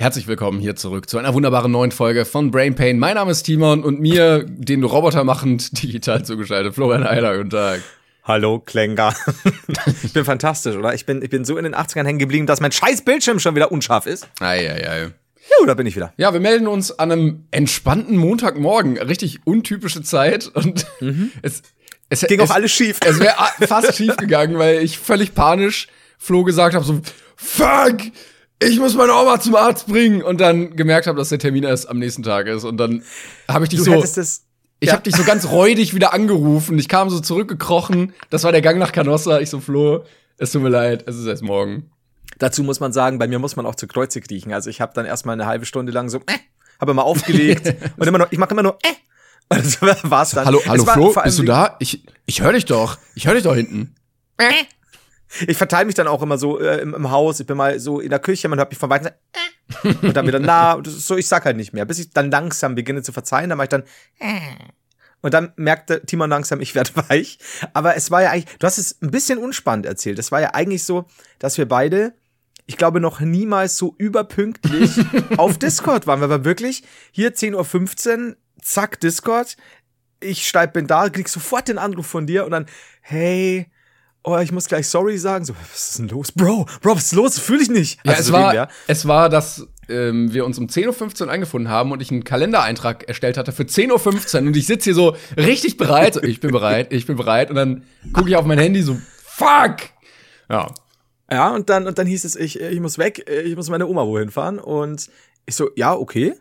[0.00, 2.98] Herzlich willkommen hier zurück zu einer wunderbaren neuen Folge von Brain Pain.
[2.98, 7.36] Mein Name ist Timon und mir, den Roboter machend, digital zugeschaltet, Florian Eiler.
[7.36, 7.82] Guten Tag.
[8.24, 9.14] Hallo, Klenga.
[10.02, 10.94] ich bin fantastisch, oder?
[10.94, 13.54] Ich bin, ich bin so in den 80ern hängen geblieben, dass mein scheiß Bildschirm schon
[13.54, 14.26] wieder unscharf ist.
[14.40, 15.00] Ei, ei, ei.
[15.02, 16.14] Ja, da bin ich wieder.
[16.16, 18.96] Ja, wir melden uns an einem entspannten Montagmorgen.
[18.96, 20.46] Richtig untypische Zeit.
[20.48, 21.30] Und mhm.
[21.42, 21.60] es,
[22.08, 23.00] es ging es, auch alles schief.
[23.04, 23.34] Es wäre
[23.68, 27.02] fast schief gegangen, weil ich völlig panisch Flo gesagt habe: so,
[27.36, 27.98] fuck!
[28.62, 31.88] Ich muss meine Oma zum Arzt bringen und dann gemerkt habe, dass der Termin erst
[31.88, 33.02] am nächsten Tag ist und dann
[33.48, 34.44] habe ich dich du so das
[34.80, 34.94] ich ja.
[34.94, 36.78] habe dich so ganz räudig wieder angerufen.
[36.78, 38.14] Ich kam so zurückgekrochen.
[38.30, 39.38] Das war der Gang nach Canossa.
[39.38, 40.04] Ich so, Flo,
[40.38, 41.90] es tut mir leid, es ist erst morgen.
[42.38, 44.54] Dazu muss man sagen, bei mir muss man auch zu Kreuze kriechen.
[44.54, 46.38] Also ich habe dann erstmal eine halbe Stunde lang so, äh,
[46.80, 49.54] habe immer aufgelegt und immer noch, ich mache immer nur, äh.
[49.54, 50.46] Und das war's dann.
[50.46, 51.76] Hallo, hallo Flo, bist du da?
[51.78, 52.96] Ich, ich höre dich doch.
[53.14, 53.94] Ich höre dich doch hinten.
[54.38, 54.50] Äh.
[55.46, 57.40] Ich verteile mich dann auch immer so äh, im, im, Haus.
[57.40, 60.06] Ich bin mal so in der Küche, man hört mich von weitem äh.
[60.06, 60.76] und dann wieder.
[60.76, 61.84] Und so, ich sag halt nicht mehr.
[61.84, 63.84] Bis ich dann langsam beginne zu verzeihen, dann mache ich dann
[64.18, 64.40] äh.
[65.22, 67.38] Und dann merkte Timon langsam, ich werde weich.
[67.74, 70.18] Aber es war ja eigentlich, du hast es ein bisschen unspannend erzählt.
[70.18, 71.06] Es war ja eigentlich so,
[71.38, 72.14] dass wir beide,
[72.66, 74.92] ich glaube, noch niemals so überpünktlich
[75.36, 76.20] auf Discord waren.
[76.20, 79.56] Wir waren wirklich hier 10.15 Uhr, zack, Discord.
[80.20, 82.66] Ich steig, bin da, krieg sofort den Anruf von dir und dann,
[83.00, 83.70] hey,
[84.22, 85.44] oh, ich muss gleich sorry sagen.
[85.44, 86.32] So, was ist denn los?
[86.32, 87.38] Bro, Bro, was ist los?
[87.38, 88.00] Fühle ich nicht.
[88.04, 88.68] Ja, also es, so war, ja.
[88.86, 93.04] es war, dass ähm, wir uns um 10.15 Uhr eingefunden haben und ich einen Kalendereintrag
[93.08, 96.14] erstellt hatte für 10.15 Uhr und ich sitze hier so richtig bereit.
[96.14, 97.50] So, ich bin bereit, ich bin bereit.
[97.50, 99.76] Und dann gucke ich auf mein Handy so, fuck!
[100.48, 100.68] Ja.
[101.32, 104.04] Ja, und dann, und dann hieß es, ich, ich muss weg, ich muss meine Oma
[104.04, 104.58] wohin fahren.
[104.58, 105.08] Und
[105.46, 106.34] ich so, ja, okay.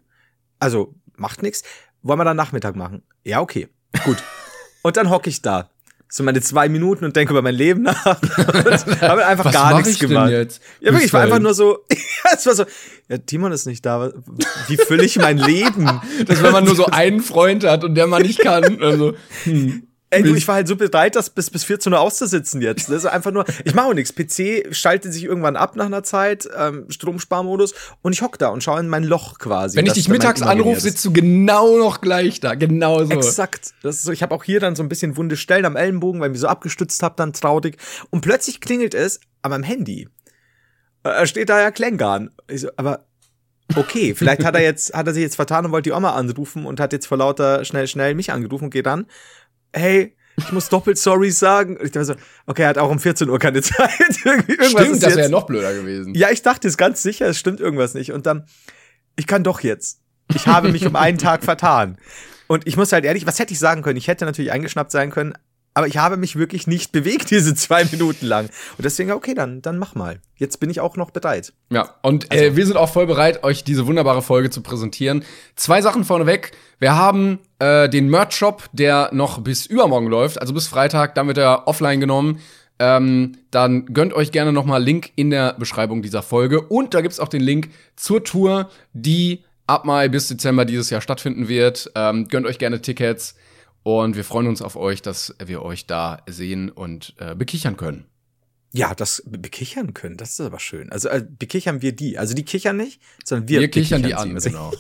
[0.57, 1.63] Also, macht nichts.
[2.01, 3.03] Wollen wir dann Nachmittag machen?
[3.23, 3.68] Ja, okay.
[4.03, 4.18] Gut.
[4.81, 5.69] und dann hocke ich da
[6.11, 8.03] so meine zwei Minuten und denke über mein Leben nach.
[9.01, 10.31] habe einfach Was gar nichts gemacht.
[10.31, 10.61] Jetzt?
[10.79, 12.65] Ja, wirklich, ich war einfach nur so, ja, es war so,
[13.07, 14.11] ja, Timon ist nicht da.
[14.67, 15.85] Wie fülle ich mein Leben?
[16.25, 18.81] Dass wenn man nur so einen Freund hat und der man nicht kann.
[18.81, 19.83] Also, hm.
[20.11, 22.89] Ey, du, ich war halt so bereit, das bis, bis 14 Uhr auszusitzen jetzt.
[22.89, 24.11] Das ist einfach nur, ich mache auch nichts.
[24.11, 28.63] PC schaltet sich irgendwann ab nach einer Zeit, ähm, Stromsparmodus, und ich hock da und
[28.63, 29.77] schaue in mein Loch quasi.
[29.77, 32.55] Wenn ich dich mittags anrufe, sitzt du genau noch gleich da.
[32.55, 33.11] Genau so.
[33.11, 33.73] Exakt.
[33.83, 36.19] Das ist so, ich habe auch hier dann so ein bisschen wunde Stellen am Ellenbogen,
[36.21, 37.77] weil ich mich so abgestützt habe, dann traurig.
[38.09, 40.09] Und plötzlich klingelt es an meinem Handy.
[41.03, 42.31] Äh, steht da ja Klängern.
[42.47, 43.05] Ich so, aber
[43.75, 46.65] okay, vielleicht hat er jetzt, hat er sich jetzt vertan und wollte die Oma anrufen
[46.65, 49.05] und hat jetzt vor lauter schnell, schnell mich angerufen und geht dann
[49.74, 51.78] hey, ich muss doppelt sorry sagen.
[51.78, 52.16] Und ich dachte so,
[52.46, 53.91] okay, er hat auch um 14 Uhr keine Zeit.
[54.13, 56.13] stimmt, das wäre noch blöder gewesen.
[56.16, 58.12] Ja, ich dachte es ganz sicher, es stimmt irgendwas nicht.
[58.12, 58.46] Und dann,
[59.16, 60.02] ich kann doch jetzt.
[60.34, 61.97] Ich habe mich um einen Tag vertan.
[62.47, 63.97] Und ich muss halt ehrlich, was hätte ich sagen können?
[63.97, 65.34] Ich hätte natürlich eingeschnappt sein können,
[65.79, 68.45] aber ich habe mich wirklich nicht bewegt diese zwei Minuten lang.
[68.78, 70.19] Und deswegen, okay, dann, dann mach mal.
[70.35, 71.53] Jetzt bin ich auch noch bereit.
[71.69, 72.44] Ja, und also.
[72.44, 75.23] äh, wir sind auch voll bereit, euch diese wunderbare Folge zu präsentieren.
[75.56, 76.51] Zwei Sachen vorneweg.
[76.79, 81.38] Wir haben äh, den Merch-Shop, der noch bis übermorgen läuft, also bis Freitag, dann wird
[81.38, 82.39] er offline genommen.
[82.78, 86.62] Ähm, dann gönnt euch gerne noch mal Link in der Beschreibung dieser Folge.
[86.62, 91.01] Und da gibt's auch den Link zur Tour, die ab Mai bis Dezember dieses Jahr
[91.01, 91.91] stattfinden wird.
[91.95, 93.35] Ähm, gönnt euch gerne Tickets.
[93.83, 98.05] Und wir freuen uns auf euch, dass wir euch da sehen und äh, bekichern können.
[98.71, 100.91] Ja, das bekichern können, das ist aber schön.
[100.91, 102.19] Also äh, bekichern wir die.
[102.19, 104.35] Also die kichern nicht, sondern wir, wir kichern die an.
[104.35, 104.71] Also, genau.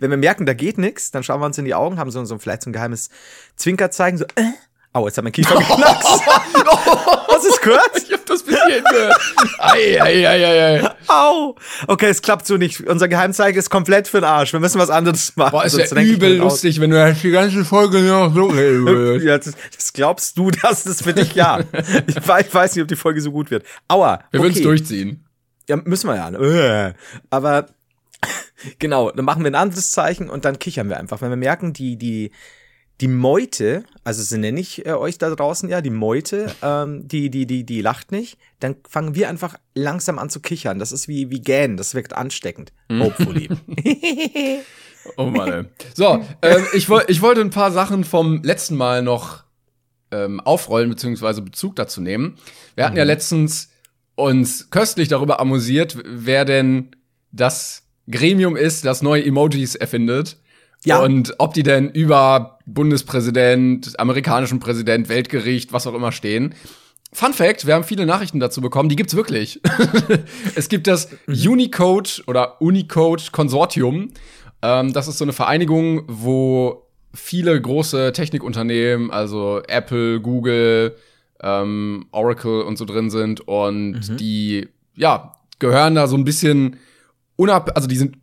[0.00, 2.22] wenn wir merken, da geht nichts, dann schauen wir uns in die Augen, haben so,
[2.26, 3.08] so vielleicht so ein geheimes
[3.56, 4.52] Zwinkerzeichen, so, äh,
[4.94, 6.06] Au, jetzt hat mein Kiefer geknackst.
[6.06, 7.90] Hast du es gehört?
[7.96, 9.20] Ich hab das bis hierhin gehört.
[9.58, 10.90] Ei, ei, ei, ei, ei.
[11.08, 11.56] Au.
[11.88, 12.80] Okay, es klappt so nicht.
[12.86, 14.52] Unser Geheimzeichen ist komplett für den Arsch.
[14.52, 15.50] Wir müssen was anderes machen.
[15.50, 19.54] Boah, ist ja übel lustig, wenn du die ganze Folge noch so reden ja, das,
[19.76, 21.58] das, glaubst du, dass das für dich, ja.
[22.06, 23.64] ich, ich, weiß nicht, ob die Folge so gut wird.
[23.88, 24.20] Aua.
[24.30, 24.48] Wir okay.
[24.48, 25.24] würden es durchziehen.
[25.68, 26.30] Ja, müssen wir ja.
[26.30, 26.94] Ne?
[27.30, 27.66] Aber
[28.78, 31.20] Genau, dann machen wir ein anderes Zeichen und dann kichern wir einfach.
[31.20, 32.30] Wenn wir merken, die, die,
[33.00, 37.30] die Meute, also so nenne ich äh, euch da draußen ja, die Meute, ähm, die,
[37.30, 40.78] die, die, die lacht nicht, dann fangen wir einfach langsam an zu kichern.
[40.78, 42.72] Das ist wie, wie Gähnen, das wirkt ansteckend.
[42.90, 43.48] Hopefully.
[45.16, 45.64] Oh Mann, ey.
[45.94, 49.44] So, ähm, ich, woll, ich wollte ein paar Sachen vom letzten Mal noch
[50.10, 52.36] ähm, aufrollen, beziehungsweise Bezug dazu nehmen.
[52.74, 53.70] Wir hatten ja letztens
[54.14, 56.96] uns köstlich darüber amüsiert, wer denn
[57.32, 60.38] das Gremium ist, das neue Emojis erfindet.
[60.84, 61.00] Ja.
[61.00, 66.54] Und ob die denn über Bundespräsident, amerikanischen Präsident, Weltgericht, was auch immer stehen.
[67.12, 69.60] Fun Fact, wir haben viele Nachrichten dazu bekommen, die gibt's wirklich.
[70.56, 74.10] es gibt das Unicode oder Unicode Konsortium.
[74.62, 80.96] Ähm, das ist so eine Vereinigung, wo viele große Technikunternehmen, also Apple, Google,
[81.40, 86.76] ähm, Oracle und so drin sind und die, ja, gehören da so ein bisschen
[87.36, 88.16] unab, also die sind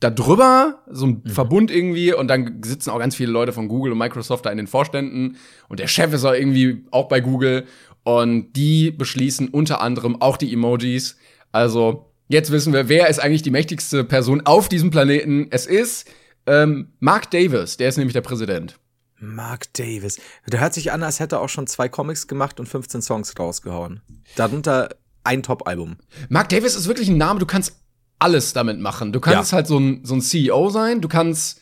[0.00, 3.92] da drüber, so ein Verbund irgendwie, und dann sitzen auch ganz viele Leute von Google
[3.92, 5.36] und Microsoft da in den Vorständen
[5.68, 7.66] und der Chef ist auch irgendwie auch bei Google
[8.04, 11.16] und die beschließen unter anderem auch die Emojis.
[11.50, 15.48] Also jetzt wissen wir, wer ist eigentlich die mächtigste Person auf diesem Planeten.
[15.50, 16.08] Es ist
[16.46, 18.78] ähm, Mark Davis, der ist nämlich der Präsident.
[19.20, 20.20] Mark Davis.
[20.46, 23.36] Der hört sich an, als hätte er auch schon zwei Comics gemacht und 15 Songs
[23.38, 24.00] rausgehauen.
[24.36, 24.90] Darunter
[25.24, 25.96] ein Top-Album.
[26.28, 27.76] Mark Davis ist wirklich ein Name, du kannst
[28.18, 29.12] alles damit machen.
[29.12, 29.56] Du kannst Ja.
[29.56, 31.60] halt so ein, so ein CEO sein, du kannst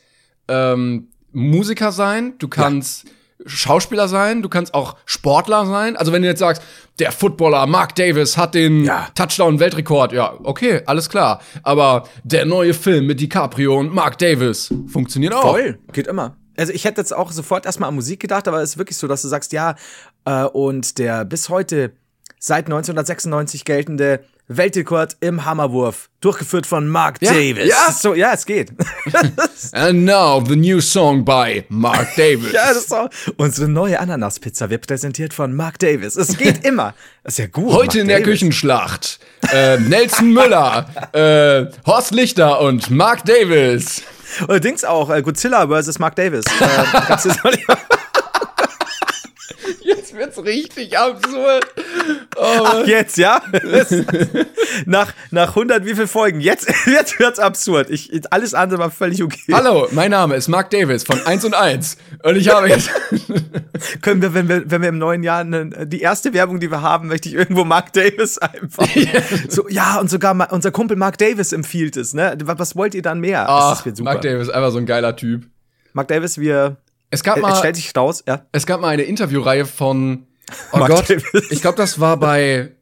[0.48, 3.04] ähm, Musiker sein, du kannst
[3.44, 5.96] Schauspieler sein, du kannst auch Sportler sein.
[5.96, 6.62] Also wenn du jetzt sagst,
[6.98, 9.08] der Footballer Mark Davis hat den Ja.
[9.14, 11.40] Touchdown-Weltrekord, ja, okay, alles klar.
[11.62, 15.42] Aber der neue Film mit DiCaprio und Mark Davis funktioniert auch.
[15.42, 16.36] Voll, geht immer.
[16.56, 19.06] Also ich hätte jetzt auch sofort erstmal an Musik gedacht, aber es ist wirklich so,
[19.06, 19.74] dass du sagst, ja,
[20.24, 21.92] äh, und der bis heute
[22.38, 27.68] seit 1996 geltende Weltrekord im Hammerwurf, durchgeführt von Mark Ja, Davis.
[27.68, 27.92] ja.
[27.92, 28.70] So, ja, es geht.
[29.72, 32.52] And now the new song by Mark Davis.
[32.52, 33.08] ja, das ist auch.
[33.36, 36.16] Unsere neue Ananaspizza wird präsentiert von Mark Davis.
[36.16, 36.94] Es geht immer.
[37.24, 37.72] Das ist ja gut.
[37.72, 38.32] Heute Mark in der Davis.
[38.32, 39.18] Küchenschlacht.
[39.52, 44.02] Äh, Nelson Müller, äh, Horst Lichter und Mark Davis.
[44.44, 46.44] Oder Dings auch, äh, Godzilla versus Mark Davis.
[46.60, 47.16] äh,
[49.80, 51.66] Jetzt wird's richtig absurd.
[52.40, 53.40] Ach, jetzt, ja?
[54.86, 56.40] nach, nach 100 wie viel Folgen?
[56.40, 57.90] Jetzt, jetzt wird's absurd.
[57.90, 59.52] Ich, alles andere war völlig okay.
[59.52, 61.96] Hallo, mein Name ist Mark Davis von 1 und 1.
[62.22, 62.90] Und ich habe jetzt.
[64.02, 66.82] Können wir, wenn wir, wenn wir im neuen Jahr eine, die erste Werbung, die wir
[66.82, 68.86] haben, möchte ich irgendwo Mark Davis einfach.
[69.48, 72.36] So, ja, und sogar ma- unser Kumpel Mark Davis empfiehlt es, ne?
[72.44, 73.46] Was, wollt ihr dann mehr?
[73.48, 73.84] Ach.
[74.00, 75.46] Mark Davis, einfach so ein geiler Typ.
[75.92, 76.76] Mark Davis, wir,
[77.10, 78.42] Es gab äh, es mal, stellt sich raus, ja.
[78.52, 80.26] es gab mal eine Interviewreihe von,
[80.72, 81.06] oh Gott,
[81.50, 82.72] ich glaube, das war bei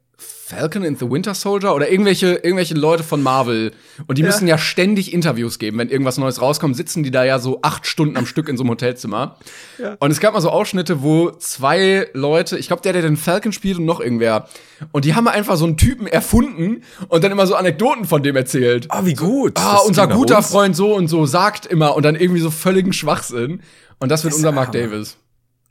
[0.47, 3.73] Falcon and the Winter Soldier oder irgendwelche, irgendwelche Leute von Marvel.
[4.07, 4.29] Und die Ja.
[4.29, 5.79] müssen ja ständig Interviews geben.
[5.79, 8.63] Wenn irgendwas Neues rauskommt, sitzen die da ja so acht Stunden am Stück in so
[8.63, 9.39] einem Hotelzimmer.
[9.79, 9.97] Ja.
[10.01, 13.53] Und es gab mal so Ausschnitte, wo zwei Leute, ich glaube, der, der den Falcon
[13.53, 14.47] spielt und noch irgendwer,
[14.93, 18.37] und die haben einfach so einen Typen erfunden und dann immer so Anekdoten von dem
[18.37, 18.89] erzählt.
[18.93, 19.59] Oh, wie gut.
[19.59, 20.43] Ah, Das unser guter.
[20.43, 23.63] Freund so und so sagt immer und dann irgendwie so völligen Schwachsinn.
[23.99, 24.73] Und das wird Das unser Mark.
[24.73, 25.17] Davis.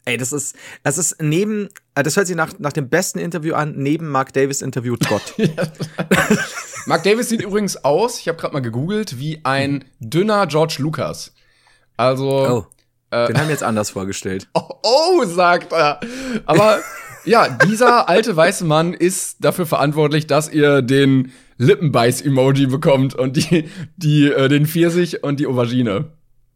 [0.05, 3.55] Ey, das ist, das ist neben, äh, das hört sich nach, nach dem besten Interview
[3.55, 5.33] an, neben Mark Davis interviewt Gott.
[6.87, 11.33] Mark Davis sieht übrigens aus, ich habe gerade mal gegoogelt, wie ein dünner George Lucas.
[11.95, 12.65] Also,
[13.13, 13.27] Oh.
[13.27, 14.47] Den haben wir jetzt anders vorgestellt.
[14.55, 15.99] oh, oh, sagt er.
[16.45, 16.79] Aber
[17.25, 23.69] ja, dieser alte weiße Mann ist dafür verantwortlich, dass ihr den Lippenbeiß-Emoji bekommt und die,
[23.97, 26.05] die, äh, den Pfirsich und die Aubergine.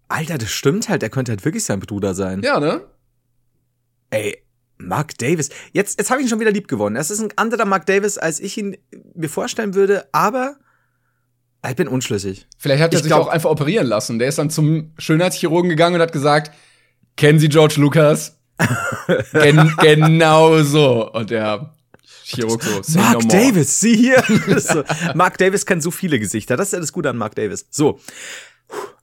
[0.10, 2.42] Alter, das stimmt halt, er könnte halt wirklich sein Bruder sein.
[2.44, 2.82] Ja, ne?
[4.10, 4.38] Ey,
[4.78, 5.50] Mark Davis.
[5.74, 6.96] Jetzt, jetzt habe ich ihn schon wieder lieb gewonnen.
[6.96, 8.78] Es ist ein anderer Mark Davis, als ich ihn
[9.16, 10.56] mir vorstellen würde, aber
[11.68, 12.48] ich bin unschlüssig.
[12.58, 14.20] Vielleicht hat er Ich sich glaub- auch einfach operieren lassen.
[14.20, 16.52] Der ist dann zum Schönheitschirurgen gegangen und hat gesagt,
[17.18, 18.38] kennen Sie George Lucas?
[19.34, 21.12] Gen genau so.
[21.12, 21.74] Und der
[22.24, 23.28] Chirurg so, Mark no.
[23.28, 24.24] Davis, sieh hier.
[24.48, 24.84] Das so.
[25.16, 26.56] Mark Davis kennt so viele Gesichter.
[26.56, 27.66] Das ist ja das Gute an Mark Davis.
[27.70, 28.00] So.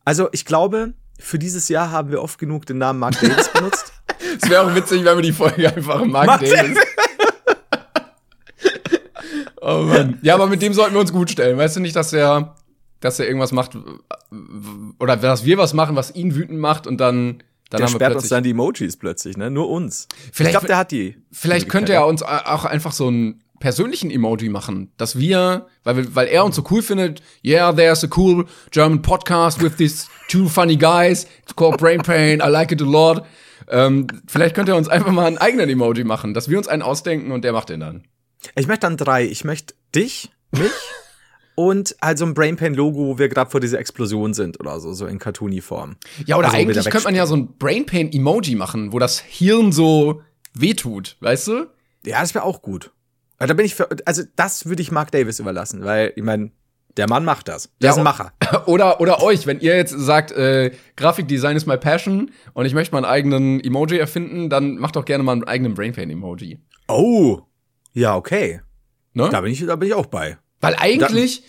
[0.05, 3.93] Also, ich glaube, für dieses Jahr haben wir oft genug den Namen Mark Davis benutzt.
[4.43, 6.77] Es wäre auch witzig, wenn wir die Folge einfach Mark, Mark Davis.
[9.61, 10.19] oh Mann.
[10.23, 11.57] Ja, aber mit dem sollten wir uns gut stellen.
[11.57, 12.57] Weißt du nicht, dass er,
[13.01, 13.77] dass er irgendwas macht
[14.99, 17.97] oder dass wir was machen, was ihn wütend macht und dann, dann Der haben wir
[17.97, 19.51] sperrt uns dann die Emojis plötzlich, ne?
[19.51, 20.09] Nur uns.
[20.33, 21.17] Vielleicht- ich glaube, der hat die.
[21.31, 26.15] Vielleicht könnte er uns auch einfach so einen persönlichen Emoji machen, dass wir, weil, wir,
[26.15, 30.51] weil er uns so cool findet, yeah, there's a cool German podcast with these two
[30.51, 33.25] funny guys, it's called Brain Pain, I like it a lot.
[33.71, 36.83] Ähm, vielleicht könnte er uns einfach mal einen eigenen Emoji machen, dass wir uns einen
[36.83, 38.05] ausdenken und der macht den dann.
[38.55, 39.25] Ich möchte dann drei.
[39.25, 40.71] Ich möchte dich, mich
[41.55, 45.07] und halt so ein Brainpan-Logo, wo wir gerade vor dieser Explosion sind oder so, so
[45.07, 45.97] in Cartoony-Form.
[46.27, 50.21] Ja, oder Also, eigentlich könnte man ja so ein Brainpain-Emoji machen, wo das Hirn so
[50.53, 51.67] wehtut, weißt du?
[52.05, 52.91] Ja, das wäre auch gut.
[53.45, 56.51] Aber da bin ich für, also das würde ich Mark Davis überlassen, weil ich meine,
[56.97, 57.69] der Mann macht das.
[57.83, 58.33] Der Ja, ist ein Macher.
[58.67, 62.95] Oder, oder euch, wenn ihr jetzt sagt, äh, Grafikdesign ist my passion und ich möchte
[62.95, 66.59] mal einen eigenen Emoji erfinden, dann macht doch gerne mal einen eigenen Brainpain-Emoji.
[66.89, 67.41] Oh.
[67.93, 68.63] Ja, okay.
[69.13, 69.29] Ne?
[69.31, 70.39] Da bin ich, da bin ich auch bei.
[70.63, 71.43] Weil eigentlich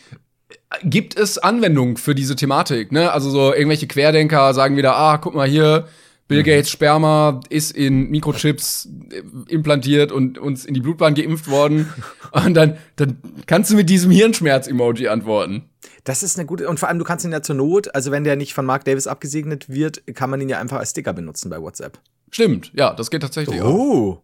[0.84, 3.14] gibt es Anwendungen für diese Thematik, ne?
[3.14, 5.88] Also so irgendwelche Querdenker sagen wieder, ah, guck mal hier,
[6.28, 11.94] Bill Gates Sperma ist in Mikrochips äh, implantiert und uns in die Blutbahn geimpft worden.
[12.32, 15.70] Und dann, dann kannst du mit diesem Hirnschmerz-Emoji antworten.
[16.04, 18.24] Das ist eine gute, und vor allem, du kannst ihn ja zur Not, also wenn
[18.24, 21.50] der nicht von Mark Davis abgesegnet wird, kann man ihn ja einfach als Sticker benutzen
[21.50, 22.00] bei WhatsApp.
[22.30, 23.74] Stimmt, ja, das geht tatsächlich auch.
[23.74, 24.22] Oh.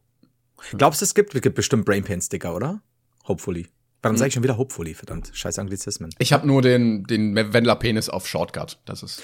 [0.77, 2.81] Glaubst du, es gibt, es gibt bestimmt Brainpan-Sticker, oder?
[3.27, 3.67] Hopefully.
[4.01, 4.93] Warum sage ich schon wieder hopefully?
[4.93, 6.09] Verdammt, scheiß Anglizismen.
[6.17, 8.79] Ich habe nur den, den Wendler-Penis auf Shortcut.
[8.85, 9.21] Das ist.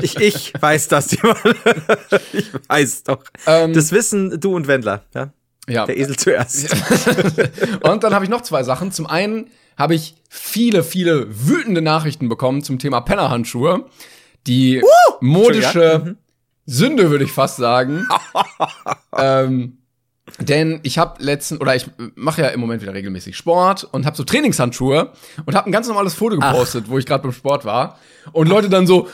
[0.00, 1.12] Ich, ich weiß das.
[1.12, 3.22] Ich weiß doch.
[3.46, 5.30] Ähm, das wissen du und Wendler, ja?
[5.68, 5.86] ja.
[5.86, 6.74] Der Esel zuerst.
[7.82, 8.92] Und dann habe ich noch zwei Sachen.
[8.92, 13.86] Zum einen habe ich viele, viele wütende Nachrichten bekommen zum Thema Pennerhandschuhe.
[14.46, 14.82] Die
[15.20, 16.16] modische Entschuldigung,
[16.66, 18.06] Sünde, würde ich fast sagen.
[19.16, 19.77] ähm,
[20.40, 24.16] denn ich habe letzten oder ich mache ja im Moment wieder regelmäßig Sport und habe
[24.16, 25.12] so Trainingshandschuhe
[25.46, 27.98] und habe ein ganz normales Foto gepostet, wo ich gerade beim Sport war
[28.32, 29.08] und Leute dann so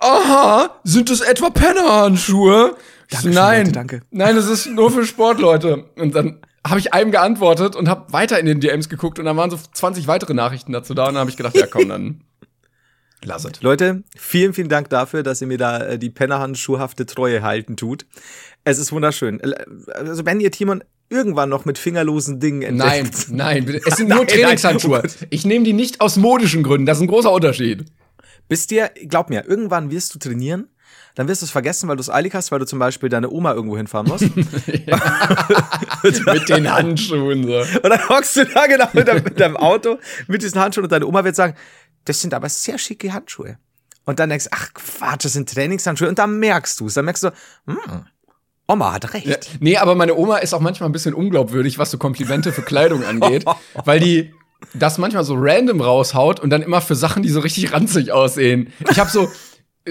[0.00, 2.76] Aha, sind das etwa Pennerhandschuhe?
[3.10, 4.00] Dankeschön, nein, Leute, danke.
[4.10, 5.86] nein, das ist nur für Sportleute.
[5.96, 9.36] Und dann habe ich einem geantwortet und habe weiter in den DMs geguckt und dann
[9.36, 12.20] waren so 20 weitere Nachrichten dazu da und dann habe ich gedacht, ja komm, dann
[13.24, 13.60] lass es.
[13.62, 18.06] Leute, vielen, vielen Dank dafür, dass ihr mir da äh, die pennerhandschuhhafte Treue halten tut.
[18.68, 19.40] Es ist wunderschön.
[19.94, 23.30] Also wenn ihr Timon irgendwann noch mit fingerlosen Dingen Nein, entdeckt.
[23.30, 23.80] nein, bitte.
[23.86, 25.02] es sind Nein, nur nein, Trainingshandschuhe.
[25.30, 27.86] Ich nehme die nicht aus modischen Gründen, das ist ein großer Unterschied.
[28.48, 30.68] Bist dir, glaub mir, irgendwann wirst du trainieren,
[31.14, 33.30] dann wirst du es vergessen, weil du es eilig hast, weil du zum Beispiel deine
[33.30, 34.24] Oma irgendwo hinfahren musst.
[36.02, 37.58] Mit den Handschuhen so.
[37.82, 40.92] Und dann hockst du da genau mit, deinem- mit deinem Auto mit diesen Handschuhen und
[40.92, 41.54] deine Oma wird sagen,
[42.04, 43.58] das sind aber sehr schicke Handschuhe.
[44.04, 46.08] Und dann denkst du, ach Quatsch, das sind Trainingshandschuhe.
[46.08, 46.94] Und dann merkst du es.
[46.94, 47.30] Dann merkst du,
[47.66, 47.76] hm,
[48.70, 49.26] Oma hat recht.
[49.26, 52.62] Ja, nee, aber meine Oma ist auch manchmal ein bisschen unglaubwürdig, was so Komplimente für
[52.62, 53.44] Kleidung angeht,
[53.84, 54.32] weil die
[54.74, 58.72] das manchmal so random raushaut und dann immer für Sachen, die so richtig ranzig aussehen.
[58.90, 59.28] Ich habe so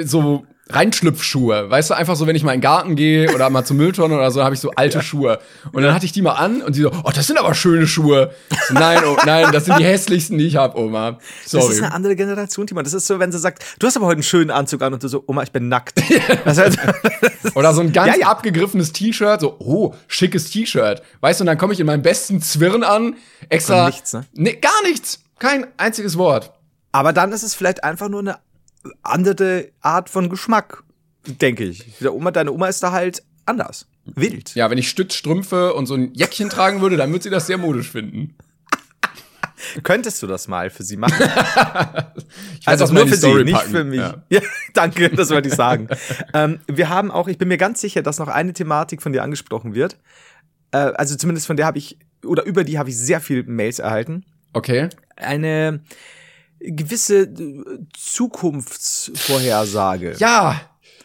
[0.04, 3.63] so Reinschlüpfschuhe, weißt du, einfach so, wenn ich mal in den Garten gehe oder mal
[3.63, 5.39] zur Mülltonne oder so, habe ich so alte Schuhe.
[5.72, 7.88] Und dann hatte ich die mal an und sie so, oh, das sind aber schöne
[7.88, 8.32] Schuhe.
[8.68, 11.20] So, nein, oh, nein, das sind die hässlichsten, die ich habe, Oma.
[11.44, 11.74] Das Sorry.
[11.74, 12.84] ist eine andere Generation, Timon.
[12.84, 15.01] Das ist so, wenn sie sagt, du hast aber heute einen schönen Anzug an und
[15.01, 16.01] du so, Oma, ich bin nackt.
[16.44, 16.77] Das heißt,
[17.56, 18.27] Oder so ein ganz Ja, ja.
[18.27, 21.01] abgegriffenes T-Shirt, so, oh, schickes T-Shirt.
[21.22, 23.16] Weißt du, und dann komme ich in meinem besten Zwirn an,
[23.50, 23.88] extra.
[23.88, 24.25] Nichts, ne?
[24.34, 25.20] Nee, gar nichts.
[25.39, 26.51] Kein einziges Wort.
[26.92, 28.38] aber dann ist es vielleicht einfach nur eine
[29.03, 30.84] andere Art von Geschmack,
[31.25, 31.86] denke ich.
[32.00, 33.88] Der Oma, deine Oma ist da halt anders.
[34.06, 34.56] Wild.
[34.56, 37.58] Ja, wenn ich Stützstrümpfe und so ein Jäckchen tragen würde, dann würde sie das sehr
[37.58, 38.36] modisch finden.
[39.84, 41.17] Könntest du das mal für sie machen?
[42.60, 43.70] Ich Also nur für sie, Story nicht packen.
[43.72, 44.00] für mich.
[44.00, 44.15] Ja.
[44.29, 44.41] Ja.
[44.74, 45.88] danke, das wollte ich sagen.
[46.34, 49.24] ähm, wir haben auch, ich bin mir ganz sicher, dass noch eine Thematik von dir
[49.24, 49.98] angesprochen wird.
[50.72, 53.79] Äh, also zumindest von der habe ich, oder über die habe ich sehr viel Mails
[53.79, 54.25] erhalten.
[54.53, 54.89] Okay.
[55.15, 55.82] Eine
[56.60, 57.64] gewisse äh,
[57.98, 60.16] Zukunftsvorhersage.
[60.20, 60.62] Ja.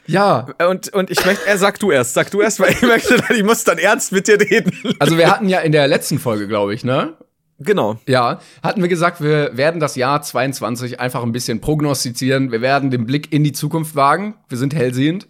[0.06, 0.48] Ja.
[0.68, 3.44] Und, und ich möchte, er sag du erst, sag du erst, weil ich möchte, ich
[3.44, 4.72] muss dann ernst mit dir reden.
[4.98, 7.14] Also wir hatten ja in der letzten Folge, glaube ich, ne?
[7.58, 7.98] Genau.
[8.08, 12.50] Ja, hatten wir gesagt, wir werden das Jahr 22 einfach ein bisschen prognostizieren.
[12.50, 14.34] Wir werden den Blick in die Zukunft wagen.
[14.48, 15.28] Wir sind hellsehend.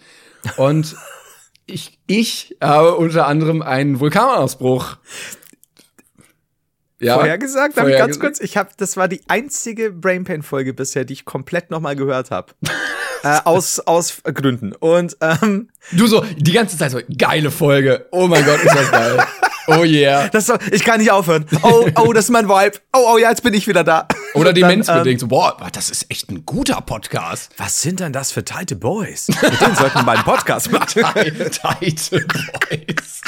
[0.56, 0.96] Und
[1.66, 4.96] ich, ich habe unter anderem einen Vulkanausbruch.
[7.02, 11.14] Ja, Vorhergesagt, darf ich ganz kurz, ich habe, das war die einzige Brainpain-Folge bisher, die
[11.14, 12.52] ich komplett nochmal gehört habe.
[13.24, 14.72] äh, aus, aus Gründen.
[14.72, 18.06] Und ähm, Du so, die ganze Zeit so, geile Folge.
[18.12, 19.26] Oh mein Gott, ist das geil.
[19.68, 20.28] Oh yeah.
[20.28, 21.46] das so, ich kann nicht aufhören.
[21.62, 22.78] Oh, oh, das ist mein Vibe.
[22.92, 24.08] Oh, oh, ja, jetzt bin ich wieder da.
[24.34, 25.20] Oder demenzbedingt.
[25.20, 27.52] So, boah, das ist echt ein guter Podcast.
[27.58, 29.28] Was sind denn das für tighte Boys?
[29.28, 30.96] Mit denen sollten wir mal einen Podcast machen.
[31.80, 33.20] Title Boys.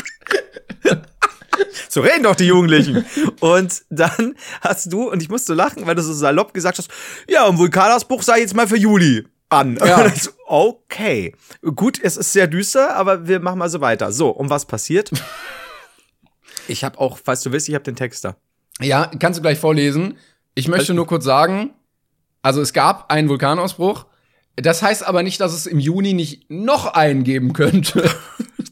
[1.94, 3.04] So reden doch die Jugendlichen.
[3.40, 6.90] Und dann hast du, und ich musste lachen, weil du so salopp gesagt hast,
[7.28, 9.76] ja, ein Vulkanausbruch sei jetzt mal für Juli an.
[9.76, 9.98] Ja.
[10.04, 11.36] Und okay.
[11.76, 14.10] Gut, es ist sehr düster, aber wir machen mal so weiter.
[14.10, 15.10] So, um was passiert?
[16.66, 18.36] Ich habe auch, falls du willst, ich habe den Text da.
[18.80, 20.16] Ja, kannst du gleich vorlesen.
[20.54, 21.74] Ich möchte nur kurz sagen,
[22.40, 24.06] also es gab einen Vulkanausbruch.
[24.56, 28.10] Das heißt aber nicht, dass es im Juni nicht noch einen geben könnte.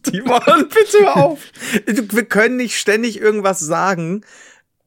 [0.03, 1.41] Timon, bitte hör auf.
[1.87, 4.25] Wir können nicht ständig irgendwas sagen.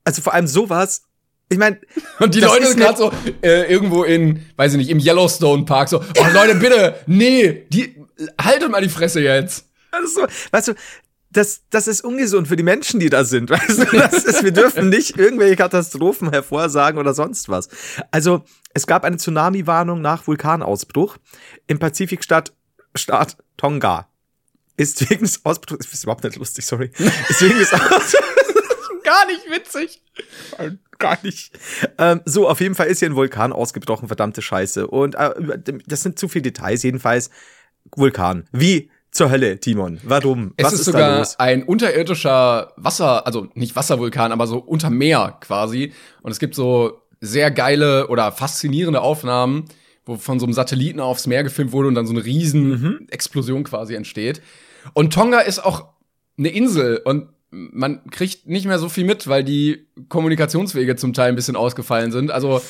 [0.03, 1.03] Also vor allem sowas
[1.49, 1.79] Ich meine,
[2.19, 5.89] Und die Leute sind gerade so äh, irgendwo in, weiß ich nicht, im Yellowstone Park
[5.89, 7.95] so, oh Leute, bitte, nee, die,
[8.41, 9.65] haltet mal die Fresse jetzt.
[10.03, 10.73] Ist so, weißt du,
[11.35, 13.49] das, das ist ungesund für die Menschen, die da sind.
[13.51, 17.67] Weißt du, das ist, wir dürfen nicht irgendwelche Katastrophen hervorsagen oder sonst was.
[18.11, 18.43] Also,
[18.73, 21.17] es gab eine Tsunami-Warnung nach Vulkanausbruch
[21.67, 22.53] im Pazifikstaat
[22.95, 24.07] Staat Tonga.
[24.77, 26.91] Ist wegen des Ausbruchs, ist überhaupt nicht lustig, sorry.
[27.29, 28.15] Ist wegen des Ausbruchs,
[29.03, 30.01] Gar nicht witzig.
[30.97, 31.51] gar nicht.
[31.99, 34.87] Ähm, so, auf jeden Fall ist hier ein Vulkan ausgebrochen, verdammte Scheiße.
[34.87, 35.31] Und äh,
[35.85, 37.29] das sind zu viele Details, jedenfalls.
[37.95, 38.47] Vulkan.
[38.51, 39.99] Wie zur Hölle, Timon?
[40.03, 40.53] Warum?
[40.57, 45.37] Es Was ist, ist, sogar ein unterirdischer Wasser, also nicht Wasservulkan, aber so unter Meer
[45.39, 45.93] quasi.
[46.23, 49.65] Und es gibt so sehr geile oder faszinierende Aufnahmen,
[50.05, 53.07] wo von so einem Satelliten aufs Meer gefilmt wurde und dann so eine riesen Mhm.
[53.11, 54.41] Explosion quasi entsteht.
[54.93, 55.89] Und Tonga ist auch
[56.37, 61.29] eine Insel und man kriegt nicht mehr so viel mit, weil die Kommunikationswege zum Teil
[61.29, 62.31] ein bisschen ausgefallen sind.
[62.31, 62.61] Also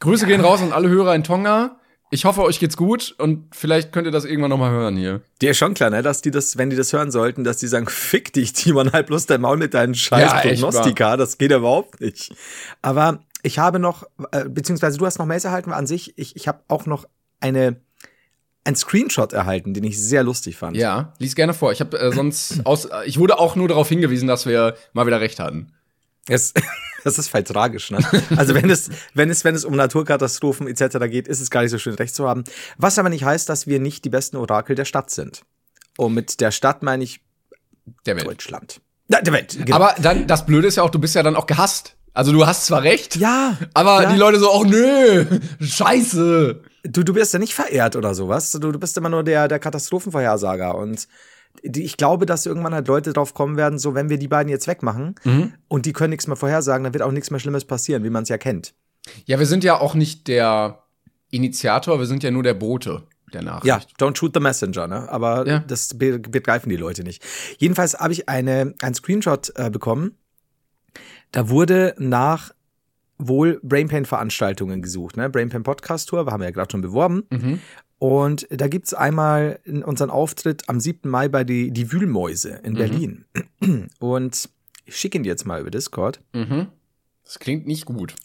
[0.00, 1.78] Grüße gehen raus an alle Hörer in Tonga.
[2.10, 5.22] Ich hoffe, euch geht's gut und vielleicht könnt ihr das irgendwann noch mal hören hier.
[5.40, 7.68] Dir ist schon klar, ne, dass die das, wenn die das hören sollten, dass die
[7.68, 11.52] sagen, fick dich, Timon, halt bloß dein Maul mit deinen scheiß Ja, Prognostika, das geht
[11.52, 12.34] ja überhaupt nicht.
[12.82, 16.48] Aber ich habe noch, äh, beziehungsweise du hast noch Mails erhalten an sich, ich, ich
[16.48, 17.06] habe auch noch
[17.40, 17.76] eine,
[18.64, 20.76] ein Screenshot erhalten, den ich sehr lustig fand.
[20.76, 21.72] Ja, lies gerne vor.
[21.72, 25.20] Ich habe äh, sonst aus, ich wurde auch nur darauf hingewiesen, dass wir mal wieder
[25.20, 25.72] recht hatten.
[26.28, 26.54] Es,
[27.04, 27.98] das ist voll tragisch, ne?
[28.36, 30.98] Also wenn es, wenn es, wenn es um Naturkatastrophen etc.
[31.10, 32.44] geht, ist es gar nicht so schön, recht zu haben.
[32.78, 35.42] Was aber nicht heißt, dass wir nicht die besten Orakel der Stadt sind.
[35.98, 37.20] Und mit der Stadt meine ich
[38.06, 38.26] Der Welt.
[38.26, 38.80] Deutschland.
[39.08, 39.58] Ja, der Welt.
[39.58, 39.76] Genau.
[39.76, 41.96] Aber dann, das Blöde ist ja auch, du bist ja dann auch gehasst.
[42.14, 44.12] Also du hast zwar recht, ja, aber ja.
[44.12, 45.24] die Leute so, oh nö,
[45.60, 46.62] scheiße.
[46.84, 48.50] Du, du wirst ja nicht verehrt oder sowas.
[48.52, 50.74] Du, du bist immer nur der, der Katastrophenvorhersager.
[50.76, 51.06] Und
[51.62, 54.48] die, ich glaube, dass irgendwann halt Leute drauf kommen werden, so wenn wir die beiden
[54.50, 55.14] jetzt wegmachen
[55.68, 58.22] und die können nichts mehr vorhersagen, dann wird auch nichts mehr Schlimmes passieren, wie man
[58.24, 58.74] es ja kennt.
[59.26, 60.82] Ja, wir sind ja auch nicht der
[61.30, 63.64] Initiator, wir sind ja nur der Bote der Nachricht.
[63.66, 65.08] Ja, don't shoot the messenger, ne?
[65.10, 65.58] Aber Ja.
[65.60, 67.22] das be begreifen die Leute nicht.
[67.58, 70.16] Jedenfalls habe ich eine, einen Screenshot äh, bekommen.
[71.32, 72.52] Da wurde nach
[73.28, 75.28] wohl Brainpain-Veranstaltungen gesucht, ne?
[75.30, 77.24] Brainpain Podcast Tour, haben wir ja gerade schon beworben.
[77.30, 77.60] Mhm.
[77.98, 81.08] Und da gibt's einmal in unseren Auftritt am 7.
[81.08, 83.24] Mai bei die, die Wühlmäuse in Berlin.
[84.00, 84.48] Und
[84.84, 86.20] ich schicke ihn dir jetzt mal über Discord.
[86.32, 86.66] Mhm.
[87.24, 88.16] Das klingt nicht gut.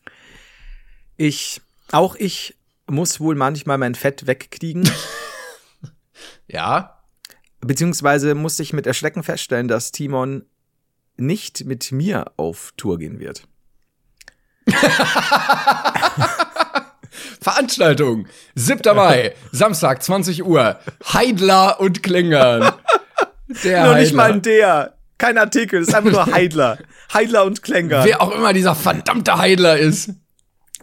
[1.15, 2.57] Ich, auch ich
[2.88, 4.89] muss wohl manchmal mein Fett wegkriegen.
[6.47, 7.03] Ja.
[7.62, 10.45] Beziehungsweise musste ich mit Erschrecken feststellen, dass Timon
[11.17, 13.47] nicht mit mir auf Tour gehen wird.
[17.41, 18.27] Veranstaltung.
[18.56, 18.95] 7.
[18.95, 20.80] Mai, Samstag, 20 Uhr.
[21.13, 22.73] Heidler und Klingern.
[23.63, 24.93] Der Nur nicht mal ein der.
[25.17, 26.77] Kein Artikel, es ist einfach nur Heidler.
[27.13, 28.03] Heidler und Klänger.
[28.03, 30.12] Wer auch immer dieser verdammte Heidler ist.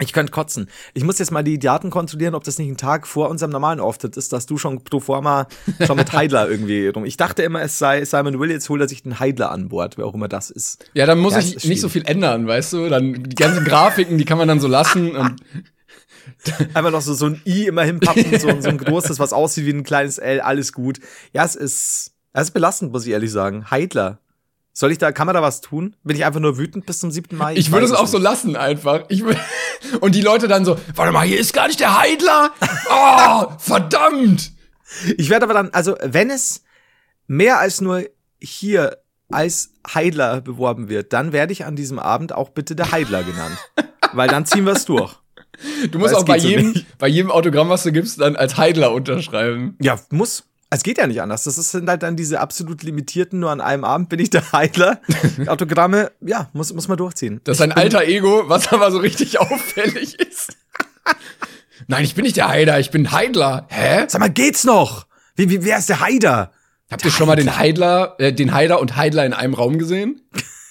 [0.00, 0.68] Ich könnte kotzen.
[0.92, 3.78] Ich muss jetzt mal die Daten kontrollieren, ob das nicht ein Tag vor unserem normalen
[3.78, 5.46] Auftritt ist, dass du schon pro forma
[5.86, 7.04] schon mit Heidler irgendwie rum.
[7.04, 9.96] Ich dachte immer, es sei Simon Will, jetzt holt er sich den Heidler an Bord,
[9.96, 10.84] wer auch immer das ist.
[10.94, 12.88] Ja, dann muss Ja, ich nicht so viel ändern, weißt du?
[12.88, 15.14] Dann die ganzen Grafiken, die kann man dann so lassen.
[15.14, 15.36] Und
[16.74, 19.72] Einfach noch so, so ein I immer hinpappen, so, so ein großes, was aussieht wie
[19.72, 20.98] ein kleines L, alles gut.
[21.32, 23.70] Ja, es ist, es ist belastend, muss ich ehrlich sagen.
[23.70, 24.18] Heidler.
[24.76, 25.94] Soll ich da, kann man da was tun?
[26.02, 27.38] Bin ich einfach nur wütend bis zum 7.
[27.38, 27.54] Mai?
[27.54, 28.24] ich würde weiß es auch so nicht.
[28.24, 29.04] lassen einfach.
[29.08, 29.22] Ich
[30.00, 32.50] und die Leute dann so, warte mal, hier ist gar nicht der Heidler.
[32.90, 34.50] Oh, verdammt.
[35.16, 36.64] Ich werde aber dann, also wenn es
[37.28, 38.02] mehr als nur
[38.40, 38.98] hier
[39.30, 43.56] als Heidler beworben wird, dann werde ich an diesem Abend auch bitte der Heidler genannt.
[44.12, 45.14] Weil dann ziehen wir es durch.
[45.92, 46.98] Du musst Weil auch bei so jedem, nicht.
[46.98, 49.76] bei jedem Autogramm, was du gibst, dann als Heidler unterschreiben.
[49.80, 50.44] Ja, muss.
[50.74, 51.44] Es geht ja nicht anders.
[51.44, 55.00] Das sind halt dann diese absolut limitierten, nur an einem Abend bin ich der Heidler.
[55.46, 57.40] Autogramme, ja, muss, muss man durchziehen.
[57.44, 60.56] Das ist ein alter Ego, was aber so richtig auffällig ist.
[61.86, 63.66] Nein, ich bin nicht der Heider, ich bin Heidler.
[63.70, 64.06] Hä?
[64.08, 65.06] Sag mal, geht's noch?
[65.36, 66.52] Wie, wie, wer ist der Heider?
[66.90, 70.22] Habt ihr schon mal den Heidler, äh, den Heider und Heidler in einem Raum gesehen?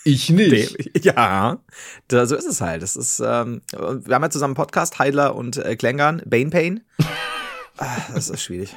[0.03, 0.77] Ich nicht.
[1.03, 1.59] Ja,
[2.07, 2.81] da, so ist es halt.
[2.81, 6.81] Das ist, ähm, wir haben ja zusammen einen Podcast, Heidler und äh, Klängern, Bane Pain.
[7.77, 8.75] Ah, das ist schwierig.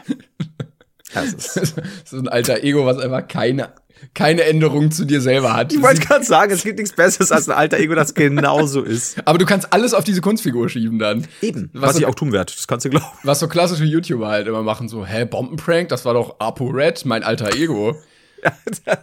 [1.37, 3.73] Das ist, ist ein alter Ego, was einfach keine,
[4.15, 5.73] keine Änderung zu dir selber hat.
[5.73, 9.17] ich wollte gerade sagen, es gibt nichts Besseres als ein alter Ego, das genauso ist.
[9.27, 11.27] Aber du kannst alles auf diese Kunstfigur schieben dann.
[11.41, 13.07] Eben, was, Was ich so- auch tun werde, das kannst du glauben.
[13.23, 17.05] Was so klassische YouTuber halt immer machen, so, hä, Bombenprank, das war doch Apo Red,
[17.07, 17.97] mein alter Ego.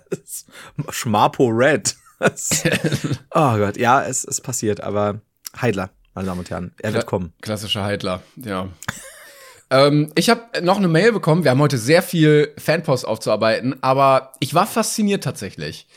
[0.09, 0.45] Das
[0.91, 1.95] Schmapo Red.
[2.19, 2.63] Das,
[3.33, 5.19] oh Gott, ja, es ist passiert, aber
[5.59, 7.33] Heidler, meine Damen und Herren, er wird Kla- kommen.
[7.41, 8.69] Klassischer Heidler, ja.
[9.73, 11.43] Ähm, ich habe noch eine Mail bekommen.
[11.43, 15.87] Wir haben heute sehr viel Fanpost aufzuarbeiten, aber ich war fasziniert tatsächlich.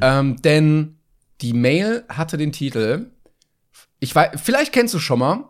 [0.00, 0.98] Ähm, denn
[1.40, 3.10] die Mail hatte den Titel
[3.98, 5.44] ich weiß, vielleicht kennst du schon mal.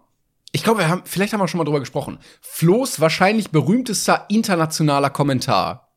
[0.53, 2.19] Ich glaube, wir haben, vielleicht haben wir schon mal drüber gesprochen.
[2.41, 5.93] Flo's wahrscheinlich berühmtester internationaler Kommentar.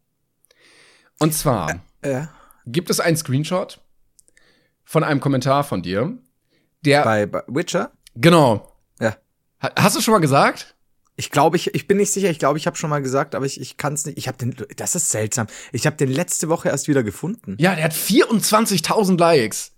[1.19, 2.23] Und zwar Äh,
[2.65, 3.79] gibt es einen Screenshot
[4.84, 6.17] von einem Kommentar von dir,
[6.82, 7.91] der bei, bei Witcher?
[8.15, 8.75] genau.
[8.99, 9.15] Ja.
[9.62, 10.75] Ha- Hast du schon mal gesagt?
[11.19, 12.29] Ich glaube, ich, ich bin nicht sicher.
[12.29, 14.17] Ich glaube, ich habe schon mal gesagt, aber ich, ich kann es nicht.
[14.17, 14.55] Ich habe den.
[14.77, 15.47] Das ist seltsam.
[15.73, 17.58] Ich habe den letzte Woche erst wieder gefunden.
[17.60, 19.73] Ja, der hat 24.000 Likes.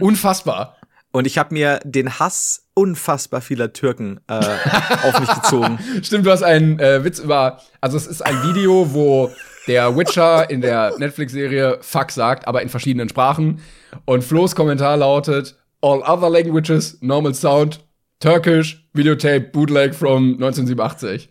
[0.00, 0.76] Unfassbar.
[1.12, 5.78] Und ich habe mir den Hass unfassbar vieler Türken äh, auf mich gezogen.
[6.02, 7.60] Stimmt, du hast einen äh, Witz über.
[7.80, 9.30] Also, es ist ein Video, wo
[9.68, 13.60] der Witcher in der Netflix-Serie Fuck sagt, aber in verschiedenen Sprachen.
[14.06, 17.78] Und Flo's Kommentar lautet: All other languages, normal sound,
[18.20, 21.30] Turkish, Videotape, Bootleg from 1987.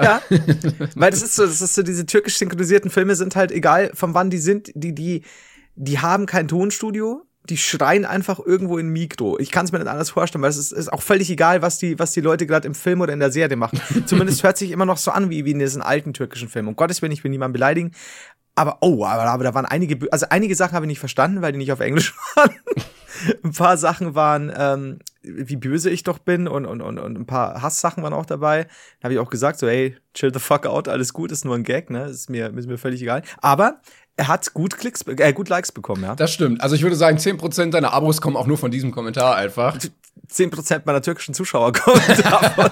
[0.00, 0.22] Ja,
[0.94, 4.14] weil das ist so, das ist so, diese türkisch synchronisierten Filme sind halt egal, von
[4.14, 5.24] wann die sind, die, die,
[5.74, 9.38] die haben kein Tonstudio, die schreien einfach irgendwo in Mikro.
[9.38, 11.78] Ich kann es mir nicht anders vorstellen, weil es ist, ist auch völlig egal, was
[11.78, 13.80] die, was die Leute gerade im Film oder in der Serie machen.
[14.06, 16.68] Zumindest hört sich immer noch so an wie, wie in diesen alten türkischen Filmen.
[16.68, 17.92] Um Gottes Willen, ich will niemanden beleidigen.
[18.54, 21.52] Aber, oh, aber, aber da waren einige, also einige Sachen habe ich nicht verstanden, weil
[21.52, 22.50] die nicht auf Englisch waren.
[23.42, 27.26] ein paar Sachen waren, ähm, wie böse ich doch bin und, und, und, und ein
[27.26, 28.64] paar Hasssachen waren auch dabei.
[29.00, 31.54] Da habe ich auch gesagt, so, hey, chill the fuck out, alles gut, ist nur
[31.54, 32.04] ein Gag, ne?
[32.06, 33.22] Ist mir, ist mir völlig egal.
[33.40, 33.80] Aber
[34.16, 36.14] er hat gut Klicks, äh, gut Likes bekommen, ja.
[36.14, 36.60] Das stimmt.
[36.60, 39.78] Also, ich würde sagen, 10% deiner Abos kommen auch nur von diesem Kommentar einfach.
[40.30, 42.70] 10% meiner türkischen Zuschauer kommen davon.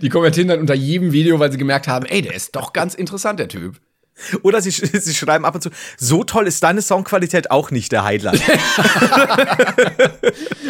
[0.00, 2.94] Die kommentieren dann unter jedem Video, weil sie gemerkt haben, ey, der ist doch ganz
[2.94, 3.80] interessant, der Typ.
[4.42, 8.04] Oder sie, sie schreiben ab und zu, so toll ist deine Soundqualität auch nicht, der
[8.04, 8.42] Highlight.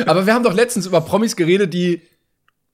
[0.06, 2.02] Aber wir haben doch letztens über Promis geredet, die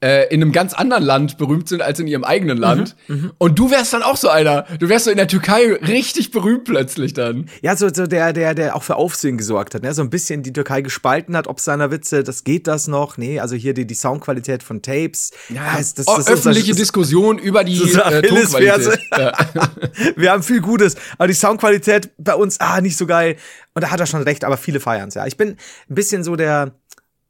[0.01, 2.95] äh, in einem ganz anderen Land berühmt sind als in ihrem eigenen Land.
[3.39, 4.65] Und du wärst dann auch so einer.
[4.79, 7.49] Du wärst so in der Türkei richtig berühmt plötzlich dann.
[7.63, 9.93] Ja, so, so der, der, der auch für Aufsehen gesorgt hat, ne?
[9.95, 13.17] So ein bisschen die Türkei gespalten hat, ob seiner Witze, das geht das noch?
[13.17, 15.33] Nee, also hier die, die Soundqualität von Tapes.
[15.49, 18.23] das, das, oh, das öffentliche ist, Diskussion über die Das ist äh.
[18.23, 19.01] Tonqualität.
[19.17, 19.33] Ja.
[20.17, 23.37] Wir haben viel Gutes, aber die Soundqualität bei uns, ah, nicht so geil.
[23.75, 25.27] Und da hat er schon recht, aber viele feiern's, ja.
[25.27, 25.57] Ich bin
[25.89, 26.73] ein bisschen so der,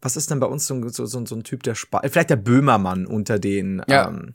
[0.01, 2.31] was ist denn bei uns so, ein- so, so, so ein Typ, der Spa vielleicht
[2.31, 4.09] der Böhmermann unter den, Ja.
[4.09, 4.35] ähm,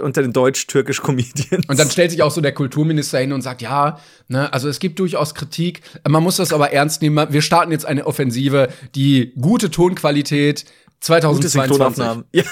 [0.00, 1.66] unter den deutsch-türkisch Comedians.
[1.68, 4.78] Und dann stellt sich auch so der Kulturminister hin und sagt, ja, ne, also es
[4.78, 7.32] gibt durchaus Kritik, man muss das aber ernst nehmen.
[7.32, 11.70] Wir starten jetzt eine Offensive, die gute Tonqualität gute 2022.
[11.70, 12.24] Synchronaufnahmen.
[12.32, 12.42] Ja,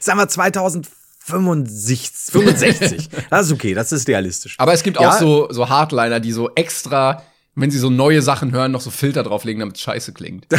[0.00, 0.90] sagen wir 2065.
[1.22, 3.08] 65.
[3.30, 4.54] Das ist okay, das ist realistisch.
[4.58, 5.10] Aber es gibt Ja.
[5.10, 7.22] auch so, so Hardliner, die so extra,
[7.54, 10.46] wenn sie so neue Sachen hören, noch so Filter drauflegen, damit es scheiße klingt.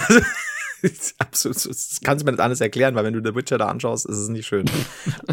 [1.19, 4.05] Absolut, das kannst du mir nicht anders erklären, weil wenn du The Witcher da anschaust,
[4.05, 4.65] ist es nicht schön.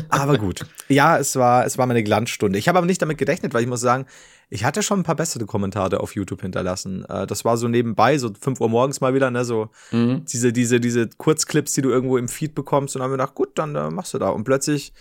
[0.09, 0.67] aber gut.
[0.89, 2.59] Ja, es war, es war meine Glanzstunde.
[2.59, 4.07] Ich habe aber nicht damit gerechnet, weil ich muss sagen,
[4.51, 7.05] ich hatte schon ein paar bessere Kommentare auf YouTube hinterlassen.
[7.09, 10.81] Äh, Das war so nebenbei, so 5 Uhr morgens mal wieder, ne, so diese, diese,
[10.81, 12.95] diese Kurzclips, die du irgendwo im Feed bekommst.
[12.97, 14.31] Und dann haben wir gedacht, gut, dann äh, machst du da.
[14.31, 14.93] Und plötzlich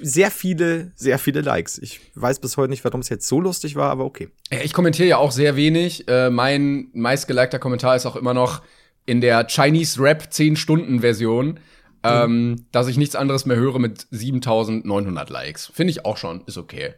[0.00, 1.78] sehr viele, sehr viele Likes.
[1.78, 4.28] Ich weiß bis heute nicht, warum es jetzt so lustig war, aber okay.
[4.50, 6.08] Ich kommentiere ja auch sehr wenig.
[6.08, 8.62] Äh, mein meistgelikter Kommentar ist auch immer noch
[9.06, 11.60] in der Chinese Rap 10-Stunden-Version,
[12.02, 15.70] ähm, dass ich nichts anderes mehr höre mit 7900 Likes.
[15.72, 16.94] Finde ich auch schon, ist okay.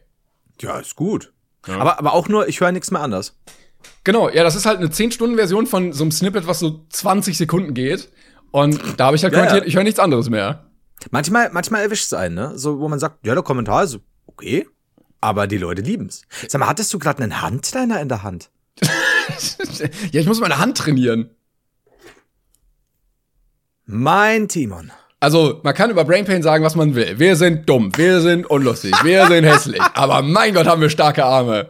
[0.61, 1.33] Ja, ist gut.
[1.67, 3.37] Aber, aber auch nur, ich höre nichts mehr anders.
[4.03, 7.73] Genau, ja, das ist halt eine 10-Stunden-Version von so einem Snippet, was so 20 Sekunden
[7.73, 8.09] geht.
[8.51, 9.67] Und da habe ich halt Ja, kommentiert, ja.
[9.67, 10.65] ich höre nichts anderes mehr.
[11.11, 12.57] Manchmal, manchmal erwischt es einen, ne?
[12.57, 14.67] So, wo man sagt, ja, der Kommentar ist okay,
[15.21, 16.23] aber die Leute lieben's.
[16.47, 18.49] Sag mal, hattest du gerade einen Handliner in der Hand?
[20.11, 21.29] ja, ich muss meine Hand trainieren.
[23.87, 24.91] Mein Timon.
[25.19, 27.17] Also, man kann über Brain Pain sagen, was man will.
[27.17, 29.81] Wir sind dumm, wir sind unlustig, wir sind hässlich.
[29.95, 31.69] Aber mein Gott, haben wir starke Arme.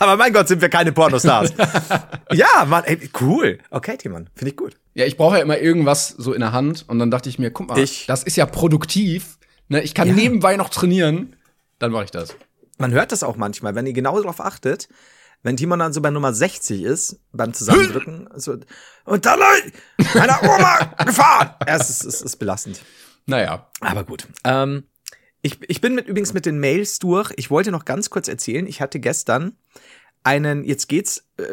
[0.00, 1.52] Aber mein Gott, sind wir keine Pornostars.
[2.32, 3.58] ja, Mann, ey, cool.
[3.70, 4.74] Okay, Timon, finde ich gut.
[4.94, 6.86] Ja, ich brauche ja immer irgendwas so in der Hand.
[6.88, 9.38] Und dann dachte ich mir, guck mal, Ich- das ist ja produktiv.
[9.68, 9.82] Ne?
[9.82, 10.14] Ich kann Ja.
[10.14, 11.36] nebenbei noch trainieren.
[11.78, 12.34] Dann mache ich das.
[12.78, 14.88] Man hört das auch manchmal, wenn ihr genau darauf achtet,
[15.42, 18.58] wenn Timon dann so bei Nummer 60 ist, beim Zusammendrücken, so,
[19.04, 19.40] und dann
[20.14, 21.54] meiner Oma gefahren.
[21.66, 22.82] Ja, es ist, es ist belastend.
[23.26, 23.70] Naja.
[23.80, 24.26] Aber gut.
[24.44, 24.84] Ähm,
[25.42, 27.32] ich, ich bin mit, übrigens mit den Mails durch.
[27.36, 29.56] Ich wollte noch ganz kurz erzählen, ich hatte gestern
[30.24, 31.44] einen, jetzt geht's äh,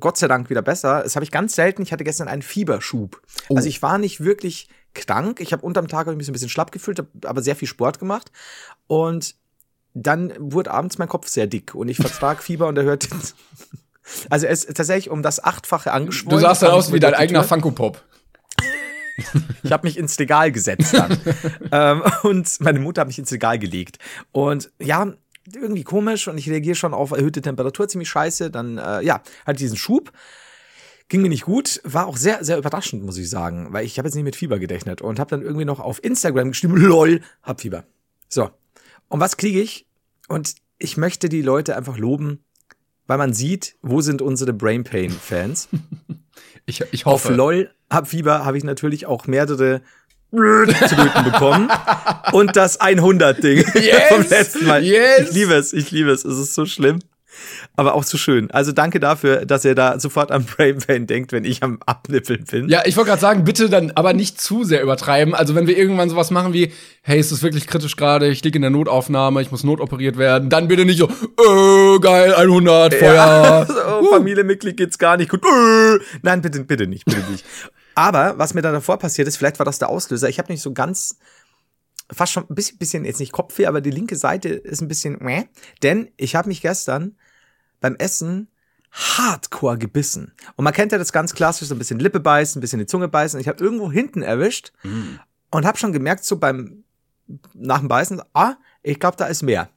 [0.00, 1.02] Gott sei Dank wieder besser.
[1.02, 1.82] Das habe ich ganz selten.
[1.82, 3.22] Ich hatte gestern einen Fieberschub.
[3.48, 5.40] Also ich war nicht wirklich krank.
[5.40, 7.68] Ich habe unterm Tag hab ich mich ein bisschen schlapp gefühlt, hab aber sehr viel
[7.68, 8.32] Sport gemacht.
[8.86, 9.36] Und
[9.94, 13.08] dann wurde abends mein Kopf sehr dick und ich vertrag Fieber und er hört.
[14.30, 16.40] Also es ist tatsächlich um das Achtfache angeschwollen.
[16.40, 17.44] Du sahst dann aus wie dein eigener.
[17.44, 18.02] Funko Pop.
[19.64, 21.18] Ich habe mich ins Regal gesetzt dann.
[21.72, 23.98] ähm, und meine Mutter hat mich ins Regal gelegt.
[24.30, 25.12] Und ja,
[25.54, 28.50] irgendwie komisch und ich reagiere schon auf erhöhte Temperatur ziemlich scheiße.
[28.50, 30.12] Dann, äh, ja, halt diesen Schub.
[31.08, 34.06] Ging mir nicht gut, war auch sehr, sehr überraschend, muss ich sagen, weil ich habe
[34.06, 37.60] jetzt nicht mit Fieber gedächtet und habe dann irgendwie noch auf Instagram geschrieben, lol, hab
[37.60, 37.84] Fieber.
[38.28, 38.50] So.
[39.08, 39.86] Und was kriege ich?
[40.28, 42.44] Und ich möchte die Leute einfach loben,
[43.06, 45.68] weil man sieht, wo sind unsere Brain Pain Fans.
[46.66, 47.34] Ich, ich Auf hoffe.
[47.34, 49.80] LOL hab Fieber habe ich natürlich auch mehrere
[50.30, 51.70] Tröten bekommen.
[52.32, 54.08] Und das 100-Ding Yes!
[54.10, 54.84] vom letzten Mal.
[54.84, 55.30] Yes!
[55.30, 56.26] Ich liebe es, ich liebe es.
[56.26, 56.98] Es ist so schlimm.
[57.76, 58.50] Aber auch so schön.
[58.50, 62.44] Also danke dafür, dass ihr da sofort an Brain Pain denkt, wenn ich am Abnippeln
[62.44, 62.68] bin.
[62.68, 65.34] Ja, ich wollte gerade sagen, bitte dann aber nicht zu sehr übertreiben.
[65.34, 66.72] Also wenn wir irgendwann sowas machen wie,
[67.02, 70.50] hey, ist es wirklich kritisch gerade, ich liege in der Notaufnahme, ich muss notoperiert werden,
[70.50, 73.14] dann bitte nicht so, äh, geil, 100, Feuer.
[73.14, 73.66] Ja,
[74.00, 75.42] so, Familienmitglied geht's gar nicht gut.
[75.44, 75.98] Äh.
[76.22, 77.44] Nein, bitte, bitte nicht, bitte nicht.
[77.94, 80.28] Aber was mir dann davor passiert ist, vielleicht war das der Auslöser.
[80.28, 81.18] Ich habe nicht so ganz,
[82.12, 85.18] fast schon ein bisschen, bisschen jetzt nicht Kopfweh, aber die linke Seite ist ein bisschen,
[85.20, 85.44] meh.
[85.82, 87.16] denn ich habe mich gestern
[87.80, 88.48] beim Essen
[88.90, 90.32] hardcore gebissen.
[90.56, 92.86] Und man kennt ja das ganz klassisch, so ein bisschen Lippe beißen, ein bisschen die
[92.86, 93.38] Zunge beißen.
[93.38, 94.72] Ich habe irgendwo hinten erwischt
[95.50, 96.84] und habe schon gemerkt, so beim
[97.54, 99.68] nach dem Beißen, ah, ich glaube, da ist mehr.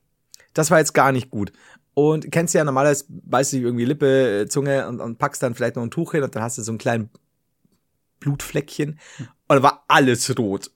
[0.54, 1.52] Das war jetzt gar nicht gut.
[1.94, 5.56] Und kennst du ja normalerweise, beißt du dich irgendwie Lippe, Zunge und, und packst dann
[5.56, 7.10] vielleicht noch ein Tuch hin und dann hast du so einen kleinen
[8.20, 9.00] Blutfleckchen.
[9.20, 10.72] Und da war alles rot.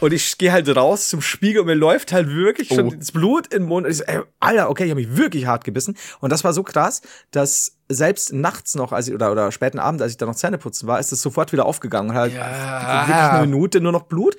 [0.00, 2.94] Und ich gehe halt raus zum Spiegel und mir läuft halt wirklich schon Oh.
[2.96, 3.86] das Blut den Mund.
[3.86, 5.96] Und ich so, ey, Alter, okay, ich habe mich wirklich hart gebissen.
[6.20, 7.00] Und das war so krass,
[7.30, 10.58] dass selbst nachts noch, als ich, oder, oder späten Abend, als ich da noch Zähne
[10.58, 12.10] putzen war, ist es sofort wieder aufgegangen.
[12.10, 13.00] Und halt Ja.
[13.06, 14.36] wirklich eine Minute nur noch Blut.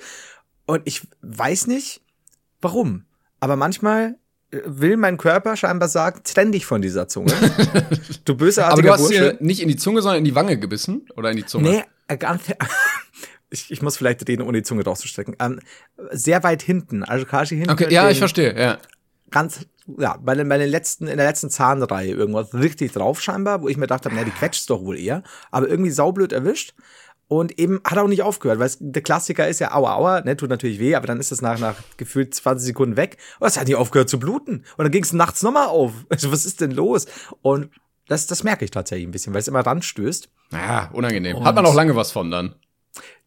[0.66, 2.02] Und ich weiß nicht,
[2.60, 3.04] warum.
[3.40, 4.16] Aber manchmal
[4.50, 7.32] äh, will mein Körper scheinbar sagen, trenn dich von dieser Zunge.
[8.24, 9.36] du Aber bösartiger du hast Bursche.
[9.40, 11.06] nicht in die Zunge, sondern in die Wange gebissen?
[11.16, 11.70] Oder in die Zunge?
[11.70, 12.42] Nee, äh, ganz,
[13.50, 15.36] ich, ich muss vielleicht reden, ohne die Zunge rauszustrecken.
[15.40, 15.60] Ähm,
[16.10, 17.70] sehr weit hinten, also quasi hinten.
[17.70, 18.78] Okay, ja, ich verstehe, ja.
[19.30, 19.66] Ganz,
[19.98, 23.68] ja, bei den, bei den letzten, in der letzten Zahnreihe irgendwas richtig drauf scheinbar, wo
[23.68, 25.22] ich mir dachte, na, die quetscht doch wohl eher.
[25.50, 26.74] Aber irgendwie saublöd erwischt.
[27.28, 30.48] Und eben hat auch nicht aufgehört, weil der Klassiker ist ja aua, aua, ne, tut
[30.48, 33.18] natürlich weh, aber dann ist es nach, nach gefühlt 20 Sekunden weg.
[33.38, 34.64] Und es hat nicht aufgehört zu bluten.
[34.76, 35.92] Und dann ging es nachts nochmal auf.
[36.08, 37.06] Also, was ist denn los?
[37.42, 37.70] Und
[38.06, 40.30] das, das merke ich tatsächlich ein bisschen, weil es immer ranstößt.
[40.52, 41.44] Ja, unangenehm.
[41.44, 42.54] Hat man auch lange was von dann.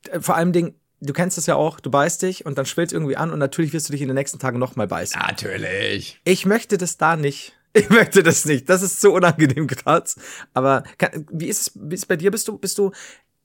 [0.10, 2.92] Äh, vor allem Ding, du kennst das ja auch, du beißt dich und dann schwillt
[2.92, 5.20] irgendwie an und natürlich wirst du dich in den nächsten Tagen nochmal beißen.
[5.20, 6.20] Natürlich.
[6.24, 7.54] Ich möchte das da nicht.
[7.74, 8.68] Ich möchte das nicht.
[8.68, 10.12] Das ist so unangenehm gerade.
[10.54, 12.30] Aber kann, wie ist es wie ist es bei dir?
[12.30, 12.92] Bist du, bist du,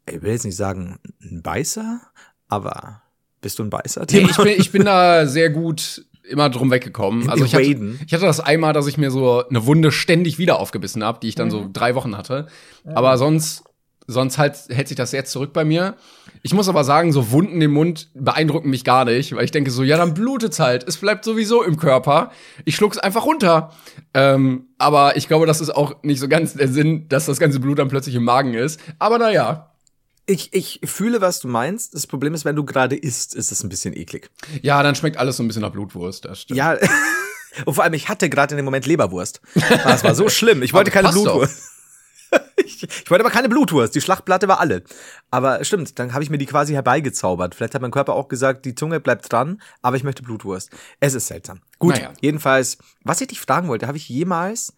[0.05, 2.01] ich will jetzt nicht sagen ein Beißer,
[2.49, 3.03] aber
[3.40, 4.05] bist du ein Beißer?
[4.11, 7.31] Nee, ich bin, ich bin da sehr gut immer drum weggekommen.
[7.31, 10.59] Also ich hatte, ich hatte das einmal, dass ich mir so eine Wunde ständig wieder
[10.59, 12.49] aufgebissen habe, die ich dann so drei Wochen hatte.
[12.85, 13.62] Aber sonst,
[14.07, 15.97] sonst halt, hält sich das sehr zurück bei mir.
[16.42, 19.71] Ich muss aber sagen, so Wunden im Mund beeindrucken mich gar nicht, weil ich denke
[19.71, 20.87] so, ja, dann blutet's halt.
[20.87, 22.31] Es bleibt sowieso im Körper.
[22.64, 23.73] Ich schluck's einfach runter.
[24.14, 27.61] Ähm, aber ich glaube, das ist auch nicht so ganz der Sinn, dass das ganze
[27.61, 28.81] Blut dann plötzlich im Magen ist.
[28.99, 29.73] Aber naja.
[30.27, 31.95] ich, ich fühle, was du meinst.
[31.95, 34.31] Das Problem ist, wenn du gerade isst, ist es ein bisschen eklig.
[34.62, 36.25] Ja, dann schmeckt alles so ein bisschen nach Blutwurst.
[36.25, 36.59] Das stimmt.
[36.59, 36.77] Ja.
[37.64, 39.40] Und vor allem, ich hatte gerade in dem Moment Leberwurst.
[39.55, 40.62] Das war so schlimm.
[40.62, 41.49] Ich wollte keine passt doch.
[42.59, 43.95] Ich, ich wollte aber keine Blutwurst.
[43.95, 44.83] Die Schlachtplatte war alle.
[45.31, 47.55] Aber stimmt, dann habe ich mir die quasi herbeigezaubert.
[47.55, 50.71] Vielleicht hat mein Körper auch gesagt, die Zunge bleibt dran, aber ich möchte Blutwurst.
[50.99, 51.61] Es ist seltsam.
[51.79, 52.12] Gut, Naja.
[52.21, 54.75] jedenfalls, was ich dich fragen wollte, habe ich jemals,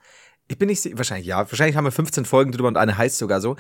[0.49, 3.41] ich bin nicht, wahrscheinlich ja, wahrscheinlich haben wir 15 Folgen drüber und eine heißt sogar
[3.41, 3.57] so.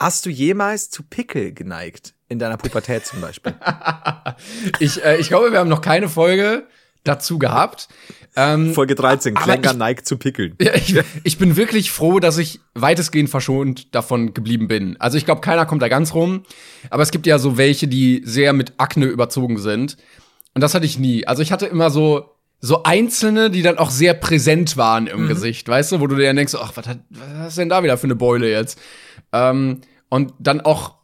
[0.00, 2.14] Hast du jemals zu Pickel geneigt?
[2.28, 3.54] In deiner Pubertät zum Beispiel?
[4.80, 6.66] Ich, äh, ich glaube, wir haben noch keine Folge
[7.04, 7.88] dazu gehabt.
[8.36, 10.56] Ähm, Folge 13, Aber Klänger ich- neigt zu Pickeln.
[10.60, 14.96] ja, ich, ich bin wirklich froh, dass ich weitestgehend verschont davon geblieben bin.
[15.00, 16.42] Also ich glaube, keiner kommt da ganz rum.
[16.90, 19.96] Aber es gibt ja so welche, die sehr mit Akne überzogen sind.
[20.54, 21.26] Und das hatte ich nie.
[21.26, 25.68] Also ich hatte immer so so einzelne, die dann auch sehr präsent waren im Gesicht,
[25.68, 27.98] weißt du, wo du dir dann denkst, ach, was, hat, was ist denn da wieder
[27.98, 28.80] für eine Beule jetzt?
[29.34, 30.94] Ähm, und dann auch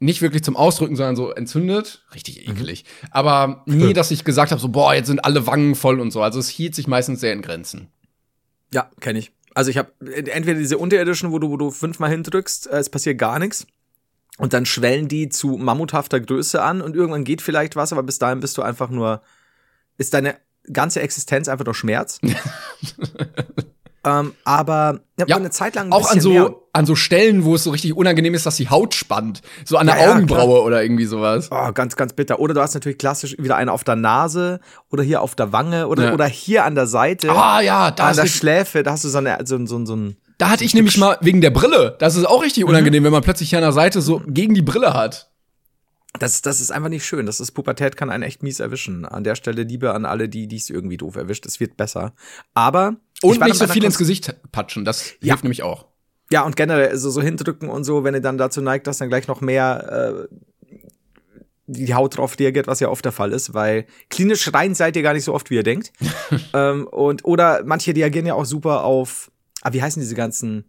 [0.00, 2.04] nicht wirklich zum Ausdrücken, sondern so entzündet.
[2.14, 2.84] Richtig ekelig.
[3.10, 6.22] Aber nie, dass ich gesagt habe, so, boah, jetzt sind alle Wangen voll und so.
[6.22, 7.88] Also es hielt sich meistens sehr in Grenzen.
[8.72, 9.30] Ja, kenne ich.
[9.54, 13.18] Also ich habe entweder diese unterirdischen, wo du, wo du fünfmal hindrückst, äh, es passiert
[13.18, 13.66] gar nichts.
[14.38, 18.18] Und dann schwellen die zu mammuthafter Größe an und irgendwann geht vielleicht was, aber bis
[18.18, 19.20] dahin bist du einfach nur,
[19.98, 20.36] ist deine
[20.72, 22.20] ganze Existenz einfach nur Schmerz.
[24.04, 26.42] ähm, aber ja, Ja, eine Zeit lang ein Auch an bisschen mehr.
[26.46, 29.42] so, an so Stellen, wo es so richtig unangenehm ist, dass die Haut spannt.
[29.64, 31.48] So an der Ja, ja, Augenbraue oder irgendwie sowas.
[31.50, 32.38] Oh, ganz, ganz bitter.
[32.40, 34.60] Oder du hast natürlich klassisch wieder eine auf der Nase
[34.90, 36.12] oder hier auf der Wange oder, Ja.
[36.14, 37.30] oder hier an der Seite.
[37.30, 40.16] Ah ja, da, an der Schläfe, da hast du so, eine, so, so, so ein.
[40.38, 41.96] da hatte ich nämlich mal wegen der Brille.
[41.98, 42.44] Das ist auch Mhm.
[42.44, 45.26] richtig unangenehm, wenn man plötzlich hier an der Seite so gegen die Brille hat.
[46.18, 47.24] Das, das ist einfach nicht schön.
[47.26, 49.04] Das ist Pubertät kann einen echt mies erwischen.
[49.04, 51.46] An der Stelle Liebe an alle, die dies irgendwie doof erwischt.
[51.46, 52.14] Es wird besser.
[52.52, 54.84] Aber Und nicht so viel einer ins Gesicht patschen.
[54.84, 55.34] Das Ja.
[55.34, 55.86] hilft nämlich auch.
[56.32, 59.08] Ja, und generell so, so hindrücken und so, wenn ihr dann dazu neigt, dass dann
[59.08, 60.34] gleich noch mehr äh,
[61.66, 65.02] die Haut drauf reagiert, was ja oft der Fall ist, weil klinisch rein seid ihr
[65.02, 65.92] gar nicht so oft, wie ihr denkt.
[66.54, 69.30] ähm, und oder manche reagieren ja auch super auf,
[69.62, 70.64] ah, wie heißen diese ganzen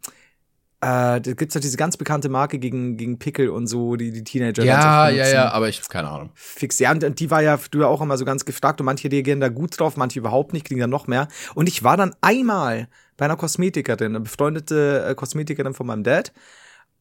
[0.82, 4.24] äh, da gibt's ja diese ganz bekannte Marke gegen, gegen Pickel und so, die die
[4.24, 6.32] Teenager Ja, ja, ja, aber ich keine Ahnung.
[6.34, 6.80] Fix.
[6.80, 9.40] Ja, und, und die war ja früher auch immer so ganz gefragt und manche reagieren
[9.40, 11.28] da gut drauf, manche überhaupt nicht, kriegen dann noch mehr.
[11.54, 16.34] Und ich war dann einmal bei einer Kosmetikerin, eine befreundete äh, Kosmetikerin von meinem Dad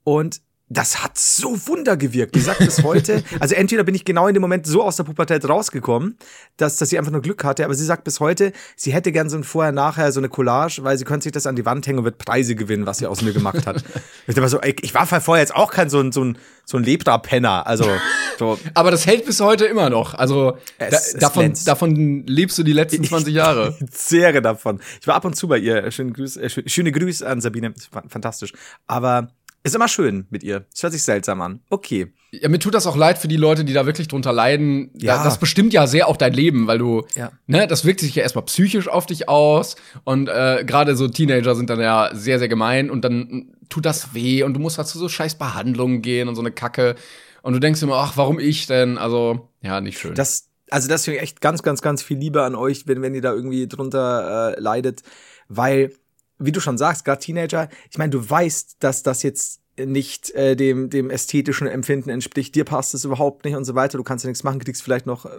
[0.05, 2.35] und das hat so Wunder gewirkt.
[2.37, 5.03] Die sagt bis heute, also entweder bin ich genau in dem Moment so aus der
[5.05, 6.17] Pubertät rausgekommen,
[6.57, 9.29] dass, dass sie einfach nur Glück hatte, aber sie sagt bis heute, sie hätte gern
[9.29, 11.99] so ein Vorher-Nachher, so eine Collage, weil sie könnte sich das an die Wand hängen
[11.99, 13.83] und wird Preise gewinnen, was sie aus mir gemacht hat.
[14.29, 16.85] ich, war so, ich war vorher jetzt auch kein so ein, so ein, so ein
[16.85, 17.85] Lebra-Penner, also
[18.39, 18.57] so.
[18.75, 20.15] Aber das hält bis heute immer noch.
[20.15, 21.67] Also Es- da, es davon, glänzt.
[21.67, 23.77] davon lebst du die letzten 20 Jahre.
[23.81, 24.81] Ich zehre davon.
[25.01, 25.91] Ich war ab und zu bei ihr.
[25.91, 27.75] Schöne Grüße, äh, schö- schöne Grüße an Sabine.
[28.09, 28.53] Fantastisch.
[28.87, 30.65] Aber ist immer schön mit ihr.
[30.75, 31.61] Es hört sich seltsam an.
[31.71, 32.13] Okay.
[32.33, 34.91] Ja, mir tut das auch leid für die Leute, die da wirklich drunter leiden.
[34.95, 35.17] Ja.
[35.19, 37.33] Da, das bestimmt ja sehr auch dein Leben, weil du, Ja.
[37.47, 41.55] ne, das wirkt sich ja erstmal psychisch auf dich aus und äh, gerade so Teenager
[41.55, 44.99] sind dann ja sehr, sehr gemein und dann tut das weh und du musst dazu
[44.99, 46.95] so scheiß Behandlungen gehen und so eine Kacke
[47.43, 48.97] und du denkst immer, ach, warum ich denn?
[48.99, 50.15] Also, ja, nicht schön.
[50.15, 53.15] Das, also das finde ich echt ganz, ganz, ganz viel Liebe an euch, wenn, wenn
[53.15, 55.03] ihr da irgendwie drunter äh, leidet.
[55.49, 55.93] Weil,
[56.41, 60.57] wie du schon sagst, gerade Teenager, ich meine, du weißt, dass das jetzt nicht äh,
[60.57, 64.25] dem, dem ästhetischen Empfinden entspricht, dir passt es überhaupt nicht und so weiter, du kannst
[64.25, 65.31] ja nichts machen, kriegst vielleicht noch äh,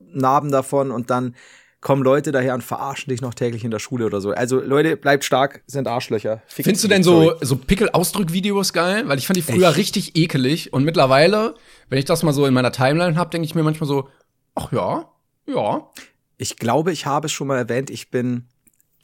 [0.00, 1.34] Narben davon und dann
[1.80, 4.30] kommen Leute daher und verarschen dich noch täglich in der Schule oder so.
[4.30, 6.42] Also Leute, bleibt stark, sind Arschlöcher.
[6.48, 9.06] Fickt Findest du denn so, so Pickel-Ausdrück-Videos geil?
[9.06, 11.54] Weil ich fand die früher richtig ekelig und mittlerweile,
[11.88, 14.08] wenn ich das mal so in meiner Timeline hab, denke ich mir manchmal so,
[14.56, 15.08] ach ja,
[15.46, 15.88] ja.
[16.36, 18.46] Ich glaube, ich habe es schon mal erwähnt, ich bin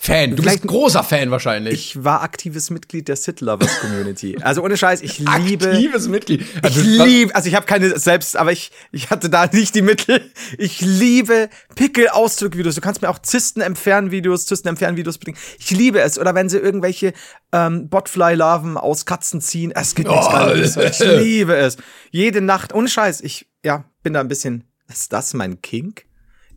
[0.04, 1.72] Fan, du Vielleicht- bist ein großer Fan wahrscheinlich.
[1.96, 4.36] Ich war aktives Mitglied der Sid Lovers Community.
[4.42, 5.70] Also ohne Scheiß, ich liebe.
[5.70, 6.42] Aktives Mitglied.
[6.42, 9.74] Ich Also, was- liebe, also ich habe keine selbst, aber ich, ich hatte da nicht
[9.74, 10.30] die Mittel.
[10.58, 12.74] Ich liebe Pickel-Ausdruck-Videos.
[12.74, 15.38] Du kannst mir auch Zysten entfernen Videos, Zysten entfernen Videos bringen.
[15.58, 16.18] Ich liebe es.
[16.18, 17.14] Oder wenn sie irgendwelche
[17.52, 19.72] ähm, Botfly-Larven aus Katzen ziehen.
[19.74, 20.80] Es gibt nichts Oh.
[20.82, 21.78] Ich liebe es.
[22.10, 23.22] Jede Nacht, ohne Scheiß.
[23.22, 24.64] Ich, ja, bin da ein bisschen.
[24.88, 26.04] Ist das mein Kink?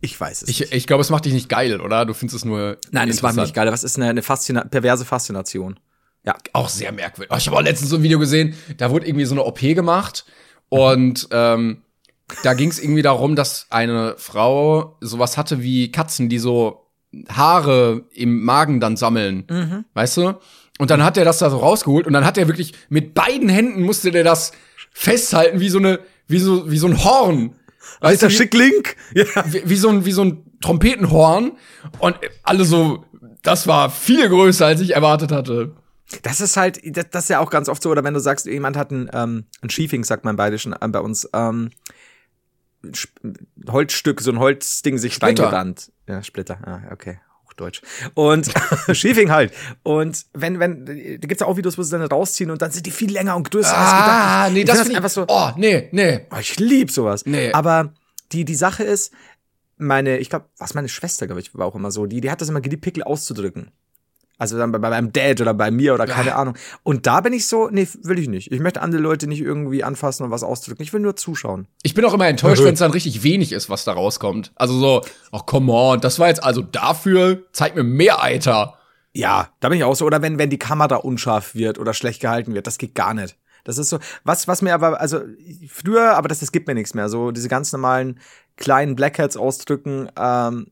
[0.08, 0.62] Ich weiß es nicht.
[0.62, 2.06] Ich, ich glaube, es macht dich nicht geil, oder?
[2.06, 2.78] Du findest es nur.
[2.92, 3.70] Nein, das macht mich nicht geil.
[3.72, 5.80] Was ist eine, eine Faszina perverse Faszination?
[6.24, 6.36] Ja.
[6.54, 7.32] Auch sehr merkwürdig.
[7.34, 9.60] Oh, ich habe auch letztens so ein Video gesehen, da wurde irgendwie so eine OP
[9.60, 10.26] gemacht
[10.70, 11.84] und ähm,
[12.44, 16.86] da ging es irgendwie darum, dass eine Frau sowas hatte wie Katzen, die so
[17.30, 19.46] Haare im Magen dann sammeln.
[19.94, 20.34] Weißt du?
[20.80, 23.50] Und dann hat er das da so rausgeholt und dann hat er wirklich mit beiden
[23.50, 24.52] Händen musste der das
[24.92, 27.56] festhalten wie so eine wie so wie so ein Horn.
[28.02, 28.96] Weißt du, Schicklink?
[29.14, 29.26] Ja.
[29.46, 31.54] wie, wie so ein wie so ein Trompetenhorn
[32.00, 33.06] und alle so
[33.44, 35.76] das war viel größer als ich erwartet hatte.
[36.24, 38.46] Das ist halt, das, das ist ja auch ganz oft so, oder wenn du sagst,
[38.46, 41.72] jemand hat ein, ähm, ein Schiefing, sagt man im Bayerischen äh, bei uns, ähm,
[43.68, 45.44] Holzstück, so ein Holzding sich Splitter.
[45.44, 45.92] reingerannt.
[46.08, 47.20] Ja, Splitter, ah, okay.
[47.58, 47.82] Hochdeutsch.
[48.14, 48.52] Und
[48.94, 49.54] Schiefing halt.
[49.84, 52.86] Und wenn, wenn, da gibt's ja auch Videos, wo sie dann rausziehen und dann sind
[52.86, 54.10] die viel länger und größer als gedacht.
[54.10, 55.26] Ah, nee, Ich das ich einfach so.
[55.28, 56.26] Oh, nee, nee.
[56.32, 57.26] Oh, ich lieb sowas.
[57.26, 57.52] Nee.
[57.52, 57.94] Aber
[58.32, 59.14] die, die Sache ist,
[59.78, 62.42] meine, ich glaube, was meine Schwester, glaube ich, war auch immer so, die, die hat
[62.42, 63.72] das immer geliebt, Pickel auszudrücken.
[64.38, 66.56] Also dann bei, bei meinem Dad oder bei mir oder keine Ahnung.
[66.84, 68.52] Und da bin ich so, nee, will ich nicht.
[68.52, 70.84] Ich möchte andere Leute nicht irgendwie anfassen und was ausdrücken.
[70.84, 71.68] Ich will nur zuschauen.
[71.82, 74.52] Ich bin auch immer enttäuscht, wenn es dann richtig wenig ist, was da rauskommt.
[74.56, 78.78] Also so, oh, come on, das war jetzt also dafür, zeig mir mehr Eiter.
[79.14, 80.06] Ja, da bin ich auch so.
[80.06, 83.36] Oder wenn, wenn die Kamera unscharf wird oder schlecht gehalten wird, das geht gar nicht.
[83.64, 85.22] Das ist so, was, was mir aber, also
[85.68, 87.10] früher, aber das, das gibt mir nichts mehr.
[87.10, 88.20] So diese ganz normalen
[88.56, 90.68] kleinen Blackheads ausdrücken, ähm,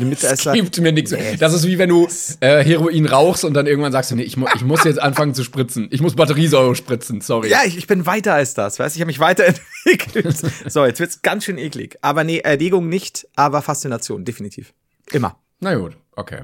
[0.00, 0.52] Mitesser.
[0.52, 1.14] Gibt mir nichts.
[1.38, 2.08] Das ist wie wenn du
[2.40, 5.34] äh, Heroin rauchst und dann irgendwann sagst du, nee, ich, mu ich muss jetzt anfangen
[5.34, 5.88] zu spritzen.
[5.90, 7.50] Ich muss Batteriesäure spritzen, sorry.
[7.50, 8.98] Ja, ich, ich bin weiter als das, weißt du?
[8.98, 10.36] Ich habe mich weiterentwickelt.
[10.66, 11.98] so, jetzt wird's ganz schön eklig.
[12.00, 14.72] Aber nee, Erregung nicht, aber Faszination, definitiv.
[15.12, 15.38] Immer.
[15.60, 16.42] Na gut, okay.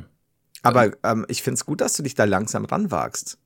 [0.62, 3.38] Aber ähm, ich find's gut, dass du dich da langsam ranwagst.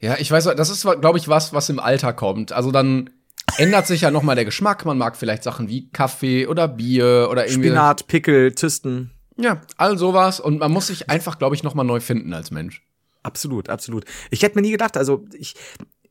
[0.00, 2.52] Ja, ich weiß, das ist, glaube ich, was, was im Alter kommt.
[2.52, 3.10] Also dann
[3.56, 4.84] ändert sich ja noch mal der Geschmack.
[4.84, 7.68] Man mag vielleicht Sachen wie Kaffee oder Bier oder irgendwie.
[7.68, 9.10] Spinat, Pickel, Zysten.
[9.38, 10.40] Ja, all sowas.
[10.40, 12.82] Und man muss sich einfach, glaube ich, noch mal neu finden als Mensch.
[13.22, 14.04] Absolut, absolut.
[14.30, 15.54] Ich hätte mir nie gedacht, also ich,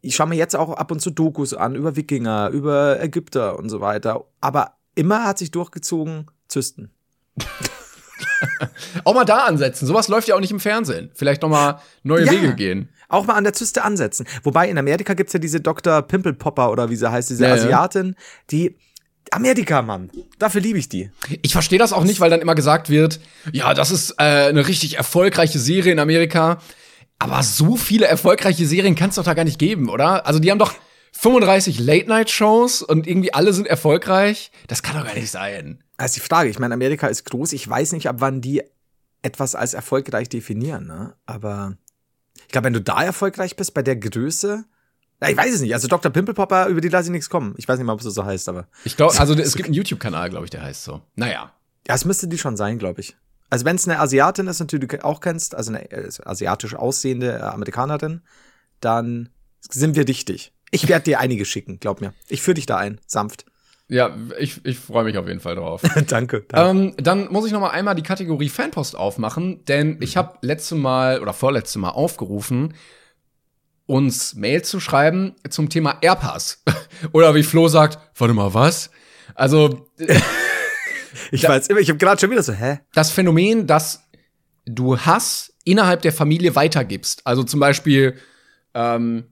[0.01, 3.69] ich schaue mir jetzt auch ab und zu Dokus an über Wikinger, über Ägypter und
[3.69, 4.25] so weiter.
[4.39, 6.91] Aber immer hat sich durchgezogen Zysten.
[9.03, 9.85] Auch mal da ansetzen.
[9.85, 11.11] Sowas läuft ja auch nicht im Fernsehen.
[11.13, 12.31] Vielleicht noch mal neue Ja.
[12.31, 12.89] Wege gehen.
[13.09, 14.27] Auch mal an der Zyste ansetzen.
[14.43, 16.01] Wobei in Amerika gibt's ja diese Dr.
[16.01, 17.53] Pimple Popper oder wie sie heißt, diese ja.
[17.53, 18.15] Asiatin,
[18.51, 18.75] die
[19.33, 20.09] Amerika, Mann.
[20.39, 21.11] Dafür liebe ich die.
[21.41, 23.19] Ich verstehe das auch nicht, weil dann immer gesagt wird,
[23.51, 26.61] ja, das ist äh, eine richtig erfolgreiche Serie in Amerika.
[27.19, 30.25] Aber so viele erfolgreiche Serien kann es doch da gar nicht geben, oder?
[30.27, 30.73] Also die haben doch
[31.13, 34.51] 35 Late-Night-Shows und irgendwie alle sind erfolgreich.
[34.67, 35.83] Das kann doch gar nicht sein.
[35.97, 36.49] Das ist die Frage.
[36.49, 37.53] Ich meine, Amerika ist groß.
[37.53, 38.61] Ich weiß nicht, ab wann die
[39.23, 41.15] etwas als erfolgreich definieren, ne?
[41.25, 41.75] Aber
[42.35, 44.65] ich glaube, wenn du da erfolgreich bist, bei der Größe,
[45.25, 45.73] ich weiß es nicht.
[45.73, 46.11] Also Dr.
[46.11, 47.55] Pimpelpopper, über die lasse ich nichts kommen.
[47.57, 48.67] Ich weiß nicht mal, ob es so heißt, aber.
[48.83, 51.01] Ich glaube, also es gibt einen YouTube-Kanal, glaube ich, der heißt so.
[51.15, 51.53] Naja.
[51.87, 53.15] Ja, es müsste die schon sein, glaube ich.
[53.49, 57.37] Also wenn es eine Asiatin ist, natürlich du auch kennst, also eine äh, asiatisch aussehende
[57.37, 58.21] äh, Amerikanerin,
[58.81, 59.29] dann
[59.61, 60.53] sind wir dichtig.
[60.71, 62.13] Ich werde dir einige schicken, glaub mir.
[62.27, 63.45] Ich führe dich da ein, sanft.
[63.89, 65.81] Ja, ich, ich freue mich auf jeden Fall drauf.
[66.07, 66.43] danke.
[66.47, 66.47] danke.
[66.55, 70.75] Ähm, dann muss ich noch mal einmal die Kategorie Fanpost aufmachen, denn ich habe letzte
[70.75, 72.73] Mal oder vorletzte Mal aufgerufen,
[73.87, 76.63] uns Mail zu schreiben zum Thema Airpass.
[77.13, 78.91] oder wie Flo sagt, warte mal, was?
[79.33, 79.89] Also
[81.31, 82.79] ich weiß immer, ich habe gerade schon wieder so, hä?
[82.93, 84.03] das Phänomen, dass
[84.65, 87.25] du Hass innerhalb der Familie weitergibst.
[87.25, 88.17] Also zum Beispiel
[88.73, 89.25] ähm,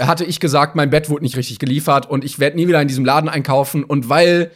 [0.00, 2.88] hatte ich gesagt, mein Bett wurde nicht richtig geliefert und ich werde nie wieder in
[2.88, 3.84] diesem Laden einkaufen.
[3.84, 4.50] Und weil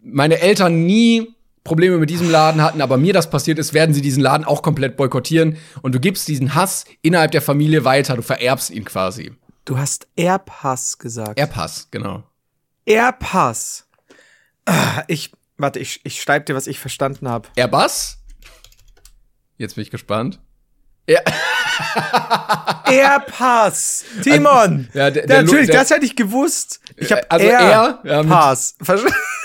[0.00, 1.34] meine Eltern nie
[1.68, 4.62] Probleme mit diesem Laden hatten, aber mir das passiert ist, werden sie diesen Laden auch
[4.62, 5.58] komplett boykottieren.
[5.82, 9.32] Und du gibst diesen Hass innerhalb der Familie weiter, du vererbst ihn quasi.
[9.66, 11.38] Du hast Airpass gesagt.
[11.38, 12.24] Airpass, genau.
[12.86, 13.86] Airpass.
[14.64, 17.48] Ah, Ich, warte, ich, ich schreibe dir, was ich verstanden habe.
[17.54, 18.16] Airbus?
[19.58, 20.40] Jetzt bin ich gespannt.
[21.08, 21.20] Ja,
[22.86, 24.04] Airpass.
[24.22, 24.88] Timon.
[24.94, 26.80] Ja, der- der Natürlich, der- das hätte ich gewusst.
[26.96, 28.74] Ich habe Also Air, mit- Pass.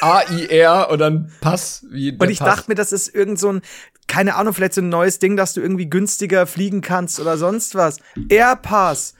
[0.01, 2.55] A-I-R und dann Pass wie Und ich Pass.
[2.55, 3.61] dachte mir, das ist irgend so ein,
[4.07, 7.75] keine Ahnung, vielleicht so ein neues Ding, dass du irgendwie günstiger fliegen kannst oder sonst
[7.75, 7.97] was.
[8.29, 9.13] Airpass.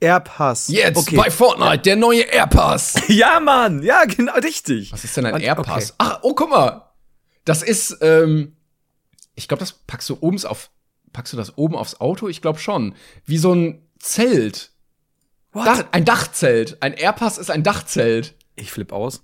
[0.00, 0.68] Airpass.
[0.68, 1.16] Jetzt okay.
[1.16, 2.94] bei Fortnite, der neue Airpass.
[3.08, 3.82] Ja, Mann.
[3.82, 4.92] Ja, genau, richtig.
[4.92, 5.90] Was ist denn ein Und- Airpass?
[5.90, 5.94] okay.
[5.98, 6.86] Ach, oh, guck mal.
[7.44, 8.56] Das ist, ähm,
[9.34, 10.70] ich glaube, das packst du oben auf,
[11.12, 12.28] packst du das oben aufs Auto?
[12.28, 12.94] Ich glaube schon.
[13.24, 14.72] Wie so ein Zelt.
[15.52, 16.78] Dach, ein Dachzelt.
[16.80, 18.34] Ein Airpass ist ein Dachzelt.
[18.56, 19.22] Ich flipp aus.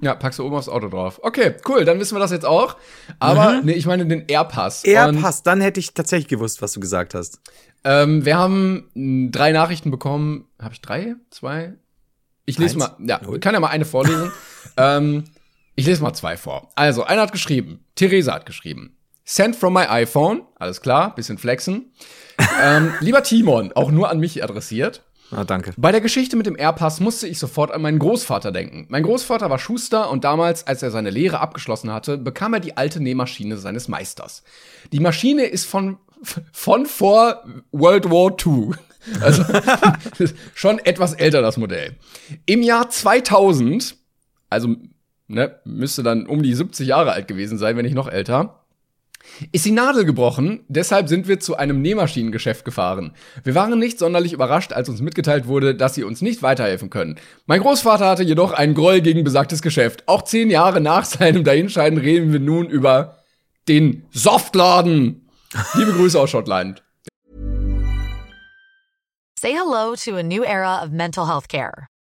[0.00, 1.20] Ja, packst du oben aufs Auto drauf.
[1.22, 2.76] Okay, cool, dann wissen wir das jetzt auch.
[3.18, 4.84] Aber, nee, ich meine den Airpass.
[4.84, 7.40] Und, Airpass, dann hätte ich tatsächlich gewusst, was du gesagt hast.
[7.84, 10.46] ähm, wir haben mh, drei Nachrichten bekommen.
[10.60, 11.14] Habe ich drei?
[11.30, 11.74] Zwei?
[12.44, 12.98] Ich lese Eins?
[12.98, 13.36] mal, ja, Null.
[13.36, 14.30] ich kann ja mal eine vorlesen.
[14.76, 15.24] ähm,
[15.76, 16.70] ich lese mal zwei vor.
[16.74, 18.95] Also, einer hat geschrieben, Theresa hat geschrieben.
[19.28, 21.92] Send from my iPhone, alles klar, bisschen flexen.
[22.62, 25.02] ähm, lieber Timon, auch nur an mich adressiert.
[25.32, 25.72] Ah, danke.
[25.76, 28.86] Bei der Geschichte mit dem Airpass musste ich sofort an meinen Großvater denken.
[28.88, 32.76] Mein Großvater war Schuster und damals, als er seine Lehre abgeschlossen hatte, bekam er die
[32.76, 34.44] alte Nähmaschine seines Meisters.
[34.92, 35.98] Die Maschine ist von,
[36.52, 38.76] von vor World War II.
[39.20, 39.44] Also
[40.54, 41.96] schon etwas älter das Modell.
[42.46, 43.96] Im Jahr 2000,
[44.50, 44.76] also
[45.26, 48.65] ne, müsste dann um die 70 Jahre alt gewesen sein, wenn nicht noch älter,
[49.52, 53.12] ist die Nadel gebrochen, deshalb sind wir zu einem Nähmaschinengeschäft gefahren.
[53.44, 57.16] Wir waren nicht sonderlich überrascht, als uns mitgeteilt wurde, dass sie uns nicht weiterhelfen können.
[57.46, 60.04] Mein Großvater hatte jedoch einen Groll gegen besagtes Geschäft.
[60.06, 63.18] Auch zehn Jahre nach seinem Dahinscheiden reden wir nun über
[63.68, 65.28] den Softladen.
[65.74, 66.82] Liebe Grüße aus Schottland.
[69.38, 71.88] Say hello to a new era of mental health care.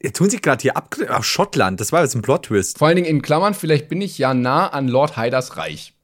[0.00, 0.96] Äh, tun sie gerade hier ab.
[1.08, 2.78] Ach, Schottland, das war jetzt ein Plot-Twist.
[2.78, 5.94] Vor allen Dingen in Klammern, vielleicht bin ich ja nah an Lord Haiders Reich.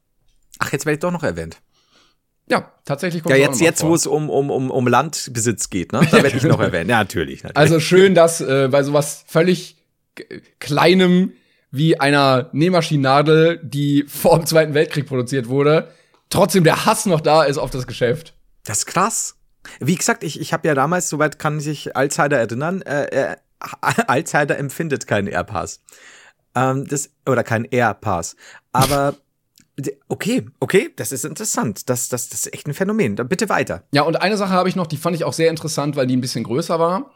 [0.59, 1.59] Ach, jetzt werde ich doch noch erwähnt.
[2.49, 3.90] Ja, tatsächlich kommt Ja, jetzt, jetzt vor.
[3.90, 6.07] wo es um, um, um, um Landbesitz geht, ne?
[6.11, 6.88] Da werde ich noch erwähnt.
[6.88, 7.42] Ja, natürlich.
[7.42, 7.57] natürlich.
[7.57, 9.76] Also schön, dass äh, bei sowas völlig
[10.61, 11.32] kleinem
[11.70, 15.90] wie einer Nähmaschinennadel, die vor dem Zweiten Weltkrieg produziert wurde,
[16.30, 18.34] trotzdem der Hass noch da ist auf das Geschäft.
[18.64, 19.34] Das ist krass.
[19.80, 23.36] Wie gesagt, ich, ich habe ja damals, soweit kann sich Alzheimer erinnern, äh, äh,
[23.80, 25.80] Alzheimer empfindet keinen Airpass.
[26.54, 28.36] Ähm, das, oder keinen Airpass.
[28.72, 29.16] Aber
[30.09, 31.88] okay, okay, das ist interessant.
[31.88, 33.16] Das, das, das ist echt ein Phänomen.
[33.16, 33.84] Dann bitte weiter.
[33.92, 36.16] Ja, und eine Sache habe ich noch, die fand ich auch sehr interessant, weil die
[36.16, 37.12] ein bisschen größer war.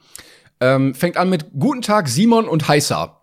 [0.61, 3.16] Ähm, fängt an mit Guten Tag, Simon und Heißer.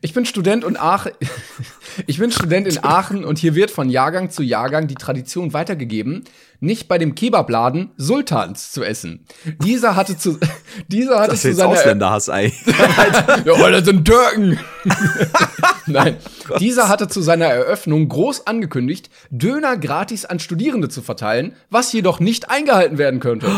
[0.00, 1.12] Ich bin Student und Aachen.
[2.06, 6.24] ich bin Student in Aachen und hier wird von Jahrgang zu Jahrgang die Tradition weitergegeben,
[6.60, 9.26] nicht bei dem Kebabladen Sultans zu essen.
[9.62, 10.38] Dieser hatte zu,
[10.88, 12.52] dieser hatte Das zu seiner, Ausländerhass, ey.
[12.66, 14.58] ja, weil das sind Türken.
[15.86, 16.16] Nein,
[16.60, 22.20] dieser hatte zu seiner Eröffnung groß angekündigt, Döner gratis an Studierende zu verteilen, was jedoch
[22.20, 23.50] nicht eingehalten werden könnte.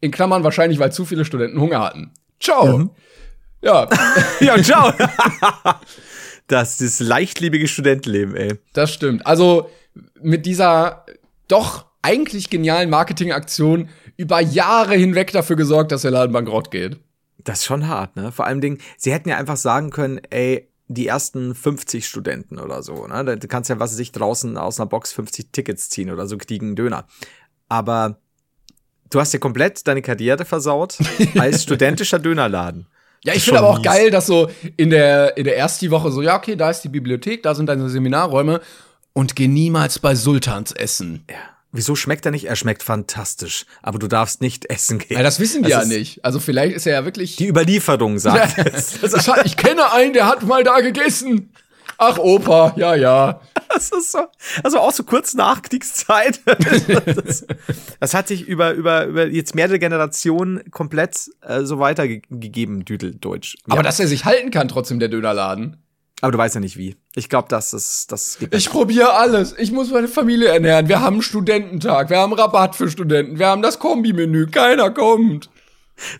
[0.00, 2.12] In Klammern wahrscheinlich, weil zu viele Studenten Hunger hatten.
[2.40, 2.94] Ciao.
[3.62, 3.88] Ja,
[4.40, 4.92] ja, und ciao.
[6.48, 8.58] das ist leichtliebige Studentenleben, ey.
[8.72, 9.26] das stimmt.
[9.26, 9.70] Also
[10.20, 11.06] mit dieser
[11.48, 16.98] doch eigentlich genialen Marketingaktion über Jahre hinweg dafür gesorgt, dass der Laden bankrott geht.
[17.44, 18.30] Das ist schon hart, ne?
[18.32, 22.82] Vor allem Dingen, sie hätten ja einfach sagen können, ey, die ersten 50 Studenten oder
[22.82, 23.24] so, ne?
[23.24, 26.26] Da- Du kannst ja, was weiß ich, draußen aus einer Box 50 Tickets ziehen oder
[26.26, 27.06] so, kriegen einen Döner.
[27.68, 28.18] Aber
[29.10, 30.98] du hast ja komplett deine Karriere versaut
[31.38, 32.86] als studentischer Dönerladen.
[33.24, 33.84] Ja, ich finde aber auch mies.
[33.86, 36.88] geil, dass so in der, in der ersten Woche so, ja, okay, da ist die
[36.88, 38.60] Bibliothek, da sind deine Seminarräume
[39.12, 41.24] und geh niemals bei Sultans essen.
[41.30, 41.36] Ja.
[41.72, 42.44] Wieso schmeckt er nicht?
[42.44, 45.16] Er schmeckt fantastisch, aber du darfst nicht essen gehen.
[45.16, 46.22] Ja, das wissen die Das ja nicht.
[46.24, 47.36] Also vielleicht ist er ja wirklich.
[47.36, 49.02] Die Überlieferung sagt es.
[49.02, 51.50] ich, hat- ich kenne einen, der hat mal da gegessen.
[51.98, 53.40] Ach, Opa, ja, ja.
[53.72, 54.18] Das ist so,
[54.62, 56.40] also auch so kurz nach Kriegszeit.
[57.24, 57.46] Das,
[58.00, 63.54] das hat sich über, über, über jetzt mehrere Generationen komplett äh, so weitergegeben, Düdeldeutsch.
[63.66, 63.72] Ja.
[63.74, 65.81] Aber dass er sich halten kann, trotzdem, der Dönerladen.
[66.22, 66.96] Aber du weißt ja nicht wie.
[67.16, 69.56] Ich glaube, das ist, das geht Ich probiere alles.
[69.58, 70.88] Ich muss meine Familie ernähren.
[70.88, 72.10] Wir haben einen Studententag.
[72.10, 73.40] Wir haben Rabatt für Studenten.
[73.40, 74.46] Wir haben das Kombimenü.
[74.46, 75.50] Keiner kommt.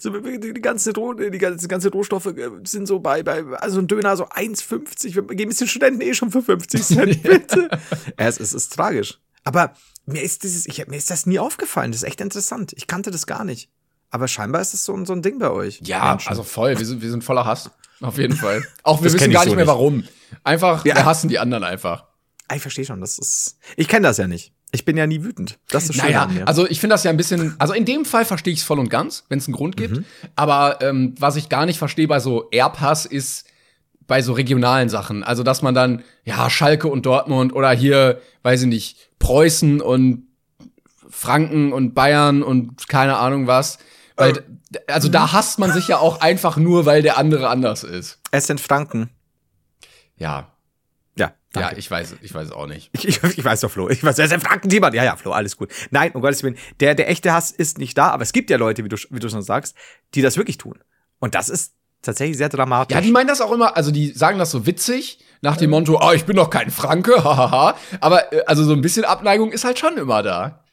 [0.01, 3.79] so, die, die, ganzen Roh, die ganzen, ganze Rohstoffe äh, sind so bei, bei, also
[3.79, 5.15] ein Döner so 1,50.
[5.15, 7.71] Wir geben es den Studenten eh schon für 50 Cent, bitte.
[8.17, 9.21] es, es ist tragisch.
[9.45, 9.73] Aber
[10.05, 11.93] mir ist dieses, ich, mir ist das nie aufgefallen.
[11.93, 12.73] Das ist echt interessant.
[12.77, 13.71] Ich kannte das gar nicht.
[14.13, 15.81] Aber scheinbar ist das so, ein- so ein Ding bei euch.
[15.83, 16.29] Ja, Menschen.
[16.29, 16.79] also voll.
[16.79, 17.71] Wir sind, wir sind voller Hass.
[18.01, 18.63] Auf jeden Fall.
[18.85, 19.73] Auch wir Das wissen gar so nicht mehr nicht.
[19.73, 20.05] warum.
[20.45, 20.95] Einfach, Ja.
[20.95, 22.05] wir hassen die anderen einfach.
[22.49, 23.59] Ah, Ich verstehe schon, das ist.
[23.77, 24.53] Ich kenne das ja nicht.
[24.71, 25.59] Ich bin ja nie wütend.
[25.69, 26.49] Das ist schön Naja, an mir.
[26.49, 28.79] also ich finde das ja ein bisschen, also in dem Fall verstehe ich es voll
[28.79, 29.81] und ganz, wenn es einen Grund Mhm.
[29.81, 30.07] gibt.
[30.37, 33.47] Aber ähm, was ich gar nicht verstehe bei so Erbhass ist
[34.07, 35.23] bei so regionalen Sachen.
[35.25, 40.27] Also dass man dann, ja, Schalke und Dortmund oder hier, weiß ich nicht, Preußen und
[41.09, 43.79] Franken und Bayern und keine Ahnung was.
[44.17, 44.59] Weil, Ähm.
[44.89, 48.21] also da hasst man sich ja auch einfach nur, weil der andere anders ist.
[48.31, 49.11] es sind Franken.
[50.17, 50.49] Ja,
[51.17, 51.27] Ja.
[51.27, 51.33] ja,
[51.63, 51.77] danke.
[51.79, 52.91] ich weiß, ich weiß auch nicht.
[52.93, 53.89] Ich, ich, ich weiß doch, Flo.
[53.91, 54.95] Ich weiß, es sind Franken, jemand.
[54.95, 55.71] Ja, ja, Flo, alles gut.
[55.91, 56.57] Nein, um Gottes Willen.
[56.81, 59.21] Der, der echte Hass ist nicht da, aber es gibt ja Leute, wie du, wie
[59.21, 59.75] du schon sagst,
[60.15, 60.79] die das wirklich tun.
[61.19, 62.95] Und das ist tatsächlich sehr dramatisch.
[62.95, 66.01] Ja, die meinen das auch immer, also die sagen das so witzig, nach dem Motto,
[66.03, 67.77] oh, ich bin doch kein Franke, hahaha.
[68.01, 70.65] Aber äh, also so ein bisschen Abneigung ist halt schon immer da.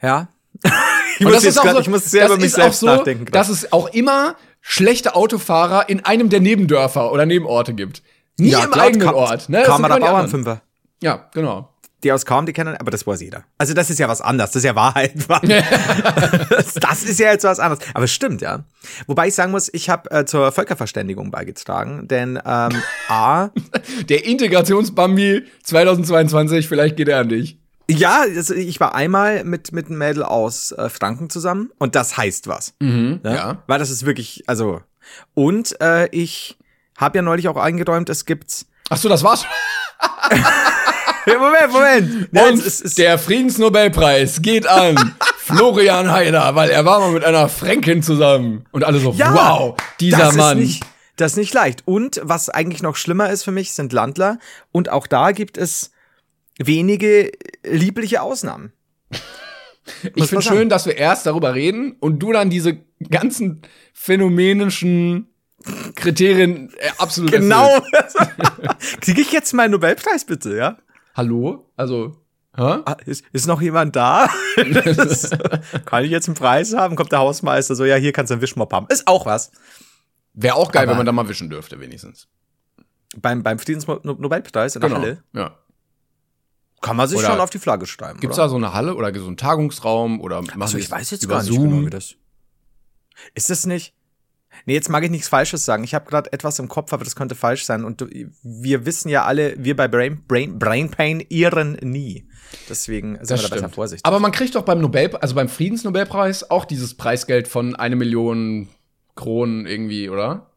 [0.00, 0.28] ja.
[1.18, 3.24] ich, muss jetzt grad, so, ich muss sehr über mich selbst so, nachdenken.
[3.26, 3.34] grad.
[3.34, 8.02] dass es auch immer schlechte Autofahrer in einem der Nebendörfer oder Nebenorte gibt.
[8.38, 9.48] Nie im klar, eigenen Kam- Ort.
[9.48, 9.62] Ne?
[9.62, 9.98] Kamera.
[9.98, 10.62] Bauernfünfer.
[11.02, 11.68] Ja, genau.
[12.02, 13.44] Die aus Kaum, die kennen, aber das weiß jeder.
[13.58, 15.12] Also das ist ja was anderes, das ist ja Wahrheit.
[16.50, 17.84] das, das ist ja jetzt was anderes.
[17.94, 18.64] Aber es stimmt, ja.
[19.06, 23.50] Wobei ich sagen muss, ich habe äh, zur Völkerverständigung beigetragen, denn ähm, A,
[24.08, 27.58] Der Integrationsbambi 2022, vielleicht geht er an dich.
[27.90, 32.16] Ja, also ich war einmal mit, mit einem Mädel aus äh, Franken zusammen und das
[32.16, 32.74] heißt was.
[32.80, 33.34] Mhm, Ne?
[33.34, 33.62] ja.
[33.66, 34.80] Weil das ist wirklich, also.
[35.34, 36.56] Und äh, ich
[36.96, 38.66] habe ja neulich auch eingeräumt, es gibt.
[38.90, 39.44] Ach so, das war's.
[41.26, 42.28] Moment, Moment!
[42.32, 47.24] Ja, Und es es- der Friedensnobelpreis geht an Florian Heider, weil er war mal mit
[47.24, 48.64] einer Fränkin zusammen.
[48.72, 50.58] Und alle so, Ja, wow, dieser das Mann.
[50.58, 50.84] Ist nicht,
[51.16, 51.82] das ist nicht leicht.
[51.86, 54.38] Und was eigentlich noch schlimmer ist für mich, sind Landler.
[54.72, 55.92] Und auch da gibt es
[56.58, 57.30] wenige
[57.64, 58.72] liebliche Ausnahmen.
[60.14, 62.78] Ich finde schön, dass wir erst darüber reden und du dann diese
[63.10, 65.26] ganzen phänomenischen
[65.96, 67.68] Kriterien äh, absolut Genau.
[69.00, 70.78] Kriege ich jetzt meinen Nobelpreis bitte, ja?
[71.16, 71.68] Hallo?
[71.76, 72.16] Also,
[72.56, 72.78] hä?
[72.84, 74.28] Ah, Ist, ist noch jemand da?
[74.84, 75.30] Das-
[75.84, 76.94] Kann ich jetzt einen Preis haben?
[76.94, 78.86] Kommt der Hausmeister so, ja, hier kannst du einen Wischmopp haben.
[78.88, 79.50] Ist auch was.
[80.32, 82.28] Wäre auch geil, Aber- wenn man da mal wischen dürfte, wenigstens.
[83.16, 85.58] Beim, beim Friedensnobelpreis in der Halle Ja.
[86.82, 87.28] Kann man sich Genau.
[87.28, 88.20] Oder schon auf die Flagge schreiben.
[88.20, 88.44] Gibt's oder?
[88.46, 91.36] da so eine Halle oder so einen Tagungsraum oder machen Also ich weiß jetzt über
[91.36, 91.70] gar nicht Zoom?
[91.70, 92.16] genau, wie das.
[93.34, 93.94] Ist das nicht?
[94.66, 95.82] Nee, jetzt mag ich nichts Falsches sagen.
[95.82, 97.84] Ich habe gerade etwas im Kopf, aber das könnte falsch sein.
[97.84, 98.04] Und
[98.42, 102.28] wir wissen ja alle, wir bei Brain, Brain, Brain Pain irren nie.
[102.68, 104.04] Deswegen sind Das wir da besser vorsichtig.
[104.04, 108.68] Aber man kriegt doch beim Nobel, also beim Friedensnobelpreis auch dieses Preisgeld von eine Million
[109.14, 110.48] Kronen irgendwie, oder?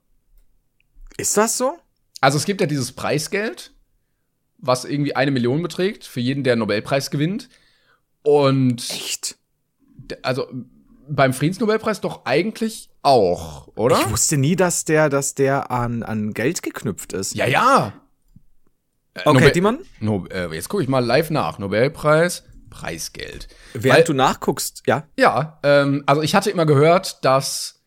[1.17, 1.77] ist das so?
[2.19, 3.71] Also es gibt ja dieses Preisgeld,
[4.65, 7.49] was irgendwie eine Million beträgt für jeden, der einen Nobelpreis gewinnt.
[8.23, 9.37] Und Echt?
[10.21, 10.47] also
[11.07, 13.99] beim Friedensnobelpreis doch eigentlich auch, oder?
[13.99, 17.35] Ich wusste nie, dass der, dass der an, an Geld geknüpft ist.
[17.35, 17.93] ja, ja.
[19.23, 21.59] okay, Nobel- Timon, No, äh, jetzt gucke ich mal live nach.
[21.59, 23.47] Nobelpreis, Preisgeld.
[23.73, 25.03] während Weil- du nachguckst, ja.
[25.17, 27.83] Ja, ähm, also ich hatte immer gehört, dass,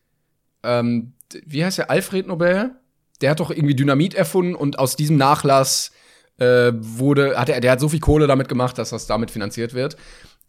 [0.63, 1.13] ähm,
[1.45, 2.71] wie heißt der, Alfred Nobel?
[3.21, 5.91] Der hat doch irgendwie Dynamit erfunden und aus diesem Nachlass
[6.39, 9.73] äh, wurde, hat er, der hat so viel Kohle damit gemacht, dass das damit finanziert
[9.73, 9.97] wird.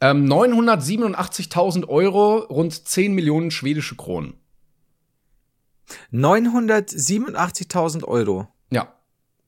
[0.01, 4.35] Ähm, 987.000 Euro, rund 10 Millionen schwedische Kronen.
[6.13, 8.95] 987.000 Euro Ja.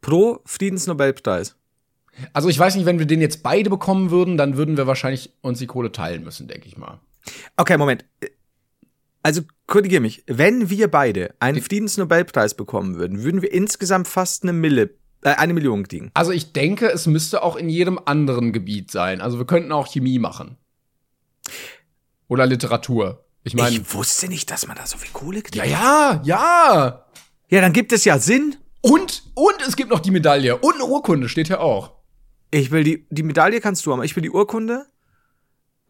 [0.01, 1.57] pro Friedensnobelpreis.
[2.33, 5.33] Also ich weiß nicht, wenn wir den jetzt beide bekommen würden, dann würden wir wahrscheinlich
[5.41, 7.01] uns die Kohle teilen müssen, denke ich mal.
[7.57, 8.05] Okay, Moment.
[9.23, 10.25] Also, korrigier mich.
[10.27, 14.91] Wenn wir beide einen Friedensnobelpreis bekommen würden, würden wir insgesamt fast eine Mille,
[15.23, 16.11] eine Million kriegen.
[16.15, 19.21] Also ich denke, es müsste auch in jedem anderen Gebiet sein.
[19.21, 20.57] Also wir könnten auch Chemie machen.
[22.29, 23.25] Oder Literatur.
[23.45, 25.57] Ich meine, ich wusste nicht, dass man da so viel Kohle kriegt.
[25.57, 27.07] ja, ja, ja.
[27.49, 28.57] Ja, dann gibt es ja Sinn.
[28.81, 30.57] Und, und es gibt noch die Medaille.
[30.57, 31.93] Und eine Urkunde steht hier auch.
[32.51, 34.03] Ich will die, die Medaille kannst du haben.
[34.03, 34.87] Ich will die Urkunde.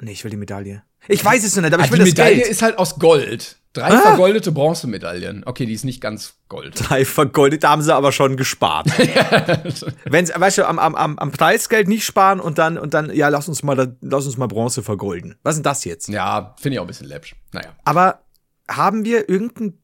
[0.00, 0.82] Nee, ich will die Medaille.
[1.08, 2.48] Ich weiß es noch nicht, aber Ah, ich will die das Medaille Geld.
[2.48, 3.58] ist halt aus Gold.
[3.72, 4.00] Drei Ah.
[4.00, 5.44] vergoldete Bronzemedaillen.
[5.46, 6.74] Okay, die ist nicht ganz Gold.
[6.76, 8.86] Drei vergoldet, da haben sie aber schon gespart.
[10.04, 13.48] Wenn weißt du, am, am, am, Preisgeld nicht sparen und dann, und dann, ja, lass
[13.48, 15.36] uns mal, lass uns mal Bronze vergolden.
[15.42, 16.08] Was ist denn das jetzt?
[16.08, 17.34] ja, finde ich auch ein bisschen läppsch.
[17.52, 17.70] Naja.
[17.84, 18.20] Aber
[18.68, 19.81] haben wir irgendein,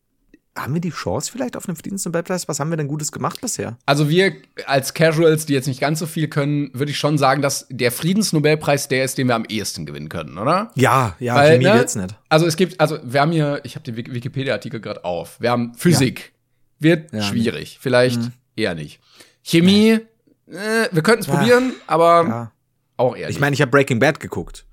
[0.63, 2.49] haben wir die Chance vielleicht auf einen Friedensnobelpreis?
[2.49, 3.77] Was haben wir denn Gutes gemacht bisher?
[3.87, 4.33] Also wir
[4.67, 7.93] als Casuals, die jetzt nicht ganz so viel können, würde ich schon sagen, dass der
[7.93, 10.71] Friedensnobelpreis der ist, den wir am ehesten gewinnen können, oder?
[10.75, 12.15] Ja, ja, Weil, Chemie ne, wird's nicht.
[12.29, 15.41] Also es gibt, also wir haben hier, ich habe den Wik- Wikipedia-Artikel gerade auf.
[15.41, 16.33] Wir haben Physik.
[16.79, 17.19] Wird Ja.
[17.19, 17.23] Mhm.
[17.25, 17.79] schwierig.
[17.81, 18.21] Vielleicht
[18.57, 19.01] eher nicht.
[19.43, 19.99] Chemie,
[20.47, 22.53] äh, wir könnten es probieren, aber Ja.
[22.97, 23.41] auch eher Ich nicht.
[23.41, 24.65] meine, ich habe Breaking Bad geguckt.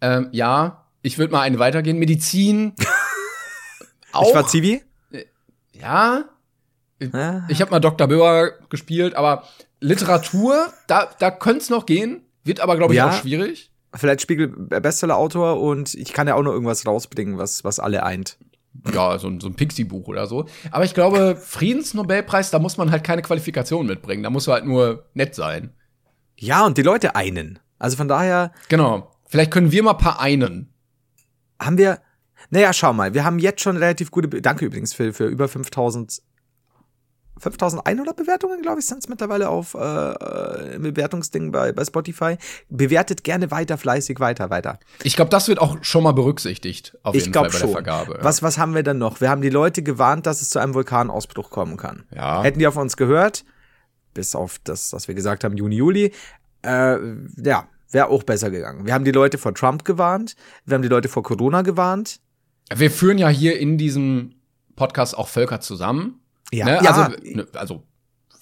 [0.00, 1.98] ähm, ja, ich würde mal eine weitergehen.
[1.98, 2.72] Medizin.
[4.12, 4.28] auch.
[4.28, 4.82] Ich war Zivi.
[5.80, 6.24] Ja.
[7.00, 7.44] Ja.
[7.48, 8.06] Ich habe mal Dr.
[8.06, 9.44] Böhr gespielt, aber
[9.80, 12.22] Literatur, da, da könnte es noch gehen.
[12.44, 13.10] Wird aber, glaube ich, Ja.
[13.10, 13.70] auch schwierig.
[13.94, 18.38] Vielleicht Spiegel Bestseller-Autor und ich kann ja auch noch irgendwas rausbringen, was, was alle eint.
[18.92, 20.46] Ja, so ein, so ein Pixie-Buch oder so.
[20.72, 24.22] Aber ich glaube, Friedensnobelpreis, da muss man halt keine Qualifikation mitbringen.
[24.22, 25.72] Da muss halt nur nett sein.
[26.36, 27.58] Ja, und die Leute einen.
[27.78, 29.10] Also von daher Genau.
[29.26, 30.72] Vielleicht können wir mal ein paar einen.
[31.60, 32.00] haben wir,
[32.54, 35.48] naja, schau mal, wir haben jetzt schon relativ gute, Be danke übrigens für, für über
[35.48, 36.22] 5000,
[37.36, 42.36] 5100 Bewertungen, glaube ich, sind es mittlerweile auf äh, äh, Bewertungsding bei, bei Spotify.
[42.68, 44.78] Bewertet gerne weiter, fleißig weiter, weiter.
[45.02, 47.60] Ich glaube, das wird auch schon mal berücksichtigt, auf jeden ich Fall bei schon.
[47.60, 48.18] der Vergabe.
[48.22, 49.20] Was, was haben wir denn noch?
[49.20, 52.04] Wir haben die Leute gewarnt, dass es zu einem Vulkanausbruch kommen kann.
[52.14, 52.44] Ja.
[52.44, 53.44] Hätten die auf uns gehört,
[54.14, 56.12] bis auf das, was wir gesagt haben, Juni, Juli,
[56.62, 56.98] äh,
[57.36, 58.86] ja, wäre auch besser gegangen.
[58.86, 62.20] Wir haben die Leute vor Trump gewarnt, wir haben die Leute vor Corona gewarnt.
[62.72, 64.34] Wir führen ja hier in diesem
[64.76, 66.20] Podcast auch Völker zusammen.
[66.52, 66.80] Ja, ne?
[66.82, 67.82] ja Also, ne, also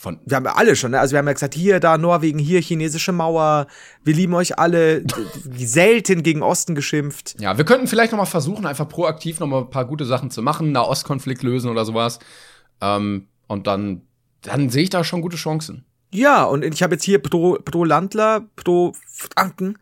[0.02, 0.18] von.
[0.26, 1.00] wir haben ja alle schon, ne?
[1.00, 3.68] also wir haben ja gesagt, hier, da, Norwegen, hier, chinesische Mauer,
[4.02, 5.04] wir lieben euch alle,
[5.56, 7.36] selten gegen Osten geschimpft.
[7.40, 10.30] Ja, wir könnten vielleicht noch mal versuchen, einfach proaktiv noch mal ein paar gute Sachen
[10.30, 12.18] zu machen, Nahostkonflikt lösen oder sowas.
[12.80, 14.02] Ähm, und dann,
[14.42, 15.84] dann sehe ich da schon gute Chancen.
[16.12, 19.78] Ja, und ich habe jetzt hier pro, pro Landler, pro Franken,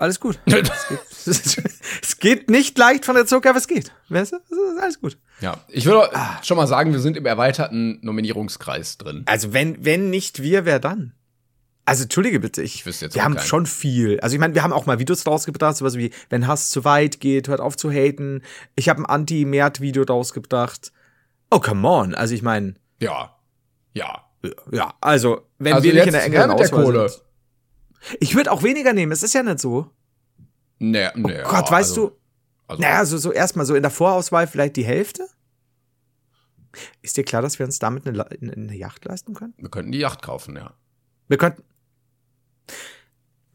[0.00, 0.38] alles gut.
[1.26, 3.92] es geht nicht leicht von der Zucker, aber es geht.
[4.08, 4.36] Weißt du?
[4.36, 5.18] Es alles gut.
[5.40, 6.10] Ja, ich würde
[6.42, 9.22] schon mal sagen, wir sind im erweiterten Nominierungskreis drin.
[9.26, 11.12] Also wenn, wenn nicht wir, wer dann?
[11.86, 13.46] Also entschuldige bitte, ich, Ich wüsste jetzt wir haben keinen.
[13.46, 14.20] schon viel.
[14.20, 17.20] Also ich meine, wir haben auch mal Videos rausgebracht, sowas wie, wenn Hass zu weit
[17.20, 18.42] geht, hört auf zu haten.
[18.76, 20.92] Ich habe ein Anti-Mert-Video rausgebracht.
[21.50, 22.14] Oh, come on.
[22.14, 23.36] Also ich meine, Ja.
[23.92, 24.24] Ja.
[24.70, 27.08] ja, also wenn Also wir nicht in der engeren der Auswahl Kohle.
[27.08, 27.22] sind.
[28.18, 29.90] Ich würde auch weniger nehmen, es ist ja nicht so.
[30.78, 31.42] Nee, nee.
[31.44, 32.16] Oh Gott, ja, weißt also, du,
[32.66, 35.28] Also, naja, so, so erstmal so in der Vorauswahl vielleicht die Hälfte?
[37.02, 39.54] Ist dir klar, dass wir uns damit eine, eine Yacht leisten können?
[39.58, 40.74] wir könnten die Yacht kaufen, ja.
[41.28, 41.62] Wir könnten.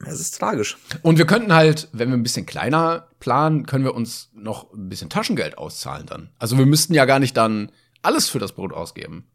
[0.05, 0.77] Es ist tragisch.
[1.01, 4.89] Und wir könnten halt, wenn wir ein bisschen kleiner planen, können wir uns noch ein
[4.89, 6.29] bisschen Taschengeld auszahlen dann.
[6.37, 7.71] Also wir müssten ja gar nicht dann
[8.01, 9.27] alles für das Brot ausgeben.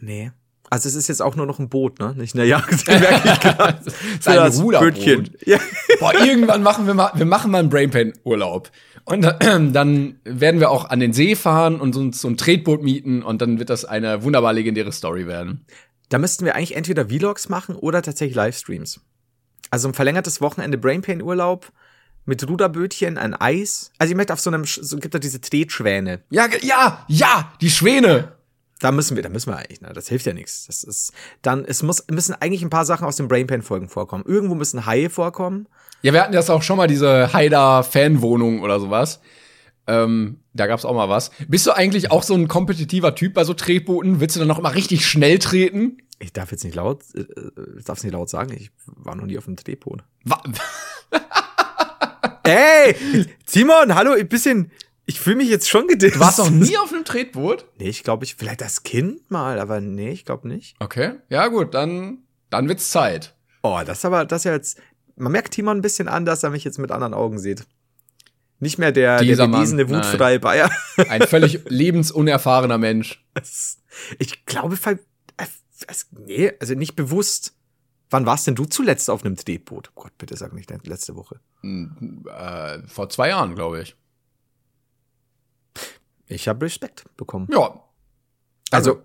[0.00, 0.32] Nee.
[0.72, 2.14] Also es ist jetzt auch nur noch ein Boot, ne?
[2.16, 2.86] Nicht eine Yacht.
[2.86, 3.80] merke ich gerade.
[3.84, 5.32] Das ist ein Ruderboot.
[5.44, 5.58] Ja.
[5.98, 8.70] Boah, irgendwann machen wir mal, wir machen mal einen Brainpain-Urlaub.
[9.04, 12.84] Und dann, dann werden wir auch an den See fahren und uns so ein Tretboot
[12.84, 15.66] mieten und dann wird das eine wunderbar legendäre Story werden.
[16.08, 19.00] Da müssten wir eigentlich entweder Vlogs machen oder tatsächlich Livestreams.
[19.70, 21.72] Also ein verlängertes Wochenende Brainpain-Urlaub
[22.26, 23.90] mit Ruderbötchen, ein Eis.
[23.98, 26.20] Also ich möchte auf so einem, so gibt es diese Tretschwäne.
[26.30, 28.39] Ja, ja, ja, die Schwäne.
[28.80, 29.92] Da müssen wir, da müssen wir eigentlich, ne?
[29.94, 30.66] Das hilft ja nichts.
[30.66, 31.12] Das ist,
[31.42, 34.24] dann, es muss, müssen eigentlich ein paar Sachen aus den Brainpain-Folgen vorkommen.
[34.26, 35.68] Irgendwo müssen Haie vorkommen.
[36.02, 39.20] Ja, wir hatten das auch schon mal, diese Haider-Fanwohnung oder sowas.
[39.86, 41.30] Ähm, da gab's auch mal was.
[41.48, 44.20] Bist du eigentlich auch so ein kompetitiver Typ bei so Tretbooten?
[44.20, 45.98] Willst du dann noch immer richtig schnell treten?
[46.18, 47.24] Ich darf jetzt nicht laut, äh,
[47.78, 50.04] ich darf es nicht laut sagen, ich war noch nie auf einem Drehboot.
[50.24, 50.42] Wa
[52.42, 52.96] Ey,
[53.44, 54.70] Simon, hallo, ein bisschen,
[55.10, 56.14] ich fühle mich jetzt schon gedisst.
[56.16, 57.66] du warst noch nie auf einem Tretboot?
[57.78, 60.76] Nee, ich glaube, ich, vielleicht das Kind mal, aber nee, ich glaube nicht.
[60.78, 63.34] Okay, ja gut, dann, dann wird's Zeit.
[63.62, 64.78] Oh, das ist aber, das ist ja jetzt,
[65.16, 67.66] man merkt Timon ein bisschen an, dass er mich jetzt mit anderen Augen sieht.
[68.60, 70.70] Nicht mehr der, Dieser der bewiesene, wutfreie Bayer.
[71.08, 73.24] Ein völlig lebensunerfahrener Mensch.
[74.20, 74.96] Ich glaube, äh,
[76.26, 77.54] nee, also nicht bewusst.
[78.10, 79.92] Wann warst denn du zuletzt auf einem Drehboot?
[79.94, 81.40] Gott, bitte sag nicht letzte Woche.
[81.62, 83.96] Hm, Äh, vor zwei Jahren, glaube ich.
[86.30, 87.48] Ich habe Respekt bekommen.
[87.52, 87.74] Ja.
[88.70, 89.02] Also,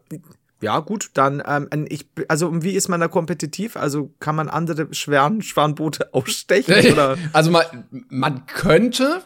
[0.61, 3.76] ja, gut, dann, ähm, ich, also, wie ist man da kompetitiv?
[3.76, 6.73] Also, kann man andere Schweren, Schwanboote ausstechen?
[6.93, 7.17] Oder?
[7.34, 7.65] Also man,
[8.09, 9.21] man könnte,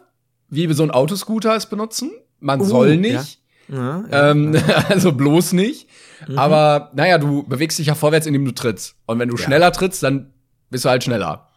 [0.50, 2.12] wie so ein Autoscooter es benutzen.
[2.40, 3.42] Man Uh, soll nicht.
[3.68, 4.32] Ja, ja.
[4.32, 4.56] Ähm,
[4.90, 5.88] also bloß nicht.
[6.36, 8.96] Aber naja, du bewegst dich ja vorwärts, indem du trittst.
[9.06, 9.44] Und wenn du Ja.
[9.44, 10.34] schneller trittst, dann
[10.70, 11.48] bist du halt schneller.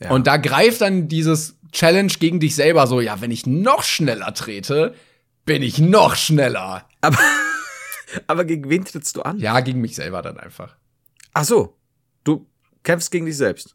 [0.00, 0.10] Ja.
[0.10, 4.32] Und da greift dann dieses Challenge gegen dich selber so, ja, wenn ich noch schneller
[4.32, 4.94] trete,
[5.48, 6.84] bin ich noch schneller.
[7.00, 7.18] aber,
[8.28, 9.38] aber gegen wen trittst du an?
[9.38, 10.76] Ja, gegen mich selber dann einfach.
[11.34, 11.76] Ach so.
[12.24, 12.46] Du
[12.84, 13.74] kämpfst gegen dich selbst.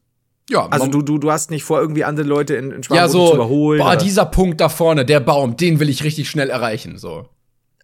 [0.50, 3.30] Ja, Also du, du, du hast nicht vor, irgendwie andere Leute in, in ja, so,
[3.30, 3.80] zu überholen.
[3.80, 7.30] boah, oder- dieser Punkt da vorne, der Baum, den will ich richtig schnell erreichen, so.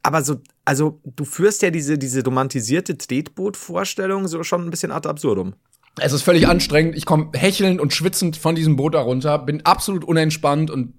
[0.04, 5.08] aber so, also du führst ja diese, diese romantisierte Tretboot-Vorstellung so schon ein bisschen ad
[5.08, 5.54] absurdum.
[6.02, 6.96] Es ist völlig anstrengend.
[6.98, 10.94] Ich komme hechelnd und schwitzend von diesem Boot da runter, bin absolut unentspannt und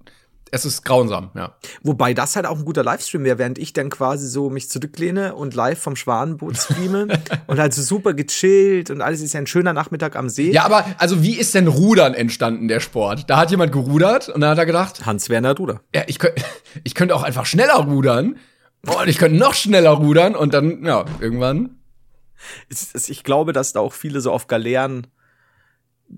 [0.51, 1.55] es ist grausam, ja.
[1.81, 5.33] Wobei das halt auch ein guter Livestream wäre, während ich dann quasi so mich zurücklehne
[5.33, 7.07] und live vom Schwanenboot streame
[7.47, 10.51] und halt so super gechillt und alles ist ja ein schöner Nachmittag am See.
[10.51, 13.29] Ja, aber also wie ist denn Rudern entstanden, der Sport?
[13.29, 15.81] Da hat jemand gerudert und dann hat er gedacht, Hans-Werner Ruder.
[15.95, 16.35] ja, ich, könnt,
[16.83, 18.37] ich könnte auch einfach schneller rudern.
[18.83, 21.77] Und ich könnte noch schneller rudern und dann, ja, irgendwann.
[23.07, 25.05] Ich glaube, dass da auch viele so auf Galeeren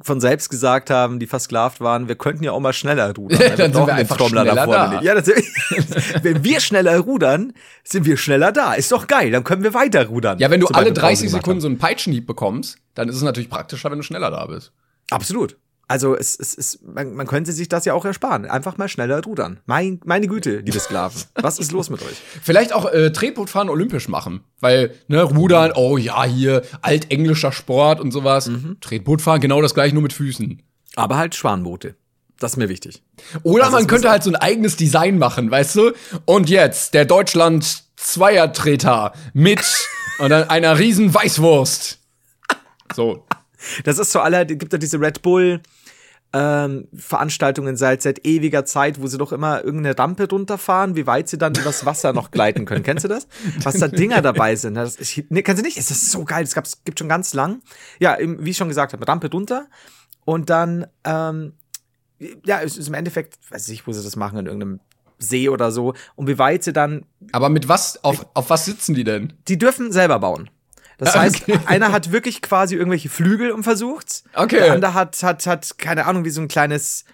[0.02, 3.40] von selbst gesagt haben, die versklavt waren, wir könnten ja auch mal schneller rudern.
[3.58, 5.02] Dann sind wir einfach Trommler schneller da.
[5.02, 5.28] Ja, das,
[6.24, 8.74] wenn wir schneller rudern, sind wir schneller da.
[8.74, 10.40] Ist doch geil, dann können wir weiter rudern.
[10.40, 13.16] Ja, wenn du alle wir Pause 30 gemacht Sekunden so einen Peitschenhieb bekommst, dann ist
[13.16, 14.72] es natürlich praktischer, wenn du schneller da bist.
[15.10, 15.58] Absolut.
[15.94, 18.48] Also es, es, es, man, man könnte sich das ja auch ersparen.
[18.48, 19.60] Einfach mal schneller rudern.
[19.68, 21.22] Mein, meine Güte, liebe Sklaven.
[21.36, 22.18] Was ist los mit euch?
[22.42, 24.44] Vielleicht auch äh, Tretbootfahren olympisch machen.
[24.60, 28.48] Weil, ne, Rudern, oh ja, hier, altenglischer Sport und sowas.
[28.48, 28.78] Mhm.
[28.82, 30.64] Tretbootfahren, genau das gleiche, nur mit Füßen.
[30.96, 31.94] Aber halt Schwanboote.
[32.40, 33.04] Das ist mir wichtig.
[33.44, 35.92] Oder Also man könnte halt so ein eigenes Design machen, weißt du?
[36.26, 39.62] Und jetzt der Deutschland Zweiertreter mit
[40.18, 42.00] und dann einer riesen Weißwurst.
[42.96, 43.28] So.
[43.84, 45.62] Das ist so aller, gibt ja diese Red Bull
[46.34, 51.30] ähm, Veranstaltungen seit seit ewiger Zeit, wo sie doch immer irgendeine Rampe runterfahren, wie weit
[51.30, 52.84] sie dann übers Wasser noch gleiten können.
[52.84, 53.28] Kennst du das?
[53.62, 54.74] Was da Dinger dabei sind.
[54.76, 55.78] Das ist, nee, kennst du nicht?
[55.78, 56.44] Es ist so geil.
[56.44, 57.62] Es gibt schon ganz lang.
[58.00, 59.68] Ja, wie ich schon gesagt habe, Rampe runter
[60.26, 61.54] und dann ähm,
[62.46, 64.80] ja, es ist im Endeffekt, weiß ich, wo sie das machen in irgendeinem
[65.20, 65.94] See oder so.
[66.16, 69.34] Und wie weit sie dann Aber mit was, auf, auf was sitzen die denn?
[69.48, 70.50] die dürfen selber bauen.
[71.06, 71.60] Das Ah, heißt, okay.
[71.66, 74.24] einer hat wirklich quasi irgendwelche Flügel und versucht's.
[74.34, 74.58] Okay.
[74.58, 77.06] Der andere hat, hat, hat, keine Ahnung, wie so ein kleines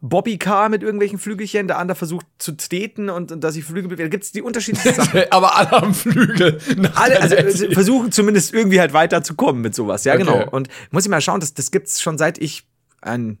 [0.00, 1.68] Bobbycar mit irgendwelchen Flügelchen.
[1.68, 4.08] Der andere versucht zu treten und, und dass sich Flügel bewegen.
[4.08, 5.22] Da gibt's die unterschiedlichsten Sachen.
[5.30, 6.58] Aber alle am Flügel.
[6.94, 10.04] Alle, also äh, versuchen zumindest irgendwie halt weiterzukommen mit sowas.
[10.04, 10.24] Ja, Okay.
[10.24, 10.48] genau.
[10.50, 12.66] Und muss ich mal schauen, das, das gibt's schon seit ich
[13.00, 13.38] ein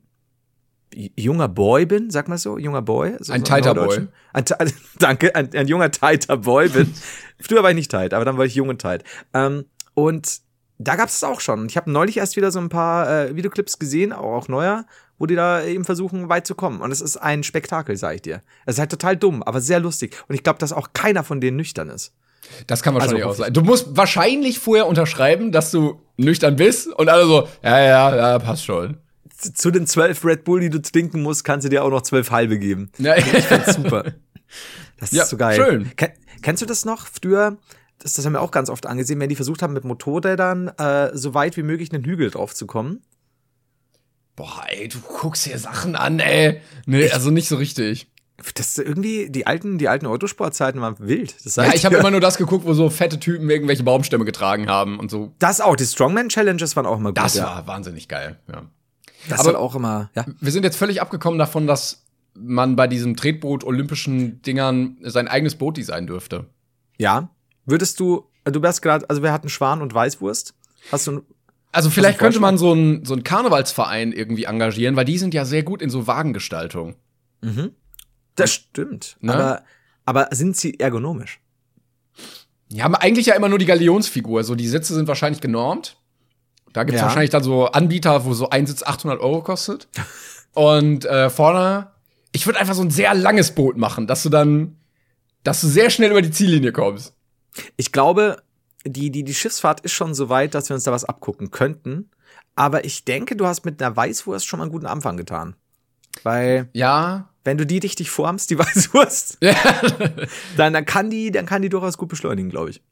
[1.16, 3.14] junger Boy bin, sag mal so, junger Boy.
[3.20, 3.74] So, Ein so tighter.
[3.74, 4.08] Boy.
[4.34, 4.44] Ein,
[4.98, 6.92] danke, ein, ein junger tighter Boy bin.
[7.40, 9.02] Früher war ich nicht tight, aber dann war ich jung und tight.
[9.32, 10.40] Ähm, und
[10.78, 11.66] da gab's es auch schon.
[11.66, 14.84] Ich habe neulich erst wieder so ein paar äh, Videoclips gesehen, auch, auch neuer,
[15.18, 16.80] wo die da eben versuchen, weit zu kommen.
[16.80, 18.42] Und es ist ein Spektakel, sag ich dir.
[18.66, 20.16] Es ist halt total dumm, aber sehr lustig.
[20.28, 22.12] Und ich glaube, dass auch keiner von denen nüchtern ist.
[22.66, 23.52] Das kann wahrscheinlich Also auch sein.
[23.52, 28.38] Du musst wahrscheinlich vorher unterschreiben, dass du nüchtern bist und alle so, ja, ja, ja,
[28.40, 28.96] passt schon.
[29.36, 32.02] Z- Zu den zwölf Red Bull, die du trinken musst, kannst du dir auch noch
[32.02, 32.90] zwölf halbe geben.
[32.98, 33.14] Ja,
[33.72, 34.04] Super.
[34.98, 35.56] Das ist Ja, so geil.
[35.56, 35.96] schön.
[35.96, 36.10] Ken
[36.42, 37.06] kennst du das noch?
[37.06, 37.56] Früher,
[38.02, 41.10] das, das haben wir auch ganz oft angesehen, wenn die versucht haben, mit Motorrädern äh,
[41.16, 43.02] so weit wie möglich einen Hügel drauf zu kommen.
[44.34, 46.60] Boah, ey, du guckst hier Sachen an, ey.
[46.86, 48.08] Nee, also nicht so richtig.
[48.54, 51.36] Das ist irgendwie, die alten, die alten Autosportzeiten waren wild.
[51.44, 52.00] Das sag Ja, ich habe dir.
[52.00, 55.32] immer nur das geguckt, wo so fette Typen irgendwelche Baumstämme getragen haben und so.
[55.38, 57.18] Das auch, die Strongman-Challenges waren auch immer gut.
[57.18, 57.44] Das ja.
[57.44, 58.62] war wahnsinnig geil, ja.
[59.28, 60.24] Das aber- war auch immer, ja.
[60.40, 65.76] Wir sind jetzt völlig abgekommen davon, dass man bei diesem Tretboot-olympischen Dingern sein eigenes Boot
[65.76, 66.46] designen dürfte.
[66.98, 67.28] Ja.
[67.66, 70.54] Würdest du, du wärst gerade, also wir hatten Schwan und Weißwurst.
[70.90, 71.22] Hast du,
[71.70, 75.44] Also vielleicht könnte man so einen so einen Karnevalsverein irgendwie engagieren, weil die sind ja
[75.44, 76.96] sehr gut in so Wagengestaltung.
[77.40, 77.72] mhm.
[78.34, 79.18] Das stimmt.
[79.20, 79.34] Ne?
[79.34, 79.62] Aber,
[80.06, 81.38] aber sind sie ergonomisch?
[82.70, 84.42] Die haben eigentlich ja immer nur die Galionsfigur.
[84.44, 85.98] So, die Sitze sind wahrscheinlich genormt.
[86.72, 87.06] Da gibt's Ja.
[87.06, 89.88] wahrscheinlich dann so Anbieter, wo so ein Sitz 800 Euro kostet.
[90.54, 91.88] Und äh, vorne,
[92.32, 94.76] ich würde einfach so ein sehr langes Boot machen, dass du dann,
[95.44, 97.14] dass du sehr schnell über die Ziellinie kommst.
[97.76, 98.42] Ich glaube,
[98.86, 102.10] die, die, die Schiffsfahrt ist schon so weit, dass wir uns da was abgucken könnten.
[102.54, 105.54] Aber ich denke, du hast mit einer Weißwurst schon mal einen guten Anfang getan.
[106.22, 107.28] Weil, Ja.
[107.44, 109.38] wenn du die richtig formst, die Weißwurst,
[110.56, 112.82] dann, dann kann die, dann kann die durchaus gut beschleunigen, glaube ich.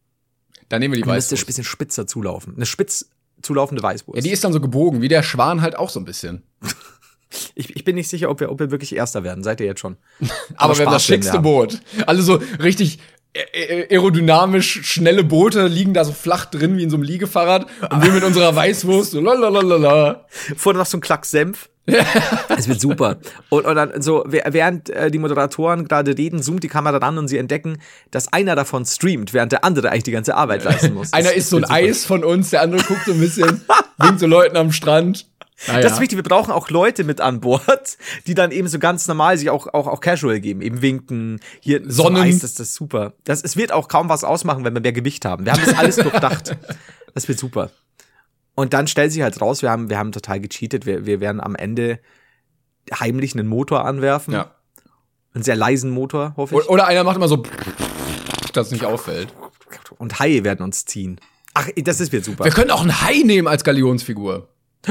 [0.68, 1.46] Dann nehmen wir die Du müsstest ein Weißwurst.
[1.46, 2.54] bisschen spitzer zulaufen.
[2.56, 3.10] Eine spitz
[3.42, 4.16] zulaufende Weißwurst.
[4.16, 6.42] Ja, die ist dann so gebogen, wie der Schwan halt auch so ein bisschen.
[7.54, 9.42] ich, ich bin nicht sicher, ob wir, ob wir wirklich Erster werden.
[9.42, 9.96] Seid ihr jetzt schon?
[10.56, 11.80] Aber wir haben das schickste Boot.
[12.06, 13.00] Alle so richtig
[13.34, 18.12] aerodynamisch schnelle Boote liegen da so flach drin wie in so einem Liegefahrrad und wir
[18.12, 20.26] mit unserer Weißwurst so lalalala.
[20.56, 21.68] Vorne noch so ein Klack Senf.
[22.56, 23.18] Es wird super.
[23.48, 27.28] Und, und dann so, während äh, die Moderatoren gerade reden, zoomt die Kamera ran und
[27.28, 27.78] sie entdecken,
[28.10, 31.10] dass einer davon streamt, während der andere eigentlich die ganze Arbeit leisten muss.
[31.10, 31.74] Das Einer isst so ein super.
[31.74, 33.62] Eis von uns, der andere guckt so ein bisschen,
[33.98, 35.26] winkt so Leuten am Strand.
[35.66, 35.80] Naja.
[35.80, 39.06] Das ist wichtig, wir brauchen auch Leute mit an Bord, die dann eben so ganz
[39.06, 42.22] normal sich auch, auch, auch casual geben, eben winken, hier Sonnen.
[42.22, 43.12] Eis, das, das ist super.
[43.24, 45.44] Das, es wird auch kaum was ausmachen, wenn wir mehr Gewicht haben.
[45.44, 46.56] Wir haben das alles durchdacht.
[47.12, 47.72] Das wird super.
[48.54, 50.86] Und dann stellt sich halt raus, wir haben, wir haben total gecheatet.
[50.86, 51.98] Wir, wir werden am Ende
[53.00, 54.32] heimlich einen Motor anwerfen.
[54.34, 54.54] ja.
[55.34, 56.68] Einen sehr leisen Motor, hoffe ich.
[56.68, 57.42] Oder einer macht immer so,
[58.52, 59.34] dass es nicht auffällt.
[59.98, 61.20] Und Haie werden uns ziehen.
[61.54, 62.44] Ach, das ist wird super.
[62.44, 64.48] Wir können auch einen Hai nehmen als Galionsfigur.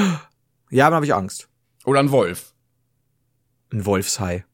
[0.70, 1.48] Ja, aber habe ich Angst.
[1.86, 2.54] Oder einen Wolf.
[3.72, 4.46] Ein Wolfshai.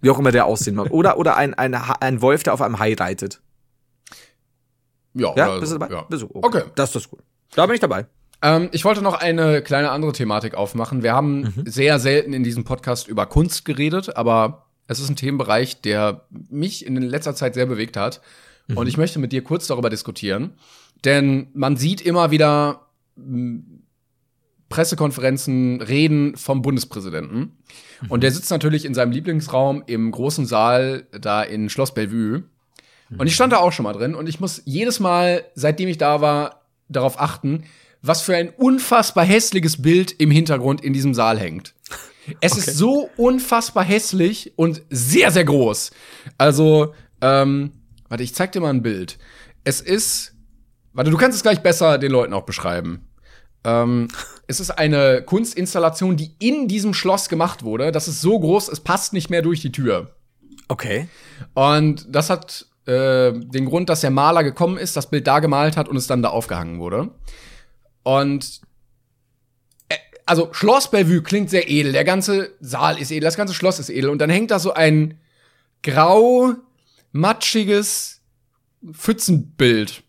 [0.00, 0.90] Wie auch immer der aussehen mag.
[0.90, 3.40] Oder, oder ein, ein, ein Wolf, der auf einem Hai reitet.
[5.14, 5.94] Ja, Ja, oder bist du dabei?
[5.94, 6.02] ja.
[6.02, 6.28] Bist du?
[6.32, 6.62] Okay.
[6.74, 7.20] Das ist das gut.
[7.54, 8.06] Da bin ich dabei.
[8.42, 11.02] Ähm, ich wollte noch eine kleine andere Thematik aufmachen.
[11.02, 11.64] Wir haben Mhm.
[11.66, 16.84] sehr selten in diesem Podcast über Kunst geredet, aber es ist ein Themenbereich, der mich
[16.84, 18.20] in letzter Zeit sehr bewegt hat.
[18.66, 18.78] Mhm.
[18.78, 20.54] Und ich möchte mit dir kurz darüber diskutieren.
[21.04, 22.86] Denn man sieht immer wieder
[24.72, 27.58] Pressekonferenzen, Reden vom Bundespräsidenten.
[28.08, 32.44] Und der sitzt natürlich in seinem Lieblingsraum im großen Saal da in Schloss Bellevue.
[33.18, 35.98] Und ich stand da auch schon mal drin und ich muss jedes Mal, seitdem ich
[35.98, 37.64] da war, darauf achten,
[38.00, 41.74] was für ein unfassbar hässliches Bild im Hintergrund in diesem Saal hängt.
[42.40, 45.90] Es ist so unfassbar hässlich und sehr, sehr groß.
[46.38, 47.72] Also, ähm,
[48.08, 49.18] warte, ich zeig dir mal ein Bild.
[49.64, 50.34] Es ist,
[50.94, 53.08] warte, du kannst es gleich besser den Leuten auch beschreiben.
[53.64, 54.08] Ähm,
[54.46, 57.92] es ist eine Kunstinstallation, die in diesem Schloss gemacht wurde.
[57.92, 60.14] Das ist so groß, es passt nicht mehr durch die Tür.
[60.68, 61.08] Okay.
[61.54, 65.76] Und das hat äh, den Grund, dass der Maler gekommen ist, das Bild da gemalt
[65.76, 67.10] hat und es dann da aufgehangen wurde.
[68.02, 68.60] Und
[69.88, 69.96] äh,
[70.26, 73.90] also Schloss Bellevue klingt sehr edel, der ganze Saal ist edel, das ganze Schloss ist
[73.90, 75.18] edel und dann hängt da so ein
[75.82, 76.54] grau
[77.12, 78.20] matschiges
[78.92, 80.02] Pfützenbild.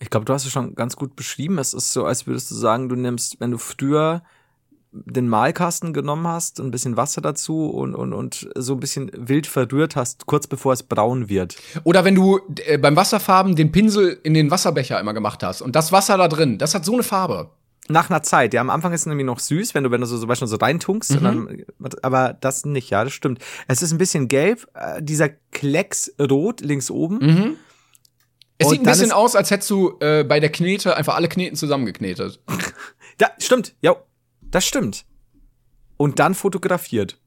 [0.00, 1.58] Ich glaube, du hast es schon ganz gut beschrieben.
[1.58, 4.22] Es ist so, als würdest du sagen, du nimmst, wenn du früher
[4.92, 9.46] den Malkasten genommen hast, ein bisschen Wasser dazu und, und, und so ein bisschen wild
[9.46, 11.56] verrührt hast, kurz bevor es braun wird.
[11.84, 15.76] Oder wenn du äh, beim Wasserfarben den Pinsel in den Wasserbecher immer gemacht hast und
[15.76, 17.50] das Wasser da drin, das hat so eine Farbe.
[17.88, 20.06] Nach einer Zeit, ja, am Anfang ist es nämlich noch süß, wenn du, wenn du
[20.06, 21.64] so, weißt du, so reintunkst, und dann,
[22.02, 23.40] aber das nicht, ja, das stimmt.
[23.66, 27.56] Es ist ein bisschen gelb, äh, dieser Klecks rot links oben.
[28.60, 31.28] Es Und sieht ein bisschen aus, als hättest du äh, bei der Knete einfach alle
[31.28, 32.40] Kneten zusammengeknetet.
[33.20, 33.96] Ja, stimmt, ja,
[34.40, 35.04] das stimmt.
[35.98, 37.18] Und dann fotografiert.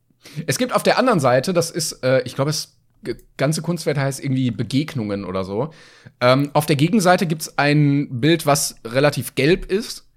[0.47, 2.77] Es gibt auf der anderen Seite, das ist, äh, ich glaube, das
[3.37, 5.71] ganze Kunstwert heißt irgendwie Begegnungen oder so.
[6.19, 10.07] Ähm, auf der Gegenseite gibt's ein Bild, was relativ gelb ist.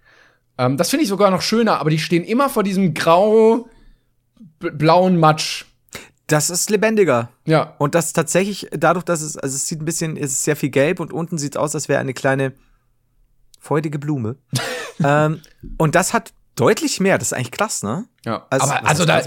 [0.56, 3.68] Ähm, das finde ich sogar noch schöner, aber die stehen immer vor diesem grau
[4.58, 5.66] b- blauen Matsch.
[6.28, 7.28] Das ist lebendiger.
[7.44, 7.74] Ja.
[7.78, 10.70] Und das tatsächlich, dadurch, dass es, also es sieht ein bisschen, es ist sehr viel
[10.70, 12.52] gelb und unten sieht es aus, als wäre eine kleine
[13.60, 14.36] freudige Blume.
[15.04, 15.40] ähm,
[15.78, 17.18] und das hat deutlich mehr.
[17.18, 18.06] Das ist eigentlich krass, ne?
[18.24, 19.20] Ja, Also, aber also da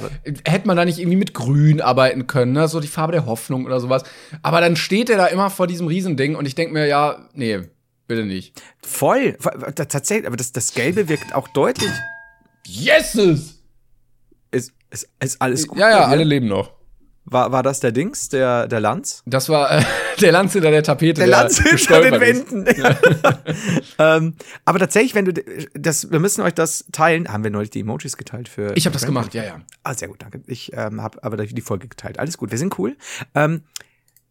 [0.46, 2.68] hätte man da nicht irgendwie mit Grün arbeiten können, ne?
[2.68, 4.04] so die Farbe der Hoffnung oder sowas.
[4.42, 7.62] Aber dann steht er da immer vor diesem Riesending und ich denke mir, ja, nee,
[8.08, 8.62] bitte nicht.
[8.82, 9.38] Voll.
[9.40, 11.92] Voll- ta- Tatsächlich, aber das, das Gelbe wirkt auch deutlich.
[12.68, 13.60] Yeses!
[14.52, 15.78] Ist, ist, ist alles gut?
[15.78, 16.72] Ja, ja, alle leben noch.
[17.32, 19.22] War, war das der Dings, der, der Lanz?
[19.26, 19.84] Das war äh,
[20.22, 21.22] der Lanz hinter der Tapete.
[21.22, 22.20] Der Lanz hinter den.
[22.20, 22.66] Wänden.
[24.00, 25.34] ähm, aber tatsächlich, wenn du
[25.74, 27.32] das, wir müssen euch das teilen.
[27.32, 28.76] Haben wir neulich die Emojis geteilt für?
[28.76, 29.62] Ich habe das gemacht, ja, ja.
[29.84, 30.42] Ah, sehr gut, danke.
[30.48, 32.18] Ich ähm, habe aber die Folge geteilt.
[32.18, 32.98] Alles gut, wir sind cool.
[33.36, 33.62] Ähm,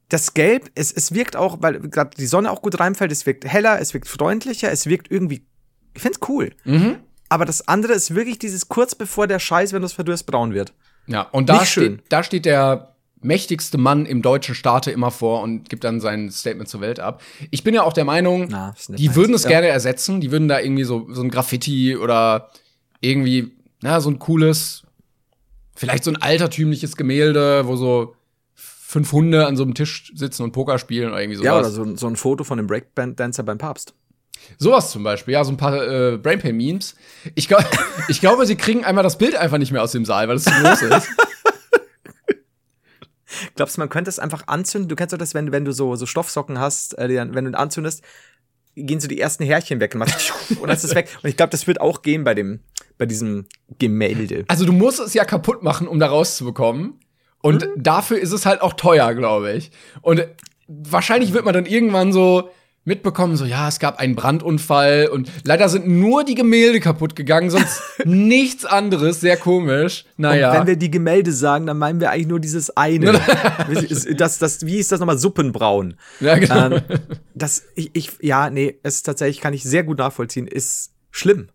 [0.09, 3.45] das Gelb, es, es wirkt auch, weil gerade die Sonne auch gut reinfällt, es wirkt
[3.45, 5.47] heller, es wirkt freundlicher, es wirkt irgendwie,
[5.95, 6.53] ich find's cool.
[6.65, 6.97] Mhm.
[7.29, 10.55] Aber das andere ist wirklich dieses kurz bevor der Scheiß, wenn du es verdürst, braun
[10.55, 10.73] wird.
[11.09, 15.69] Ja, und da steht, da steht der mächtigste Mann im deutschen Staate immer vor und
[15.69, 17.21] gibt dann sein Statement zur Welt ab.
[17.51, 19.49] Ich bin ja auch der Meinung, Na, die würden es Ja.
[19.51, 20.21] gerne ersetzen.
[20.21, 22.51] Die würden da irgendwie so, so ein Graffiti oder
[23.01, 24.83] irgendwie, na, so ein cooles,
[25.75, 28.15] vielleicht so ein altertümliches Gemälde, wo so
[28.55, 31.47] fünf Hunde an so einem Tisch sitzen und Poker spielen oder irgendwie sowas.
[31.47, 33.95] Ja, oder so, so ein Foto von dem Breakband-Dancer beim Papst.
[34.57, 36.95] Sowas zum Beispiel, ja, so ein paar äh, Brainpain-Memes.
[37.35, 37.65] Ich, glaub,
[38.09, 40.45] ich glaube, sie kriegen einmal das Bild einfach nicht mehr aus dem Saal, weil es
[40.45, 41.09] zu groß ist.
[43.57, 44.89] Glaubst du, man könnte es einfach anzünden?
[44.89, 47.55] Du kennst doch das, wenn, wenn du so, so Stoffsocken hast, äh, wenn du ihn
[47.55, 48.03] anzündest,
[48.75, 51.09] gehen so die ersten Härchen weg und, machst und dann ist es weg.
[51.23, 52.61] Und ich glaube, das wird auch gehen bei dem,
[52.97, 53.47] bei diesem
[53.79, 54.45] Gemälde.
[54.49, 56.95] Also du musst es ja kaputt machen, um da rauszubekommen.
[57.41, 57.83] Und Mhm.
[57.83, 59.71] dafür ist es halt auch teuer, glaube ich.
[60.01, 60.27] Und
[60.67, 62.51] wahrscheinlich wird man dann irgendwann so
[62.89, 67.51] mitbekommen, so ja, es gab einen Brandunfall und leider sind nur die Gemälde kaputt gegangen,
[67.51, 69.21] sonst nichts anderes.
[69.21, 70.05] Sehr komisch.
[70.17, 70.51] Naja.
[70.51, 73.13] Und wenn wir die Gemälde sagen, dann meinen wir eigentlich nur dieses eine.
[74.17, 75.19] das, das, wie ist das nochmal?
[75.19, 75.95] Suppenbraun.
[76.19, 76.77] ja, genau.
[76.77, 76.83] ähm,
[77.35, 81.49] das, ich, ich, ja, nee, es tatsächlich, kann ich sehr gut nachvollziehen, ist schlimm.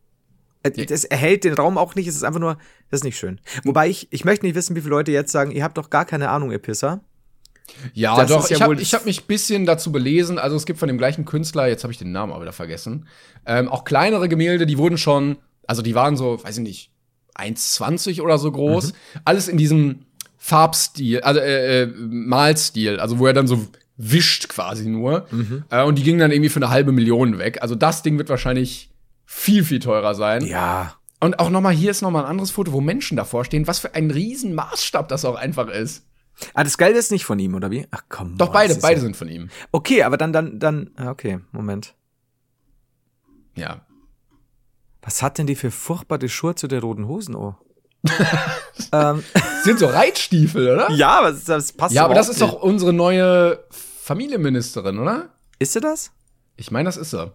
[0.64, 2.58] Äh, Das erhält den Raum auch nicht, es ist einfach nur,
[2.90, 3.40] das ist nicht schön.
[3.64, 6.06] Wobei ich, ich möchte nicht wissen, wie viele Leute jetzt sagen, ihr habt doch gar
[6.06, 7.02] keine Ahnung, ihr Pisser.
[7.93, 10.38] Ja, Das doch, ja ich habe hab mich ein bisschen dazu belesen.
[10.38, 13.07] Also es gibt von dem gleichen Künstler, jetzt habe ich den Namen auch wieder vergessen,
[13.45, 15.38] ähm, auch kleinere Gemälde, die wurden schon,
[15.68, 16.91] also die waren so, weiß ich nicht,
[17.36, 18.93] 1,20 oder so groß.
[18.93, 18.97] Mhm.
[19.26, 20.05] Alles in diesem
[20.38, 25.26] Farbstil, also äh, äh, Malstil, also wo er dann so wischt quasi nur.
[25.32, 25.64] Mhm.
[25.70, 27.61] Äh, und die gingen dann irgendwie für eine halbe Million weg.
[27.61, 28.89] Also das Ding wird wahrscheinlich
[29.26, 30.45] viel, viel teurer sein.
[30.45, 30.95] Ja.
[31.20, 33.68] Und auch noch mal, hier ist noch mal ein anderes Foto, wo Menschen davor stehen.
[33.68, 36.05] Was für ein riesen Maßstab das auch einfach ist.
[36.54, 37.88] Ah, das Gelbe ist nicht von ihm, oder wie?
[37.92, 38.38] Ach komm.
[38.38, 39.50] Doch, Mann, beide, beide ja- sind von ihm.
[39.72, 41.96] Okay, aber dann, dann, dann, ah, okay, Moment.
[43.56, 43.86] Ja.
[45.02, 47.56] Was hat denn die für furchtbare Schuhe zu der roten Hosen, oh?
[48.92, 49.24] ähm,
[49.64, 50.92] sind so Reitstiefel, oder?
[50.92, 55.18] ja, aber das, das passt Ja, aber das ist doch unsere neue Familienministerin, oder?
[55.18, 55.30] nicht.
[55.60, 56.12] Ist sie das?
[56.58, 57.32] Ich meine, das ist sie.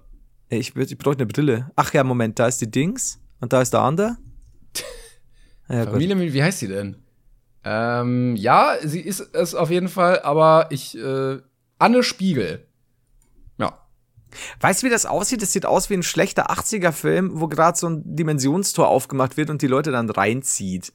[0.51, 1.71] Ich, ich bräuchte eine Brille.
[1.77, 4.17] Ach ja, Moment, da ist die Dings und da ist der andere.
[5.71, 5.85] Ja.
[5.85, 6.97] Familienministerin, wie heißt sie denn?
[7.71, 11.37] Ähm, ja, sie ist es auf jeden Fall, aber ich, äh,
[11.79, 12.67] Anne Spiegel.
[13.59, 13.79] Ja.
[14.61, 15.43] Weißt du, wie das aussieht?
[15.43, 19.61] Das sieht aus wie ein schlechter 80er-Film, wo gerade so ein Dimensionstor aufgemacht wird und
[19.61, 20.95] die Leute dann reinzieht.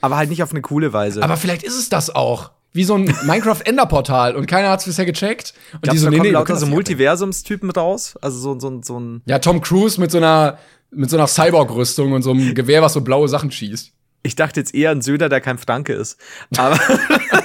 [0.00, 1.22] Aber halt nicht auf eine coole Weise.
[1.22, 2.50] Aber vielleicht ist es das auch.
[2.72, 5.54] Wie so ein Minecraft-Enderportal und keiner hat's bisher gecheckt.
[5.74, 8.16] Und Glaubst du, da nee, kommen wir lauter so Multiversumstypen raus?
[8.20, 9.22] Also so, so, so ein.
[9.26, 10.58] Ja, Tom Cruise mit so einer,
[10.90, 13.93] mit so einer Cyborg-Rüstung und so einem Gewehr, was so blaue Sachen schießt.
[14.24, 16.18] Ich dachte jetzt eher ein Söder, der kein Franke ist.
[16.56, 16.78] Aber.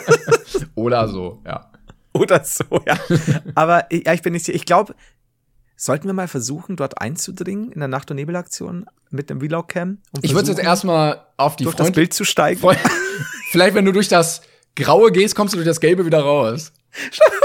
[0.76, 1.70] Oder so, ja.
[2.14, 2.98] Oder so, ja.
[3.54, 4.56] Aber ja, ich bin nicht sicher.
[4.56, 4.96] Ich glaube,
[5.76, 10.00] sollten wir mal versuchen, dort einzudringen in der Nacht- und Nebelaktion mit dem Vlog-Cam?
[10.12, 12.60] und Ich würde jetzt erstmal auf die durch das Freund Bild zu steigen.
[12.60, 12.80] Freund
[13.52, 14.42] Vielleicht, wenn du durch das
[14.76, 16.72] Graue gehst, kommst du durch das Gelbe wieder raus.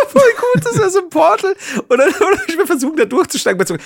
[0.09, 1.55] Voll gut, das ist ja so ein Portal.
[1.89, 3.67] Und dann oder ich will versuchen, da durchzusteigen.
[3.67, 3.77] So,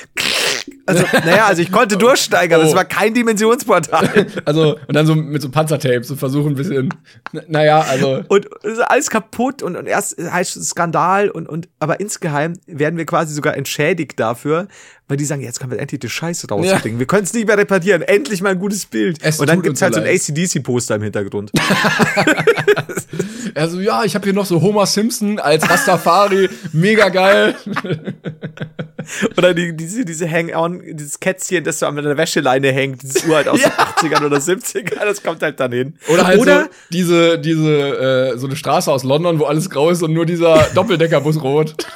[0.89, 2.69] also, naja, also ich konnte durchsteigen, aber Oh.
[2.69, 4.27] es war kein Dimensionsportal.
[4.45, 6.89] Also, und dann so mit so Panzertape, so versuchen ein bisschen,
[7.49, 8.23] naja, also.
[8.29, 12.55] Und es ist alles kaputt und, und erst heißt es Skandal und, und aber insgeheim
[12.67, 14.69] werden wir quasi sogar entschädigt dafür,
[15.09, 16.99] weil die sagen, jetzt können wir endlich die Scheiße rausbringen.
[16.99, 18.03] Wir können es nicht mehr reparieren.
[18.03, 19.19] Endlich mal ein gutes Bild.
[19.23, 20.07] Es und dann gibt's halt so ein.
[20.07, 21.51] ACDC-Poster im Hintergrund.
[23.55, 27.57] Also, ja, ich habe hier noch so Homer Simpson als Rastafari, mega geil.
[29.37, 33.49] Oder die, diese, diese Hang-on, dieses Kätzchen, das so an der Wäscheleine hängt, dieses uralt
[33.49, 33.71] aus den
[34.11, 35.99] 80ern oder 70ern, das kommt halt dann hin.
[36.09, 39.91] Oder halt Oder so diese, diese, äh, so eine Straße aus London, wo alles grau
[39.91, 41.75] ist und nur dieser Doppeldeckerbus rot.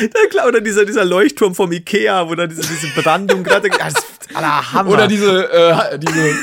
[0.00, 3.68] Ja, klar, oder dieser, dieser Leuchtturm vom Ikea, wo da diese, diese Brandung gerade.
[3.68, 4.92] Ja, das ist aller Hammer.
[4.92, 6.34] Oder diese, äh, diese,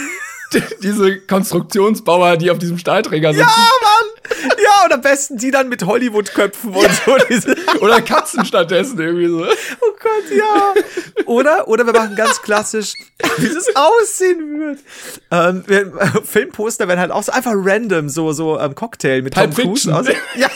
[0.81, 3.47] diese Konstruktionsbauer, die auf diesem Stahlträger sitzen.
[3.47, 4.57] Ja, Mann!
[4.88, 7.17] Und am besten die dann mit Hollywood-Köpfen und so.
[7.29, 9.45] Diese, Oder Katzen stattdessen irgendwie so.
[9.45, 10.73] oh Gott, ja.
[11.25, 12.93] Oder, oder wir machen ganz klassisch,
[13.35, 14.79] wie das aussehen wird.
[15.29, 15.91] Ähm, wir,
[16.23, 19.91] Filmposter werden halt auch so einfach random, so, so ähm, Cocktail mit Tom Pulp Cruise.
[19.91, 19.93] Fiction.
[19.93, 20.07] Aus,
[20.38, 20.49] ja,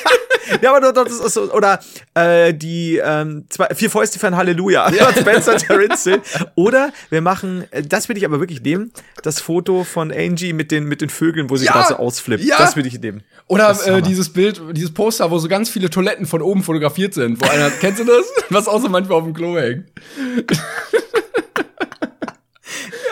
[0.62, 1.80] ja, aber das ist so, oder
[2.14, 4.90] äh, die ähm, zwei, vier Fäuste für ein Halleluja.
[4.92, 5.12] Ja.
[5.18, 6.22] Spencer Terence Hill.
[6.56, 8.92] Oder wir machen, äh, das will ich aber wirklich nehmen,
[9.24, 11.74] das Foto von Angie mit den, mit den Vögeln, wo sie Ja.
[11.74, 12.44] gerade so ausflippt.
[12.44, 12.58] Ja.
[12.58, 13.24] Das will ich nehmen.
[13.48, 17.42] Oder äh, dieses Bild, dieses Poster, wo so ganz viele Toiletten von oben fotografiert sind.
[17.42, 18.26] Wo einer, kennst du das?
[18.50, 19.86] Was auch so manchmal auf dem Klo hängt.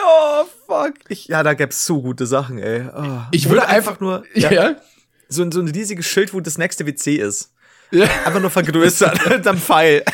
[0.02, 0.94] Oh, fuck.
[1.08, 2.84] Ich, ja, da gäb's so gute Sachen, ey.
[2.96, 3.02] Oh.
[3.30, 4.50] Ich würde einfach nur Ja.
[4.50, 4.76] ja,
[5.30, 7.52] so, ein- so ein riesiges Schild, wo das nächste WC ist.
[7.92, 8.04] Ja.
[8.24, 10.04] Einfach nur vergrößert mit einem Pfeil.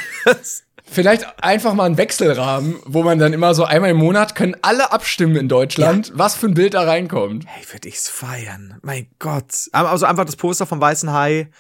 [0.89, 4.93] Vielleicht einfach mal einen Wechselrahmen, wo man dann immer so einmal im Monat können alle
[4.93, 7.45] abstimmen in Deutschland, was für ein Bild da reinkommt.
[7.47, 8.79] Hey, würde ich's feiern.
[8.83, 9.53] Mein Gott.
[9.73, 11.51] Also einfach das Poster vom Weißen Hai.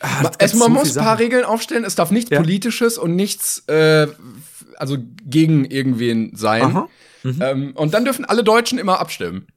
[0.00, 1.18] Ah, Es, man so muss ein paar.
[1.18, 1.84] Regeln aufstellen.
[1.84, 2.38] Es darf nichts Ja.
[2.38, 4.06] Politisches und nichts, äh,
[4.76, 4.96] also
[5.26, 6.62] gegen irgendwen sein.
[6.62, 6.88] Aha.
[7.24, 9.48] Ähm, und dann dürfen alle Deutschen immer abstimmen.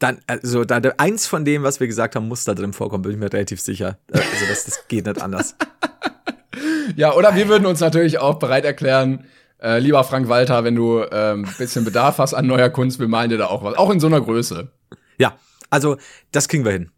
[0.00, 3.12] Dann, also da, eins von dem, was wir gesagt haben, muss da drin vorkommen, bin
[3.12, 3.98] ich mir relativ sicher.
[4.10, 5.54] Also das, das geht nicht anders.
[6.96, 9.24] Ja, oder wir würden uns natürlich auch bereit erklären,
[9.62, 13.30] äh, lieber Frank Walter, wenn du ähm, bisschen Bedarf hast an neuer Kunst, wir malen
[13.30, 13.76] dir da auch was.
[13.76, 14.72] Auch in so einer Größe.
[15.18, 15.36] Ja,
[15.68, 15.96] also
[16.32, 16.90] das kriegen wir hin.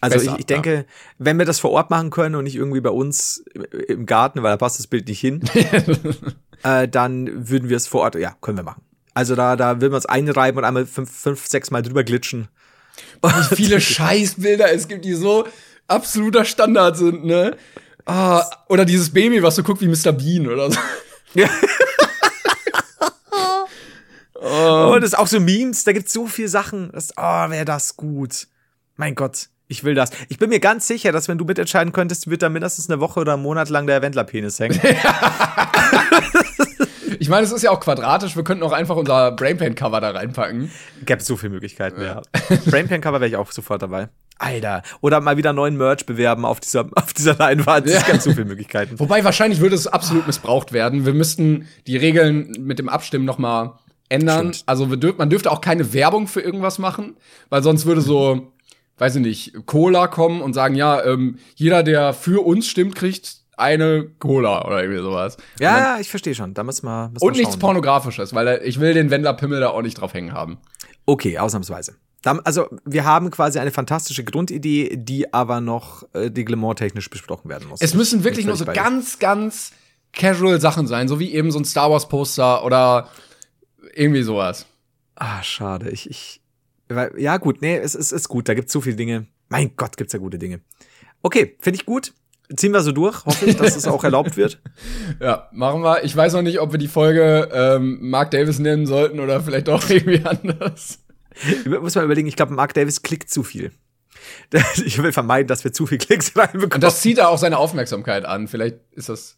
[0.00, 0.86] Also Besser, ich, ich denke,
[1.18, 3.44] wenn wir das vor Ort machen können und nicht irgendwie bei uns
[3.88, 5.40] im Garten, weil da passt das Bild nicht hin,
[6.62, 8.82] äh, dann würden wir es vor Ort, ja, können wir machen.
[9.14, 12.48] Also da, da würden wir uns einreiben und einmal fünf, fünf sechs Mal drüber glitschen.
[13.22, 15.46] Wie viele Scheißbilder es gibt, die so
[15.86, 17.56] absoluter Standard sind, ne?
[18.06, 20.12] Ah, oder dieses Baby, was so guckt wie Mr.
[20.12, 20.78] Bean oder so.
[24.34, 26.90] Und das ist auch so Memes, da gibt's so viel Sachen.
[26.92, 28.48] Das, oh, wäre das gut.
[28.96, 30.10] Mein Gott, ich will das.
[30.28, 33.20] Ich bin mir ganz sicher, dass wenn du mitentscheiden könntest, wird da mindestens eine Woche
[33.20, 34.78] oder einen Monat lang der Wendler-Penis hängen.
[37.24, 40.70] Ich meine, es ist ja auch quadratisch, wir könnten auch einfach unser Brainpaint-Cover da reinpacken.
[41.06, 42.20] Gäbe so viele Möglichkeiten, ja.
[42.66, 44.10] Brainpan-Cover wäre ich auch sofort dabei.
[44.38, 44.82] Alter.
[45.00, 47.86] Oder mal wieder neuen Merch bewerben auf dieser, auf dieser Leinwand.
[47.86, 48.00] Es Ja.
[48.02, 49.00] gibt so viele Möglichkeiten.
[49.00, 51.06] Wobei wahrscheinlich würde es absolut missbraucht werden.
[51.06, 53.78] Wir müssten die Regeln mit dem Abstimmen noch mal
[54.10, 54.52] ändern.
[54.52, 54.64] Stimmt.
[54.66, 57.16] Also dürf, man dürfte auch keine Werbung für irgendwas machen,
[57.48, 58.52] weil sonst würde so,
[58.98, 63.36] weiß ich nicht, Cola kommen und sagen, ja, ähm, jeder, der für uns stimmt, kriegt
[63.56, 65.36] eine Cola oder irgendwie sowas.
[65.60, 66.54] Ja, ja, ich verstehe schon.
[66.54, 67.56] Da müssen wir, müssen Und wir nichts.
[67.56, 70.58] Pornografisches, weil äh, ich will den Wendler Pimmel da auch nicht drauf hängen haben.
[71.06, 71.96] Okay, ausnahmsweise.
[72.22, 77.68] Dann, also, wir haben quasi eine fantastische Grundidee, die aber noch äh, reglementtechnisch besprochen werden
[77.68, 77.82] muss.
[77.82, 79.72] Es müssen wirklich nur so ganz, ganz
[80.14, 83.08] casual Sachen sein, so wie eben so ein Star Wars Poster oder
[83.92, 84.66] irgendwie sowas.
[85.16, 85.90] Ah, schade.
[85.90, 86.40] Ich, ich,
[87.18, 88.48] ja, gut, nee, es ist, ist gut.
[88.48, 89.26] Da gibt's so viele Dinge.
[89.48, 90.60] Mein Gott, gibt's ja gute Dinge.
[91.22, 92.14] Okay, finde ich gut.
[92.54, 93.24] Ziehen wir so durch.
[93.24, 94.60] Hoffe ich, dass es auch erlaubt wird.
[95.20, 96.02] Ja, machen wir.
[96.04, 99.68] Ich weiß noch nicht, ob wir die Folge ähm, Mark Davis nennen sollten oder vielleicht
[99.68, 100.98] auch irgendwie anders.
[101.34, 103.72] Ich muss mal überlegen, ich glaube, Mark Davis klickt zu viel.
[104.84, 106.72] Ich will vermeiden, dass wir zu viel Klicks reinbekommen.
[106.74, 108.48] Und das zieht da auch seine Aufmerksamkeit an.
[108.48, 109.36] Vielleicht ist das.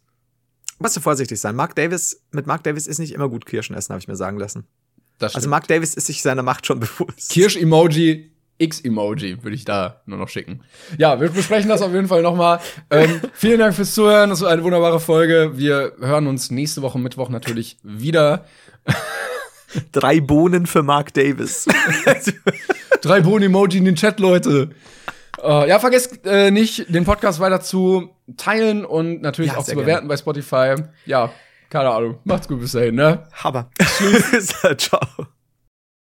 [0.79, 1.55] Musst du vorsichtig sein.
[1.55, 4.37] Mark Davis, mit Mark Davis ist nicht immer gut Kirschen essen, habe ich mir sagen
[4.37, 4.65] lassen.
[5.17, 5.49] das Also.
[5.49, 7.29] Mark Davis ist sich seiner Macht schon bewusst.
[7.31, 10.61] Kirsch-Emoji, X-Emoji würde ich da nur noch schicken.
[10.97, 12.59] Ja, wir besprechen das auf jeden Fall nochmal.
[12.89, 14.29] Ähm, vielen Dank fürs Zuhören.
[14.29, 15.51] Das war eine wunderbare Folge.
[15.55, 18.45] Wir hören uns nächste Woche Mittwoch natürlich wieder.
[19.91, 21.65] Drei Bohnen für Mark Davis.
[23.01, 24.69] Drei Bohnen-Emoji in den Chat, Leute.
[25.43, 29.75] Äh, ja, vergesst äh, nicht, den Podcast weiter zu teilen und natürlich Ja, auch zu
[29.75, 30.75] bewerten bei Spotify.
[31.05, 31.31] Ja,
[31.69, 32.19] keine Ahnung.
[32.23, 33.27] Macht's gut bis dahin, ne?
[33.33, 33.69] Hammer.
[33.79, 34.53] Tschüss.
[34.77, 35.27] Ciao.